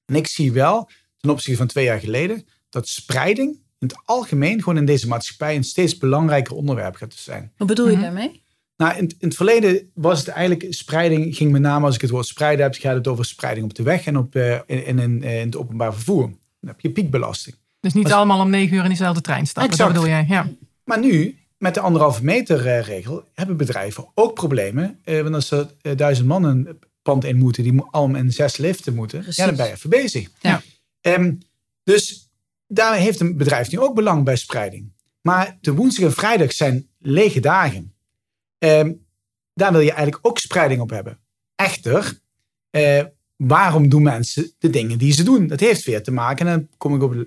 En 0.05 0.15
ik 0.15 0.27
zie 0.27 0.51
wel, 0.51 0.89
ten 1.17 1.29
opzichte 1.29 1.57
van 1.57 1.67
twee 1.67 1.85
jaar 1.85 1.99
geleden, 1.99 2.45
dat 2.69 2.87
spreiding 2.87 3.49
in 3.79 3.87
het 3.87 3.97
algemeen 4.05 4.59
gewoon 4.59 4.77
in 4.77 4.85
deze 4.85 5.07
maatschappij 5.07 5.55
een 5.55 5.63
steeds 5.63 5.97
belangrijker 5.97 6.55
onderwerp 6.55 6.95
gaat 6.95 7.13
zijn. 7.13 7.51
Wat 7.57 7.67
bedoel 7.67 7.85
je 7.89 7.91
Mhm. 7.93 8.01
daarmee? 8.01 8.43
Nou, 8.77 8.97
in, 8.97 9.03
in 9.19 9.27
het 9.27 9.35
verleden 9.35 9.91
was 9.93 10.19
het 10.19 10.27
eigenlijk 10.27 10.73
spreiding, 10.73 11.35
ging 11.35 11.51
met 11.51 11.61
name 11.61 11.85
als 11.85 11.95
ik 11.95 12.01
het 12.01 12.09
woord 12.09 12.25
spreiden 12.25 12.65
heb, 12.65 12.75
gaat 12.75 12.95
het 12.95 13.07
over 13.07 13.25
spreiding 13.25 13.65
op 13.65 13.73
de 13.75 13.83
weg 13.83 14.05
en 14.05 14.17
op, 14.17 14.35
eh, 14.35 14.59
in, 14.65 14.99
in 14.99 15.23
het 15.23 15.55
openbaar 15.55 15.93
vervoer. 15.93 16.21
Dan 16.59 16.69
heb 16.69 16.79
je 16.79 16.91
piekbelasting. 16.91 17.55
Dus 17.85 17.93
niet 17.93 18.11
allemaal 18.11 18.39
om 18.39 18.49
negen 18.49 18.75
uur 18.75 18.81
in 18.81 18.87
diezelfde 18.87 19.21
trein 19.21 19.47
stappen. 19.47 19.71
Exact. 19.71 19.93
Dat 19.93 20.01
bedoel 20.01 20.15
jij, 20.17 20.25
ja. 20.29 20.49
Maar 20.83 20.99
nu, 20.99 21.37
met 21.57 21.73
de 21.73 21.79
anderhalve 21.79 22.23
meter 22.23 22.67
eh, 22.67 22.81
regel, 22.81 23.23
hebben 23.33 23.57
bedrijven 23.57 24.07
ook 24.13 24.33
problemen. 24.33 24.99
Eh, 25.03 25.21
want 25.21 25.35
als 25.35 25.51
er 25.51 25.67
eh, 25.81 25.97
duizend 25.97 26.27
man 26.27 26.43
een 26.43 26.79
pand 27.01 27.23
in 27.23 27.37
moeten, 27.37 27.63
die 27.63 27.81
allemaal 27.91 28.21
in 28.21 28.31
zes 28.31 28.57
liften 28.57 28.95
moeten, 28.95 29.19
Precies. 29.19 29.37
ja, 29.37 29.45
dan 29.45 29.55
ben 29.55 29.65
je 29.65 29.71
even 29.71 29.89
bezig. 29.89 30.29
Ja. 30.39 30.61
Ehm, 31.01 31.33
dus 31.83 32.29
daar 32.67 32.95
heeft 32.95 33.19
een 33.19 33.37
bedrijf 33.37 33.71
nu 33.71 33.79
ook 33.79 33.95
belang 33.95 34.23
bij 34.23 34.35
spreiding. 34.35 34.93
Maar 35.21 35.57
de 35.61 35.73
woensdag 35.73 36.05
en 36.05 36.13
vrijdag 36.13 36.51
zijn 36.53 36.87
lege 36.99 37.39
dagen. 37.39 37.93
Ehm, 38.57 38.91
daar 39.53 39.71
wil 39.71 39.81
je 39.81 39.91
eigenlijk 39.91 40.27
ook 40.27 40.39
spreiding 40.39 40.81
op 40.81 40.89
hebben. 40.89 41.19
Echter, 41.55 42.19
eh, 42.69 43.03
waarom 43.35 43.89
doen 43.89 44.03
mensen 44.03 44.51
de 44.59 44.69
dingen 44.69 44.97
die 44.97 45.13
ze 45.13 45.23
doen? 45.23 45.47
Dat 45.47 45.59
heeft 45.59 45.83
weer 45.83 46.03
te 46.03 46.11
maken, 46.11 46.47
en 46.47 46.57
dan 46.57 46.67
kom 46.77 46.95
ik 46.95 47.01
op 47.01 47.25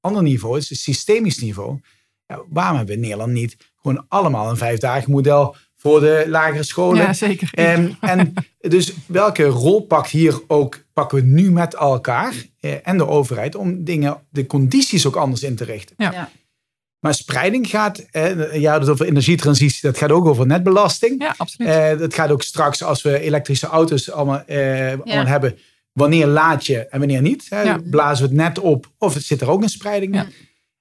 ander 0.00 0.22
niveau, 0.22 0.54
het 0.54 0.62
is 0.62 0.70
een 0.70 0.76
systemisch 0.76 1.38
niveau. 1.38 1.80
Ja, 2.26 2.42
waarom 2.48 2.76
hebben 2.76 2.94
we 2.94 3.00
in 3.00 3.08
Nederland 3.08 3.32
niet 3.32 3.56
gewoon 3.76 4.04
allemaal 4.08 4.50
een 4.50 4.56
vijfdagen 4.56 5.10
model 5.10 5.56
voor 5.76 6.00
de 6.00 6.24
lagere 6.28 6.62
scholen? 6.62 7.02
Ja, 7.02 7.12
zeker. 7.12 7.50
Ehm, 7.52 7.90
en 8.00 8.34
dus 8.60 8.92
welke 9.06 9.44
rol 9.44 9.80
pakt 9.80 10.10
hier 10.10 10.40
ook, 10.46 10.84
pakken 10.92 11.18
we 11.18 11.24
nu 11.24 11.50
met 11.50 11.74
elkaar 11.74 12.34
eh, 12.60 12.88
en 12.88 12.96
de 12.96 13.06
overheid 13.06 13.54
om 13.54 13.84
dingen, 13.84 14.20
de 14.30 14.46
condities 14.46 15.06
ook 15.06 15.16
anders 15.16 15.42
in 15.42 15.56
te 15.56 15.64
richten? 15.64 15.94
Ja. 15.98 16.12
Ja. 16.12 16.30
Maar 17.00 17.14
spreiding 17.14 17.66
gaat, 17.66 17.98
eh, 17.98 18.60
ja, 18.60 18.78
dat 18.78 18.88
over 18.88 19.06
energietransitie, 19.06 19.80
dat 19.82 19.98
gaat 19.98 20.10
ook 20.10 20.26
over 20.26 20.46
netbelasting. 20.46 21.22
ja, 21.22 21.34
absoluut. 21.36 21.70
Eh, 21.70 21.98
dat 21.98 22.14
gaat 22.14 22.30
ook 22.30 22.42
straks 22.42 22.82
als 22.82 23.02
we 23.02 23.20
elektrische 23.20 23.66
auto's 23.66 24.10
allemaal, 24.10 24.42
eh, 24.46 24.92
allemaal 25.04 25.26
hebben. 25.26 25.58
Wanneer 25.98 26.26
laat 26.26 26.66
je 26.66 26.86
en 26.86 26.98
wanneer 26.98 27.22
niet? 27.22 27.46
Hè? 27.48 27.62
Ja. 27.62 27.80
Blazen 27.90 28.28
we 28.28 28.34
het 28.34 28.40
net 28.40 28.58
op 28.58 28.92
of 28.98 29.14
het 29.14 29.22
zit 29.22 29.40
er 29.40 29.50
ook 29.50 29.62
een 29.62 29.68
spreiding 29.68 30.14
in? 30.14 30.20
Ja. 30.20 30.28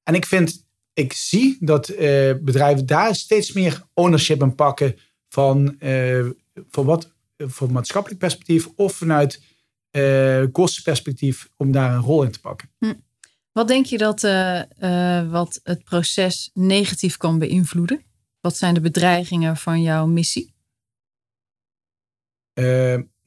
En 0.04 0.14
ik 0.14 0.26
vind, 0.26 0.66
ik 0.94 1.14
zie 1.14 1.58
dat 1.60 1.88
eh, 1.88 2.34
bedrijven 2.42 2.86
daar 2.86 3.16
steeds 3.16 3.54
meer 3.54 3.84
ownership 3.94 4.42
in 4.42 4.56
pakken 4.56 4.96
van, 5.30 5.80
eh, 5.80 6.26
van 6.70 6.86
wat 6.86 7.14
voor 7.38 7.72
maatschappelijk 7.72 8.20
perspectief 8.20 8.68
of 8.76 8.94
vanuit 8.94 9.44
eh 9.92 10.44
kostenperspectief 10.52 11.50
om 11.58 11.72
daar 11.72 11.94
een 11.94 12.02
rol 12.02 12.24
in 12.24 12.32
te 12.32 12.40
pakken. 12.40 12.70
Wat 13.52 13.68
denk 13.68 13.86
je 13.86 13.98
dat 13.98 14.22
wat 15.32 15.60
het 15.64 15.84
proces 15.84 16.50
negatief 16.54 17.18
kan 17.18 17.40
beïnvloeden? 17.40 18.02
Wat 18.42 18.58
zijn 18.58 18.74
de 18.74 18.80
bedreigingen 18.80 19.58
van 19.58 19.82
jouw 19.82 20.06
missie? 20.06 20.54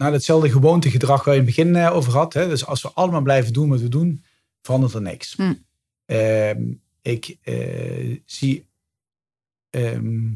Nou, 0.01 0.13
datzelfde 0.13 0.51
gewoontegedrag 0.51 1.25
waar 1.25 1.35
je 1.35 1.41
in 1.41 1.47
het 1.47 1.57
begin 1.57 1.77
eh, 1.77 1.95
over 1.97 2.13
had. 2.13 2.33
Hè? 2.33 2.49
Dus 2.49 2.67
als 2.67 2.83
we 2.83 2.91
allemaal 2.93 3.23
blijven 3.23 3.53
doen 3.53 3.69
wat 3.69 3.81
we 3.81 3.89
doen, 3.89 4.25
verandert 4.63 4.95
er 4.95 5.03
niks. 5.03 5.35
Hm. 5.37 5.55
Ehm, 6.05 6.73
ik 7.03 7.37
eh, 7.43 8.21
zie. 8.25 8.69
ehm, 9.71 10.33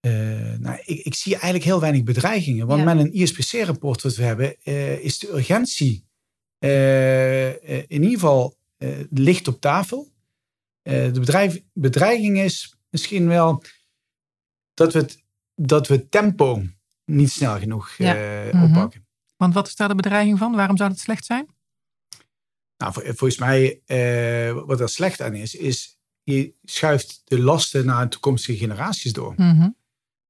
eh, 0.00 0.54
nou, 0.58 0.78
ik, 0.84 1.04
ik 1.04 1.14
zie 1.14 1.32
eigenlijk 1.32 1.64
heel 1.64 1.80
weinig 1.80 2.02
bedreigingen. 2.02 2.66
Want 2.66 2.82
Ja. 2.82 2.94
met 2.94 3.04
een 3.04 3.14
ISPC-rapport 3.14 4.02
wat 4.02 4.14
we 4.14 4.22
hebben, 4.22 4.62
is 5.02 5.18
de 5.18 5.28
urgentie 5.32 6.04
in 6.58 8.02
ieder 8.02 8.10
geval 8.10 8.56
ligt 9.10 9.48
op 9.48 9.60
tafel. 9.60 10.12
De 10.82 11.10
bedrijf, 11.20 11.62
bedreiging 11.72 12.38
is 12.38 12.76
misschien 12.90 13.28
wel 13.28 13.62
dat 14.74 14.92
we 14.92 14.98
het, 14.98 15.22
dat 15.54 15.88
we 15.88 16.08
tempo 16.08 16.62
niet 17.04 17.30
snel 17.30 17.58
genoeg 17.58 17.90
Ja. 17.96 18.14
eh, 18.46 18.52
Mhm. 18.54 18.64
oppakken. 18.64 19.06
Want 19.36 19.54
wat 19.54 19.66
is 19.66 19.76
daar 19.76 19.88
de 19.88 19.94
bedreiging 19.94 20.38
van? 20.38 20.54
Waarom 20.56 20.76
zou 20.76 20.88
dat 20.90 20.98
slecht 20.98 21.24
zijn? 21.24 21.46
Nou, 22.76 22.92
vol- 22.92 23.02
volgens 23.02 23.38
mij, 23.38 23.80
eh, 23.86 24.52
wat 24.66 24.80
er 24.80 24.88
slecht 24.88 25.20
aan 25.20 25.34
is, 25.34 25.54
is 25.54 25.98
je 26.22 26.54
schuift 26.62 27.22
de 27.24 27.38
lasten 27.40 27.86
naar 27.86 28.08
toekomstige 28.08 28.58
generaties 28.58 29.12
door. 29.12 29.34
Mhm. 29.36 29.68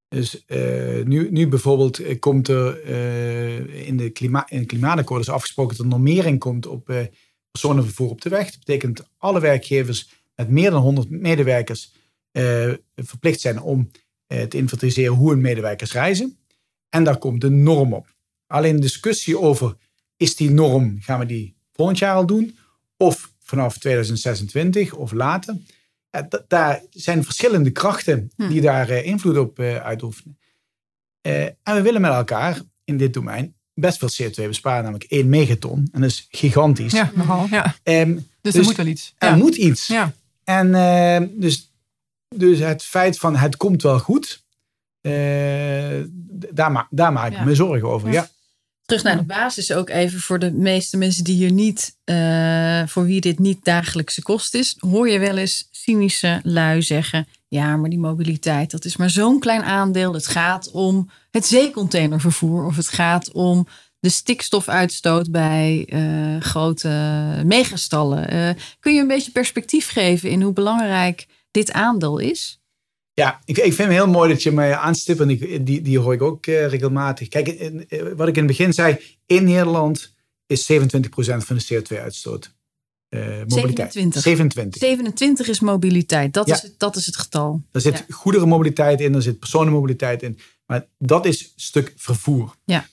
Dus 0.07 0.45
eh, 0.45 1.03
nu, 1.03 1.31
nu 1.31 1.47
bijvoorbeeld 1.47 1.99
eh, 1.99 2.19
komt 2.19 2.47
er 2.47 2.81
eh, 2.83 3.87
in, 3.87 3.97
de 3.97 4.09
klima 4.09 4.49
in 4.49 4.57
het 4.59 4.67
klimaatakkoord 4.67 5.21
is 5.21 5.29
afgesproken 5.29 5.75
dat 5.77 5.85
er 5.85 5.91
normering 5.91 6.39
komt 6.39 6.65
op 6.65 6.89
eh, 6.89 7.05
personenvervoer 7.51 8.09
op 8.09 8.21
de 8.21 8.29
weg. 8.29 8.45
Dat 8.45 8.59
betekent 8.59 8.97
dat 8.97 9.09
alle 9.17 9.39
werkgevers 9.39 10.09
met 10.35 10.49
meer 10.49 10.71
dan 10.71 10.81
100 10.81 11.09
medewerkers 11.09 11.93
eh, 12.31 12.73
verplicht 12.95 13.39
zijn 13.41 13.61
om 13.61 13.91
eh, 14.27 14.43
te 14.43 14.57
inventariseren 14.57 15.13
hoe 15.15 15.29
hun 15.29 15.41
medewerkers 15.41 15.91
reizen. 15.91 16.37
En 16.95 17.03
daar 17.03 17.17
komt 17.17 17.43
een 17.43 17.63
norm 17.63 17.93
op. 17.93 18.13
Alleen 18.47 18.75
de 18.75 18.81
discussie 18.81 19.39
over 19.39 19.75
is 20.17 20.35
die 20.35 20.51
norm, 20.51 20.97
gaan 21.01 21.19
we 21.19 21.25
die 21.25 21.55
volgend 21.73 21.97
jaar 21.99 22.15
al 22.15 22.25
doen? 22.25 22.57
Of 22.97 23.31
vanaf 23.43 23.77
2026 23.77 24.93
of 24.93 25.11
later? 25.11 25.57
Daar 26.47 26.81
zijn 26.89 27.23
verschillende 27.23 27.69
krachten 27.71 28.31
die 28.35 28.61
daar 28.61 28.89
eh, 28.89 29.05
invloed 29.05 29.37
op 29.37 29.59
eh, 29.59 29.75
uitoefenen. 29.75 30.37
Eh, 31.21 31.43
en 31.43 31.75
we 31.75 31.81
willen 31.81 32.01
met 32.01 32.11
elkaar 32.11 32.61
in 32.83 32.97
dit 32.97 33.13
domein 33.13 33.55
best 33.73 33.97
veel 33.97 34.09
CO2 34.29 34.47
besparen, 34.47 34.83
namelijk 34.83 35.11
1 35.11 35.29
megaton. 35.29 35.87
En 35.91 36.01
dat 36.01 36.09
is 36.09 36.27
gigantisch. 36.29 36.91
Ja, 36.93 37.11
nogal. 37.15 37.47
Ja. 37.49 37.75
Ehm, 37.83 38.13
Dus, 38.13 38.23
Dus 38.41 38.55
er 38.55 38.63
moet 38.63 38.75
wel 38.75 38.85
iets. 38.85 39.13
er 39.17 39.29
Ja. 39.29 39.35
moet 39.35 39.55
iets. 39.55 39.87
Ja. 39.87 40.13
En 40.43 40.75
eh, 40.75 41.27
dus, 41.31 41.71
dus 42.35 42.59
het 42.59 42.83
feit 42.83 43.17
van 43.19 43.35
het 43.35 43.57
komt 43.57 43.81
wel 43.81 43.99
goed, 43.99 44.44
daar, 46.53 46.71
ma 46.71 46.87
daar 46.89 47.13
maak 47.13 47.31
ik 47.31 47.37
Ja. 47.37 47.43
me 47.43 47.55
zorgen 47.55 47.89
over. 47.89 48.07
Ja. 48.07 48.13
Ja. 48.13 48.27
Terug 48.85 49.03
naar 49.03 49.17
de 49.17 49.23
basis 49.23 49.71
ook 49.71 49.89
even 49.89 50.19
voor 50.19 50.39
de 50.39 50.51
meeste 50.51 50.97
mensen 50.97 51.23
die 51.23 51.35
hier 51.35 51.51
niet, 51.51 51.97
uh, 52.05 52.81
voor 52.87 53.05
wie 53.05 53.21
dit 53.21 53.39
niet 53.39 53.63
dagelijkse 53.63 54.21
kost 54.21 54.53
is, 54.53 54.75
hoor 54.79 55.09
je 55.09 55.19
wel 55.19 55.37
eens 55.37 55.67
cynische 55.71 56.39
lui 56.43 56.81
zeggen: 56.81 57.27
ja, 57.47 57.77
maar 57.77 57.89
die 57.89 57.99
mobiliteit, 57.99 58.71
dat 58.71 58.85
is 58.85 58.97
maar 58.97 59.09
zo'n 59.09 59.39
klein 59.39 59.63
aandeel. 59.63 60.13
Het 60.13 60.27
gaat 60.27 60.71
om 60.71 61.09
het 61.31 61.45
zeecontainervervoer 61.45 62.65
of 62.65 62.75
het 62.75 62.87
gaat 62.87 63.31
om 63.31 63.67
de 63.99 64.09
stikstofuitstoot 64.09 65.31
bij 65.31 65.87
uh, 65.93 66.41
grote 66.41 66.89
megastallen. 67.45 68.33
Uh, 68.33 68.49
kun 68.79 68.93
je 68.93 69.01
een 69.01 69.07
beetje 69.07 69.31
perspectief 69.31 69.89
geven 69.89 70.29
in 70.29 70.41
hoe 70.41 70.53
belangrijk 70.53 71.27
dit 71.51 71.71
aandeel 71.71 72.17
is? 72.17 72.59
Ja, 73.15 73.41
ik, 73.45 73.57
ik 73.57 73.73
vind 73.73 73.77
het 73.77 73.97
heel 73.97 74.07
mooi 74.07 74.29
dat 74.29 74.43
je 74.43 74.51
mij 74.51 74.75
aanstipt. 74.75 75.19
En 75.19 75.27
die, 75.63 75.81
die 75.81 75.99
hoor 75.99 76.13
ik 76.13 76.21
ook 76.21 76.45
uh, 76.45 76.67
regelmatig. 76.67 77.27
Kijk, 77.27 77.47
in, 77.47 77.87
wat 78.15 78.27
ik 78.27 78.35
in 78.35 78.43
het 78.43 78.57
begin 78.57 78.73
zei. 78.73 78.97
In 79.25 79.43
Nederland 79.43 80.13
is 80.45 80.71
27% 80.71 80.75
van 81.15 81.57
de 81.57 81.65
CO2-uitstoot. 81.73 82.53
Uh, 83.09 83.21
mobiliteit. 83.47 83.91
27. 83.93 84.21
27. 84.21 84.81
27 84.81 85.47
is 85.47 85.59
mobiliteit. 85.59 86.33
Dat, 86.33 86.47
ja. 86.47 86.53
is, 86.53 86.71
dat 86.77 86.95
is 86.95 87.05
het 87.05 87.17
getal. 87.17 87.61
Er 87.71 87.81
zit 87.81 87.97
ja. 88.07 88.15
goederenmobiliteit 88.15 89.01
in, 89.01 89.15
er 89.15 89.21
zit 89.21 89.39
personenmobiliteit 89.39 90.23
in. 90.23 90.39
Maar 90.65 90.87
dat 90.97 91.25
is 91.25 91.53
stuk 91.55 91.93
vervoer. 91.95 92.55
Ja. 92.65 92.87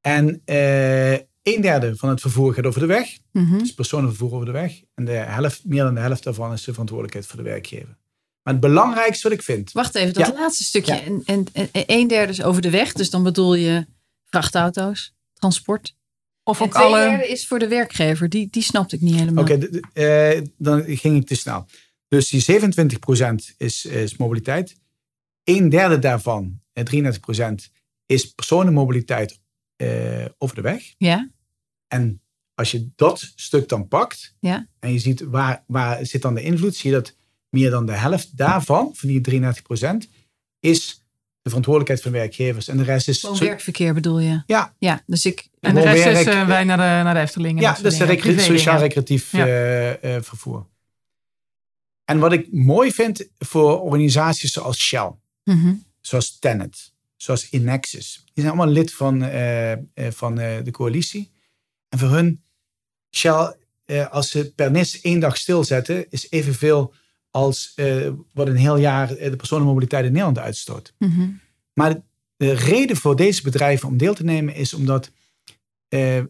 En 0.00 0.42
uh, 0.46 1.12
een 1.42 1.60
derde 1.60 1.96
van 1.96 2.08
het 2.08 2.20
vervoer 2.20 2.54
gaat 2.54 2.66
over 2.66 2.80
de 2.80 2.86
weg. 2.86 3.18
Mm 3.32 3.44
-hmm. 3.44 3.58
Dus 3.58 3.74
personenvervoer 3.74 4.32
over 4.32 4.46
de 4.46 4.52
weg. 4.52 4.80
En 4.94 5.04
de 5.04 5.12
helft, 5.12 5.64
meer 5.64 5.82
dan 5.82 5.94
de 5.94 6.00
helft 6.00 6.22
daarvan 6.22 6.52
is 6.52 6.64
de 6.64 6.70
verantwoordelijkheid 6.70 7.26
voor 7.26 7.36
de 7.36 7.50
werkgever. 7.50 7.97
Maar 8.48 8.56
het 8.56 8.66
belangrijkste 8.66 9.28
wat 9.28 9.38
ik 9.38 9.44
vind. 9.44 9.72
Wacht 9.72 9.94
even, 9.94 10.14
dat 10.14 10.26
Ja. 10.26 10.32
laatste 10.32 10.64
stukje. 10.64 10.94
Ja. 10.94 11.02
En, 11.02 11.22
en, 11.24 11.46
en 11.52 11.68
een 11.86 12.08
derde 12.08 12.32
is 12.32 12.42
over 12.42 12.62
de 12.62 12.70
weg. 12.70 12.92
Dus 12.92 13.10
dan 13.10 13.22
bedoel 13.22 13.54
je 13.54 13.86
vrachtauto's, 14.24 15.14
transport. 15.32 15.96
Of 16.42 16.60
En 16.60 16.66
ook 16.66 16.74
alle. 16.74 16.98
derde 17.08 17.28
is 17.28 17.46
voor 17.46 17.58
de 17.58 17.68
werkwerkgever. 17.68 18.28
Die, 18.28 18.48
die 18.50 18.62
snapte 18.62 18.94
ik 18.96 19.00
niet 19.02 19.14
helemaal. 19.14 19.44
Oké, 19.44 19.80
eh, 19.92 20.42
dan 20.58 20.82
ging 20.86 21.16
ik 21.20 21.26
te 21.26 21.34
snel. 21.34 21.66
Dus 22.08 22.28
die 22.28 22.40
27% 22.40 23.54
is, 23.56 23.84
is 23.84 24.16
mobiliteit. 24.16 24.76
Een 25.44 25.68
derde 25.68 25.98
daarvan, 25.98 26.60
eh, 26.72 26.84
33%, 26.84 27.70
is 28.06 28.34
personenmobiliteit 28.34 29.40
eh, 29.76 30.24
over 30.38 30.56
de 30.56 30.62
weg. 30.62 30.94
Ja, 30.98 31.30
En 31.88 32.22
als 32.54 32.70
je 32.70 32.88
dat 32.96 33.32
stuk 33.36 33.68
dan 33.68 33.88
pakt 33.88 34.34
Ja. 34.40 34.68
en 34.78 34.92
je 34.92 34.98
ziet 34.98 35.20
waar, 35.20 35.64
waar 35.66 36.06
zit 36.06 36.22
dan 36.22 36.34
de 36.34 36.42
invloed, 36.42 36.76
zie 36.76 36.90
je 36.90 36.96
dat 36.96 37.16
meer 37.50 37.70
dan 37.70 37.86
de 37.86 37.92
helft 37.92 38.36
daarvan, 38.36 38.90
van 38.94 39.08
die 39.08 39.20
33%, 39.20 40.10
is 40.60 41.04
de 41.42 41.48
verantwoordelijkheid 41.48 42.02
van 42.02 42.12
werkgevers. 42.12 42.68
En 42.68 42.76
de 42.76 42.82
rest 42.82 43.08
is... 43.08 43.20
gewoon 43.20 43.38
werkverkeer 43.38 43.94
bedoel 43.94 44.18
je. 44.18 44.42
Ja. 44.46 44.74
Ja, 44.78 45.02
dus 45.06 45.26
ik... 45.26 45.48
En 45.60 45.74
de 45.74 45.80
rest 45.80 46.06
is 46.06 46.26
eh, 46.26 46.46
wij 46.46 46.64
naar 46.64 46.76
de, 46.76 46.82
naar 46.82 47.14
de 47.14 47.20
Efteling. 47.20 47.56
en 47.56 47.62
Ja, 47.62 47.78
dat 47.82 47.92
de 47.92 48.06
dingen. 48.16 48.40
sociaal-recreatief 48.40 49.32
Ja. 49.32 49.46
eh, 49.46 50.16
eh, 50.16 50.22
vervoer. 50.22 50.66
En 52.04 52.18
wat 52.18 52.32
ik 52.32 52.52
mooi 52.52 52.92
vind 52.92 53.28
voor 53.38 53.80
organisaties 53.80 54.52
zoals 54.52 54.78
Shell, 54.78 55.12
Mhm. 55.44 55.74
zoals 56.00 56.38
Tenet, 56.38 56.92
zoals 57.16 57.48
Inexus. 57.50 58.14
Die 58.24 58.44
zijn 58.44 58.46
allemaal 58.56 58.72
lid 58.74 58.92
van, 58.94 59.22
eh, 59.22 59.72
eh, 59.72 59.78
van 59.94 60.38
eh, 60.38 60.56
de 60.64 60.70
coalitie. 60.70 61.30
En 61.88 61.98
voor 61.98 62.08
hun, 62.08 62.42
Shell, 63.10 63.56
eh, 63.84 64.10
als 64.10 64.30
ze 64.30 64.52
per 64.54 64.70
NIS 64.70 65.00
één 65.00 65.20
dag 65.20 65.36
stilzetten, 65.36 66.06
is 66.10 66.30
evenveel 66.30 66.94
als 67.30 67.72
eh, 67.74 68.10
wat 68.32 68.46
een 68.46 68.56
heel 68.56 68.76
jaar 68.76 69.10
eh, 69.10 69.30
de 69.30 69.36
personenmobiliteit 69.36 70.04
in 70.04 70.10
Nederland 70.10 70.38
uitstoot. 70.38 70.94
Mhm. 70.98 71.28
Maar 71.74 72.02
de 72.36 72.52
reden 72.52 72.96
voor 72.96 73.16
deze 73.16 73.42
bedrijven 73.42 73.88
om 73.88 73.96
deel 73.96 74.14
te 74.14 74.24
nemen 74.24 74.54
is 74.54 74.74
omdat 74.74 75.10
eh, 75.88 76.22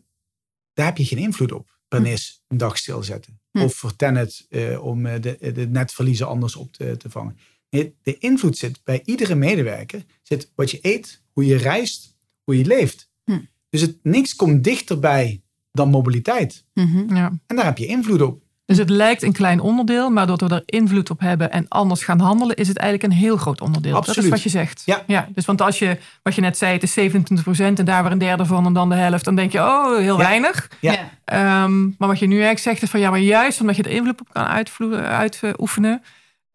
daar 0.72 0.86
heb 0.86 0.96
je 0.96 1.04
geen 1.04 1.18
invloed 1.18 1.52
op. 1.52 1.76
Per 1.88 1.98
Hm. 1.98 2.04
NIS 2.04 2.42
een 2.48 2.56
dag 2.56 2.78
stilzetten. 2.78 3.40
Hm. 3.50 3.60
Of 3.60 3.74
voor 3.74 3.96
Tenet 3.96 4.46
eh, 4.48 4.84
om 4.84 5.02
de, 5.02 5.52
de 5.54 5.68
netverliezen 5.70 6.26
anders 6.26 6.56
op 6.56 6.72
te, 6.72 6.96
te 6.96 7.10
vangen. 7.10 7.38
Nee, 7.70 7.94
de 8.02 8.18
invloed 8.18 8.58
zit 8.58 8.80
bij 8.84 9.02
iedere 9.04 9.34
medewerker. 9.34 10.04
Zit 10.22 10.52
wat 10.54 10.70
je 10.70 10.78
eet, 10.82 11.22
hoe 11.32 11.46
je 11.46 11.56
reist, 11.56 12.16
hoe 12.44 12.58
je 12.58 12.64
leeft. 12.64 13.10
Hm. 13.24 13.38
Dus 13.70 13.80
het, 13.80 13.98
niks 14.02 14.34
komt 14.34 14.64
dichterbij 14.64 15.42
dan 15.72 15.88
mobiliteit. 15.90 16.64
Mhm. 16.74 17.14
Ja. 17.14 17.38
En 17.46 17.56
daar 17.56 17.64
heb 17.64 17.78
je 17.78 17.86
invloed 17.86 18.22
op. 18.22 18.42
Dus 18.68 18.78
het 18.78 18.90
lijkt 18.90 19.22
een 19.22 19.32
klein 19.32 19.60
onderdeel, 19.60 20.10
maar 20.10 20.26
doordat 20.26 20.48
we 20.50 20.54
er 20.54 20.62
invloed 20.66 21.10
op 21.10 21.20
hebben 21.20 21.50
en 21.52 21.66
anders 21.68 22.04
gaan 22.04 22.20
handelen, 22.20 22.56
is 22.56 22.68
het 22.68 22.76
eigenlijk 22.76 23.12
een 23.12 23.18
heel 23.18 23.36
groot 23.36 23.60
onderdeel. 23.60 23.92
Dat 23.92 24.00
Absoluut. 24.00 24.24
is 24.24 24.30
wat 24.30 24.42
je 24.42 24.48
zegt. 24.48 24.82
Ja. 25.06 25.28
dus 25.34 25.44
want 25.44 25.60
als 25.62 25.78
je, 25.78 25.98
wat 26.22 26.34
je 26.34 26.40
net 26.40 26.58
zei, 26.58 26.72
het 26.72 26.82
is 26.82 26.98
27% 26.98 27.78
en 27.78 27.84
daar 27.84 28.02
weer 28.02 28.12
een 28.12 28.18
derde 28.18 28.44
van 28.46 28.66
en 28.66 28.72
dan 28.72 28.88
de 28.88 28.94
helft, 28.94 29.24
dan 29.24 29.34
denk 29.34 29.52
je, 29.52 29.58
oh, 29.58 29.96
heel 29.96 30.18
Ja. 30.18 30.24
weinig. 30.24 30.68
Ja. 30.80 30.92
Ja. 30.92 30.98
Ehm, 31.24 31.80
maar 31.82 32.08
wat 32.08 32.18
je 32.18 32.26
nu 32.26 32.32
eigenlijk 32.34 32.64
zegt 32.64 32.82
is 32.82 32.90
van 32.90 33.00
ja, 33.00 33.10
maar 33.10 33.18
juist 33.18 33.60
omdat 33.60 33.76
je 33.76 33.82
er 33.82 33.90
invloed 33.90 34.20
op 34.20 34.28
kan 34.32 34.44
uitoefenen, 34.46 36.02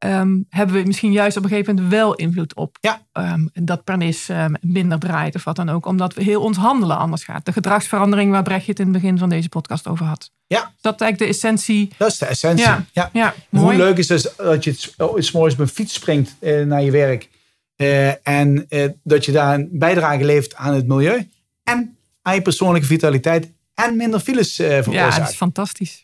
ehm, 0.03 0.37
hebben 0.49 0.75
we 0.75 0.83
misschien 0.85 1.11
juist 1.11 1.37
op 1.37 1.43
een 1.43 1.49
gegeven 1.49 1.75
moment 1.75 1.93
wel 1.93 2.13
invloed 2.15 2.55
op 2.55 2.77
Ja. 2.81 3.01
ehm, 3.11 3.45
dat 3.53 3.83
pernis 3.83 4.29
ehm, 4.29 4.53
minder 4.61 4.99
draait 4.99 5.35
of 5.35 5.43
wat 5.43 5.55
dan 5.55 5.69
ook. 5.69 5.85
Omdat 5.85 6.13
we 6.13 6.23
heel 6.23 6.41
ons 6.41 6.57
handelen 6.57 6.97
anders 6.97 7.23
gaat. 7.23 7.45
De 7.45 7.51
gedragsverandering 7.51 8.31
waar 8.31 8.43
Brechtje 8.43 8.71
het 8.71 8.79
in 8.79 8.85
het 8.85 9.01
begin 9.01 9.17
van 9.17 9.29
deze 9.29 9.49
podcast 9.49 9.87
over 9.87 10.05
had. 10.05 10.31
Ja. 10.47 10.59
Is 10.75 10.81
dat 10.81 11.01
eigenlijk 11.01 11.31
de 11.31 11.37
essentie? 11.37 11.91
Dat 11.97 12.11
is 12.11 12.17
de 12.17 12.25
essentie. 12.25 12.65
Ja. 12.93 13.09
ja. 13.13 13.33
Mooi. 13.49 13.65
Hoe 13.75 13.85
leuk 13.85 13.97
is 13.97 14.09
het 14.09 14.33
dat 14.37 14.63
je 14.63 14.69
het 14.71 14.93
oh, 14.97 15.13
morgens 15.13 15.53
op 15.53 15.59
een 15.59 15.67
fiets 15.67 15.93
springt 15.93 16.35
eh, 16.39 16.61
naar 16.65 16.81
je 16.83 16.91
werk. 16.91 17.29
eh, 17.75 18.27
en 18.27 18.65
eh, 18.69 18.89
dat 19.03 19.25
je 19.25 19.31
daar 19.31 19.53
een 19.53 19.69
bijdrage 19.71 20.25
levert 20.25 20.55
aan 20.55 20.73
het 20.73 20.87
milieu. 20.87 21.29
En 21.63 21.97
aan 22.21 22.35
je 22.35 22.41
persoonlijke 22.41 22.87
vitaliteit. 22.87 23.51
En 23.73 23.95
minder 23.97 24.19
files 24.19 24.59
eh 24.59 24.67
Ja, 24.69 24.75
dat 24.75 24.83
veroorzaakt. 24.83 25.29
is 25.29 25.35
fantastisch. 25.35 26.02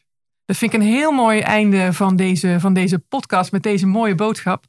Dat 0.50 0.58
vind 0.58 0.74
ik 0.74 0.80
een 0.80 0.86
heel 0.86 1.12
mooi 1.12 1.40
einde 1.40 1.94
van 1.94 2.16
deze, 2.16 2.58
van 2.60 2.74
deze 2.74 3.00
podcast 3.00 3.52
met 3.52 3.64
deze 3.64 3.86
mooie 3.86 4.16
boodschap. 4.16 4.66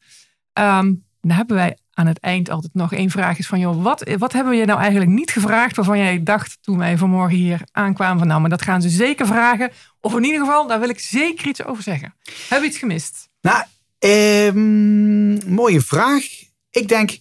Ehm, 0.53 0.95
dan 1.21 1.37
hebben 1.37 1.57
wij 1.57 1.79
aan 1.93 2.07
het 2.07 2.19
eind 2.19 2.51
altijd 2.51 2.75
nog 2.75 2.93
één 2.93 3.11
vraag. 3.11 3.39
Is 3.39 3.47
van, 3.47 3.59
joh, 3.59 3.83
wat, 3.83 4.11
wat 4.19 4.33
hebben 4.33 4.53
we 4.53 4.59
je 4.59 4.65
nou 4.65 4.81
eigenlijk 4.81 5.11
niet 5.11 5.31
gevraagd 5.31 5.77
waarvan 5.77 5.99
jij 5.99 6.23
dacht 6.23 6.59
toen 6.61 6.79
wij 6.79 6.99
vanmorgen 6.99 7.37
hier 7.37 7.61
aankwamen 7.73 8.19
van 8.19 8.27
nou, 8.27 8.41
maar 8.41 8.51
dat 8.51 8.63
gaan 8.63 8.83
ze 8.83 8.89
zeker 8.89 9.27
vragen. 9.27 9.71
Of 10.01 10.17
in 10.17 10.25
ieder 10.25 10.41
geval, 10.41 10.67
daar 10.67 10.81
wil 10.81 10.89
ik 10.89 11.01
zeker 11.01 11.49
iets 11.49 11.65
over 11.65 11.83
zeggen. 11.83 12.15
Hebben 12.41 12.61
we 12.61 12.67
iets 12.67 12.79
gemist? 12.79 13.29
Nou, 13.41 13.65
ehm, 13.99 15.55
mooie 15.55 15.81
vraag. 15.81 16.25
Ik 16.71 16.89
denk 16.89 17.19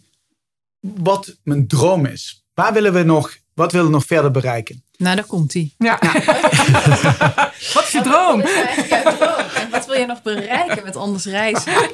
wat 0.79 1.37
mijn 1.43 1.67
droom 1.67 2.05
is. 2.05 2.45
Waar 2.53 2.73
willen 2.73 2.93
we 2.93 3.03
nog, 3.03 3.37
wat 3.53 3.71
willen 3.71 3.87
we 3.87 3.93
nog 3.93 4.05
verder 4.05 4.31
bereiken? 4.31 4.83
Nou, 4.99 5.15
daar 5.15 5.25
komt 5.25 5.53
hij. 5.53 5.73
Ja. 5.77 5.99
wat 7.73 7.83
is 7.83 7.91
je 7.91 8.01
droom? 8.03 8.41
En 8.41 9.69
wat 9.71 9.85
wil 9.85 9.95
je 9.95 10.05
nog 10.05 10.21
bereiken 10.21 10.83
met 10.83 10.95
anders 10.95 11.25
reizen? 11.25 11.73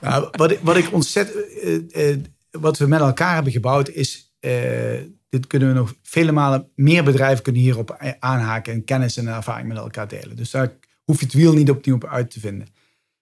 Nou, 0.00 0.28
wat, 0.30 0.50
ik, 0.50 0.58
wat 0.62 0.76
ik 0.76 0.92
ontzettend, 0.92 1.58
eh, 1.58 2.10
eh, 2.10 2.18
wat 2.50 2.78
we 2.78 2.86
met 2.86 3.00
elkaar 3.00 3.34
hebben 3.34 3.52
gebouwd 3.52 3.88
is, 3.88 4.34
eh, 4.40 5.00
dit 5.28 5.46
kunnen 5.46 5.68
we 5.68 5.74
nog 5.74 5.94
vele 6.02 6.32
malen, 6.32 6.70
meer 6.74 7.04
bedrijven 7.04 7.42
kunnen 7.42 7.62
hierop 7.62 8.16
aanhaken 8.18 8.72
en 8.72 8.84
kennis 8.84 9.16
en 9.16 9.28
ervaring 9.28 9.68
met 9.68 9.76
elkaar 9.76 10.08
delen. 10.08 10.36
Dus 10.36 10.50
daar 10.50 10.72
hoef 11.04 11.18
je 11.18 11.24
het 11.24 11.34
wiel 11.34 11.52
niet 11.52 11.70
opnieuw 11.70 11.94
op 11.94 12.04
uit 12.04 12.30
te 12.30 12.40
vinden. 12.40 12.66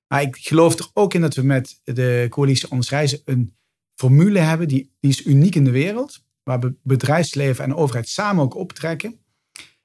Maar 0.08 0.22
ik 0.22 0.36
geloof 0.36 0.78
er 0.78 0.90
ook 0.92 1.14
in 1.14 1.20
dat 1.20 1.34
we 1.34 1.42
met 1.42 1.80
de 1.84 2.26
coalitie 2.30 2.68
Anders 2.68 2.90
Reizen 2.90 3.20
een 3.24 3.54
formule 3.94 4.38
hebben 4.38 4.68
die, 4.68 4.96
die 5.00 5.10
is 5.10 5.26
uniek 5.26 5.54
in 5.54 5.64
de 5.64 5.70
wereld, 5.70 6.22
waar 6.42 6.58
be- 6.58 6.74
bedrijfsleven 6.82 7.64
en 7.64 7.74
overheid 7.74 8.08
samen 8.08 8.44
ook 8.44 8.54
optrekken 8.54 9.18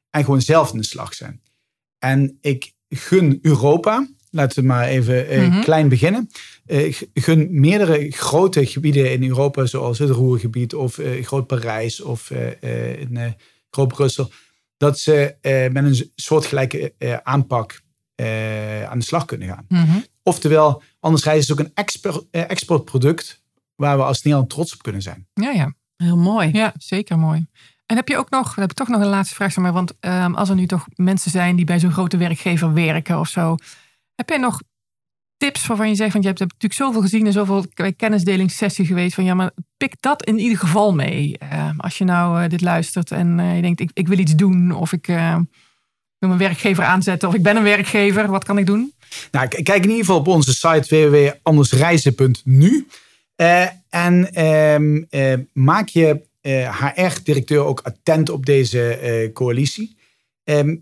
en 0.10 0.24
gewoon 0.24 0.42
zelf 0.42 0.72
in 0.72 0.78
de 0.78 0.86
slag 0.86 1.14
zijn. 1.14 1.42
En 2.00 2.38
ik 2.42 2.74
gun 2.90 3.40
Europa, 3.42 4.08
laten 4.30 4.62
we 4.62 4.68
maar 4.68 4.88
even 4.88 5.28
eh, 5.28 5.48
Mhm. 5.48 5.62
klein 5.62 5.90
beginnen. 5.90 6.30
G- 6.68 7.04
gun 7.14 7.48
meerdere 7.60 8.12
grote 8.12 8.66
gebieden 8.66 9.12
in 9.12 9.24
Europa, 9.24 9.66
zoals 9.66 10.00
het 10.00 10.10
Roergebied 10.10 10.76
of 10.76 10.98
eh, 10.98 11.26
Groot 11.26 11.48
Parijs 11.48 12.02
of 12.02 12.30
in 13.00 13.36
Groot 13.70 13.88
Brussel, 13.88 14.32
dat 14.78 15.00
ze 15.00 15.36
met 15.72 15.84
een 15.84 16.12
soortgelijke 16.16 16.94
aanpak 17.24 17.82
aan 18.88 19.00
de 19.00 19.06
slag 19.06 19.26
kunnen 19.26 19.48
gaan. 19.48 19.66
Mhm. 19.68 19.98
Oftewel, 20.24 20.82
anders 21.00 21.26
is 21.26 21.52
ook 21.52 21.60
een 21.60 21.72
export, 21.74 22.26
exportproduct 22.32 23.42
waar 23.76 23.98
we 23.98 24.04
als 24.04 24.22
Nederland 24.24 24.50
trots 24.50 24.74
op 24.74 24.82
kunnen 24.84 25.02
zijn. 25.02 25.28
Ja, 25.34 25.52
ja. 25.52 25.76
Heel 25.98 26.18
mooi. 26.18 26.50
Ja, 26.54 26.74
zeker 26.78 27.20
mooi. 27.20 27.48
En 27.86 27.96
heb 27.96 28.08
je 28.08 28.18
ook 28.18 28.30
nog, 28.30 28.46
dan 28.46 28.62
heb 28.62 28.72
ik 28.72 28.78
toch 28.78 28.88
nog 28.88 29.02
een 29.02 29.08
laatste 29.08 29.36
vraag, 29.36 29.56
maar, 29.56 29.74
want 29.74 29.94
ehm, 30.00 30.34
als 30.34 30.50
er 30.50 30.56
nu 30.56 30.66
toch 30.66 30.86
mensen 30.96 31.32
zijn 31.32 31.56
die 31.56 31.66
bij 31.66 31.80
zo'n 31.80 31.92
grote 31.92 32.18
werkgever 32.18 32.74
werken 32.74 33.20
of 33.20 33.28
zo, 33.28 33.56
heb 34.16 34.30
jij 34.30 34.38
nog 34.38 34.62
tips 35.38 35.66
waarvan 35.68 35.90
je 35.90 35.96
zegt, 35.96 36.12
want 36.12 36.24
je 36.24 36.30
hebt 36.30 36.42
natuurlijk 36.42 36.74
zoveel 36.74 37.02
gezien 37.02 37.26
en 37.26 37.32
zoveel 37.32 37.66
kennisdelingssessie 37.98 38.86
geweest, 38.86 39.16
van 39.16 39.24
ja, 39.24 39.34
maar 39.34 39.52
pik 39.78 39.94
dat 40.00 40.24
in 40.24 40.40
ieder 40.40 40.58
geval 40.58 40.94
mee. 40.94 41.38
Ehm, 41.38 41.78
als 41.78 41.98
je 41.98 42.04
nou 42.04 42.44
eh, 42.44 42.50
dit 42.50 42.62
luistert 42.62 43.12
en 43.12 43.40
eh, 43.40 43.56
je 43.56 43.62
denkt, 43.62 43.80
ik, 43.80 43.90
ik 43.94 44.08
wil 44.08 44.18
iets 44.18 44.36
doen 44.36 44.72
of 44.72 44.94
ik 44.94 45.08
eh, 45.08 45.36
wil 46.18 46.30
mijn 46.30 46.38
werkgever 46.38 46.84
aanzetten 46.84 47.28
of 47.28 47.36
ik 47.36 47.44
ben 47.44 47.56
een 47.56 47.64
werkgever, 47.64 48.28
wat 48.28 48.44
kan 48.44 48.58
ik 48.58 48.66
doen? 48.66 48.94
Nou, 49.32 49.48
kijk 49.48 49.84
in 49.84 49.90
ieder 49.90 49.98
geval 49.98 50.20
op 50.20 50.28
onze 50.28 50.54
site 50.54 51.10
www.andersreizen.nu. 51.10 52.88
Eh, 53.38 53.68
en 53.90 54.34
ehm, 54.34 55.04
eh, 55.10 55.40
maak 55.54 55.88
je 55.88 56.26
HR-directeur 56.42 57.64
ook 57.64 57.82
attent 57.82 58.30
op 58.30 58.46
deze 58.46 59.30
coalitie. 59.34 59.98
Ehm, 60.44 60.76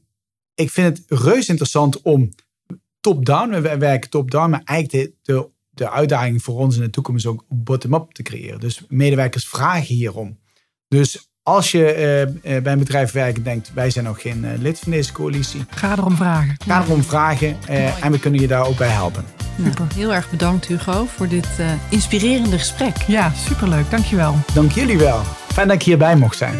ik 0.54 0.70
vind 0.70 0.98
het 0.98 1.22
reus 1.22 1.50
interessant 1.50 2.02
om 2.02 2.30
top-down, 3.00 3.62
we 3.62 3.78
werken 3.78 4.10
top-down, 4.10 4.50
maar 4.50 4.62
eigenlijk 4.64 5.16
de, 5.22 5.50
de, 5.70 5.90
uitdaging 5.90 6.44
voor 6.44 6.58
ons 6.60 6.76
in 6.76 6.82
de 6.82 6.90
toekomst 6.90 7.26
ook 7.26 7.46
bottom-up 7.48 8.12
te 8.12 8.24
creëren. 8.24 8.60
Dus 8.60 8.84
medewerkers 8.88 9.48
vragen 9.48 9.96
hierom. 9.96 10.40
Dus 10.88 11.30
als 11.48 11.72
je 11.72 12.28
uh, 12.44 12.62
bij 12.62 12.72
een 12.72 12.80
bedrijf 12.80 13.12
werkt 13.12 13.38
en 13.38 13.44
denkt, 13.44 13.72
wij 13.74 13.90
zijn 13.90 14.06
nog 14.06 14.22
geen 14.22 14.44
uh, 14.44 14.50
lid 14.60 14.80
van 14.80 14.92
deze 14.92 15.12
coalitie. 15.12 15.66
Ga 15.70 15.92
erom 15.92 16.16
vragen. 16.16 16.56
Ga 16.68 16.84
erom 16.84 17.04
vragen 17.04 17.58
en 18.02 18.12
we 18.12 18.20
kunnen 18.20 18.42
je 18.42 18.48
daar 18.48 18.66
ook 18.66 18.78
bij 18.78 18.90
helpen. 18.90 19.26
Super. 19.64 19.88
heel 19.96 20.14
erg 20.14 20.30
bedankt 20.30 20.66
Hugo 20.66 21.06
voor 21.16 21.28
dit 21.28 21.48
inspirerende 21.90 22.58
gesprek. 22.58 22.98
Ja, 23.08 23.32
superleuk. 23.48 23.90
Dankjewel. 23.90 24.36
Dank 24.54 24.72
jullie 24.72 24.98
wel. 24.98 25.22
Fijn 25.54 25.68
dat 25.68 25.76
ik 25.76 25.84
hierbij 25.84 26.16
mocht 26.16 26.38
zijn. 26.38 26.56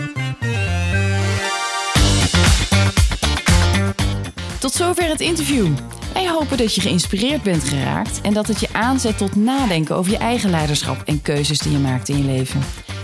Tot 4.60 4.74
zover 4.74 5.10
het 5.10 5.22
interview. 5.22 5.68
Wij 6.14 6.30
hopen 6.30 6.58
dat 6.58 6.76
je 6.76 6.82
geïnspireerd 6.82 7.44
bent 7.44 7.64
geraakt 7.64 8.22
en 8.22 8.34
dat 8.34 8.48
het 8.48 8.60
je 8.60 8.68
aanzet 8.72 9.18
tot 9.18 9.36
nadenken 9.36 9.96
over 9.96 10.12
je 10.12 10.18
eigen 10.18 10.50
leiderschap 10.50 11.02
en 11.06 11.22
keuzes 11.22 11.60
die 11.60 11.72
je 11.72 11.78
maakt 11.78 12.10
in 12.10 12.18
je 12.18 12.24
leven. 12.24 12.62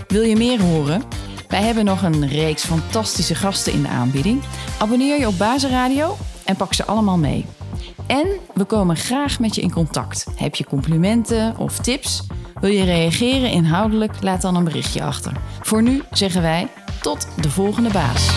Wil 0.08 0.22
je 0.22 0.36
meer 0.36 0.62
horen? 0.62 1.04
Wij 1.52 1.62
hebben 1.62 1.86
nog 1.86 2.02
een 2.02 2.28
reeks 2.28 2.66
fantastische 2.66 3.36
gasten 3.36 3.74
in 3.74 3.82
de 3.82 3.88
aanbieding. 3.88 4.44
Abonneer 4.80 5.20
je 5.20 5.28
op 5.28 5.38
Bazenradio 5.38 6.18
en 6.46 6.56
pak 6.56 6.74
ze 6.74 6.86
allemaal 6.86 7.18
mee. 7.18 7.46
En 8.08 8.28
we 8.54 8.64
komen 8.64 8.96
graag 8.96 9.40
met 9.40 9.56
je 9.56 9.62
in 9.62 9.72
contact. 9.72 10.26
Heb 10.36 10.56
je 10.56 10.66
complimenten 10.66 11.58
of 11.58 11.80
tips? 11.80 12.24
Wil 12.60 12.72
je 12.72 12.84
reageren 12.84 13.52
inhoudelijk? 13.52 14.22
Laat 14.22 14.42
dan 14.42 14.56
een 14.56 14.64
berichtje 14.64 15.04
achter. 15.04 15.32
Voor 15.62 15.82
nu 15.82 16.02
zeggen 16.12 16.42
wij 16.42 16.68
tot 17.02 17.28
de 17.42 17.50
volgende 17.50 17.90
baas. 17.92 18.30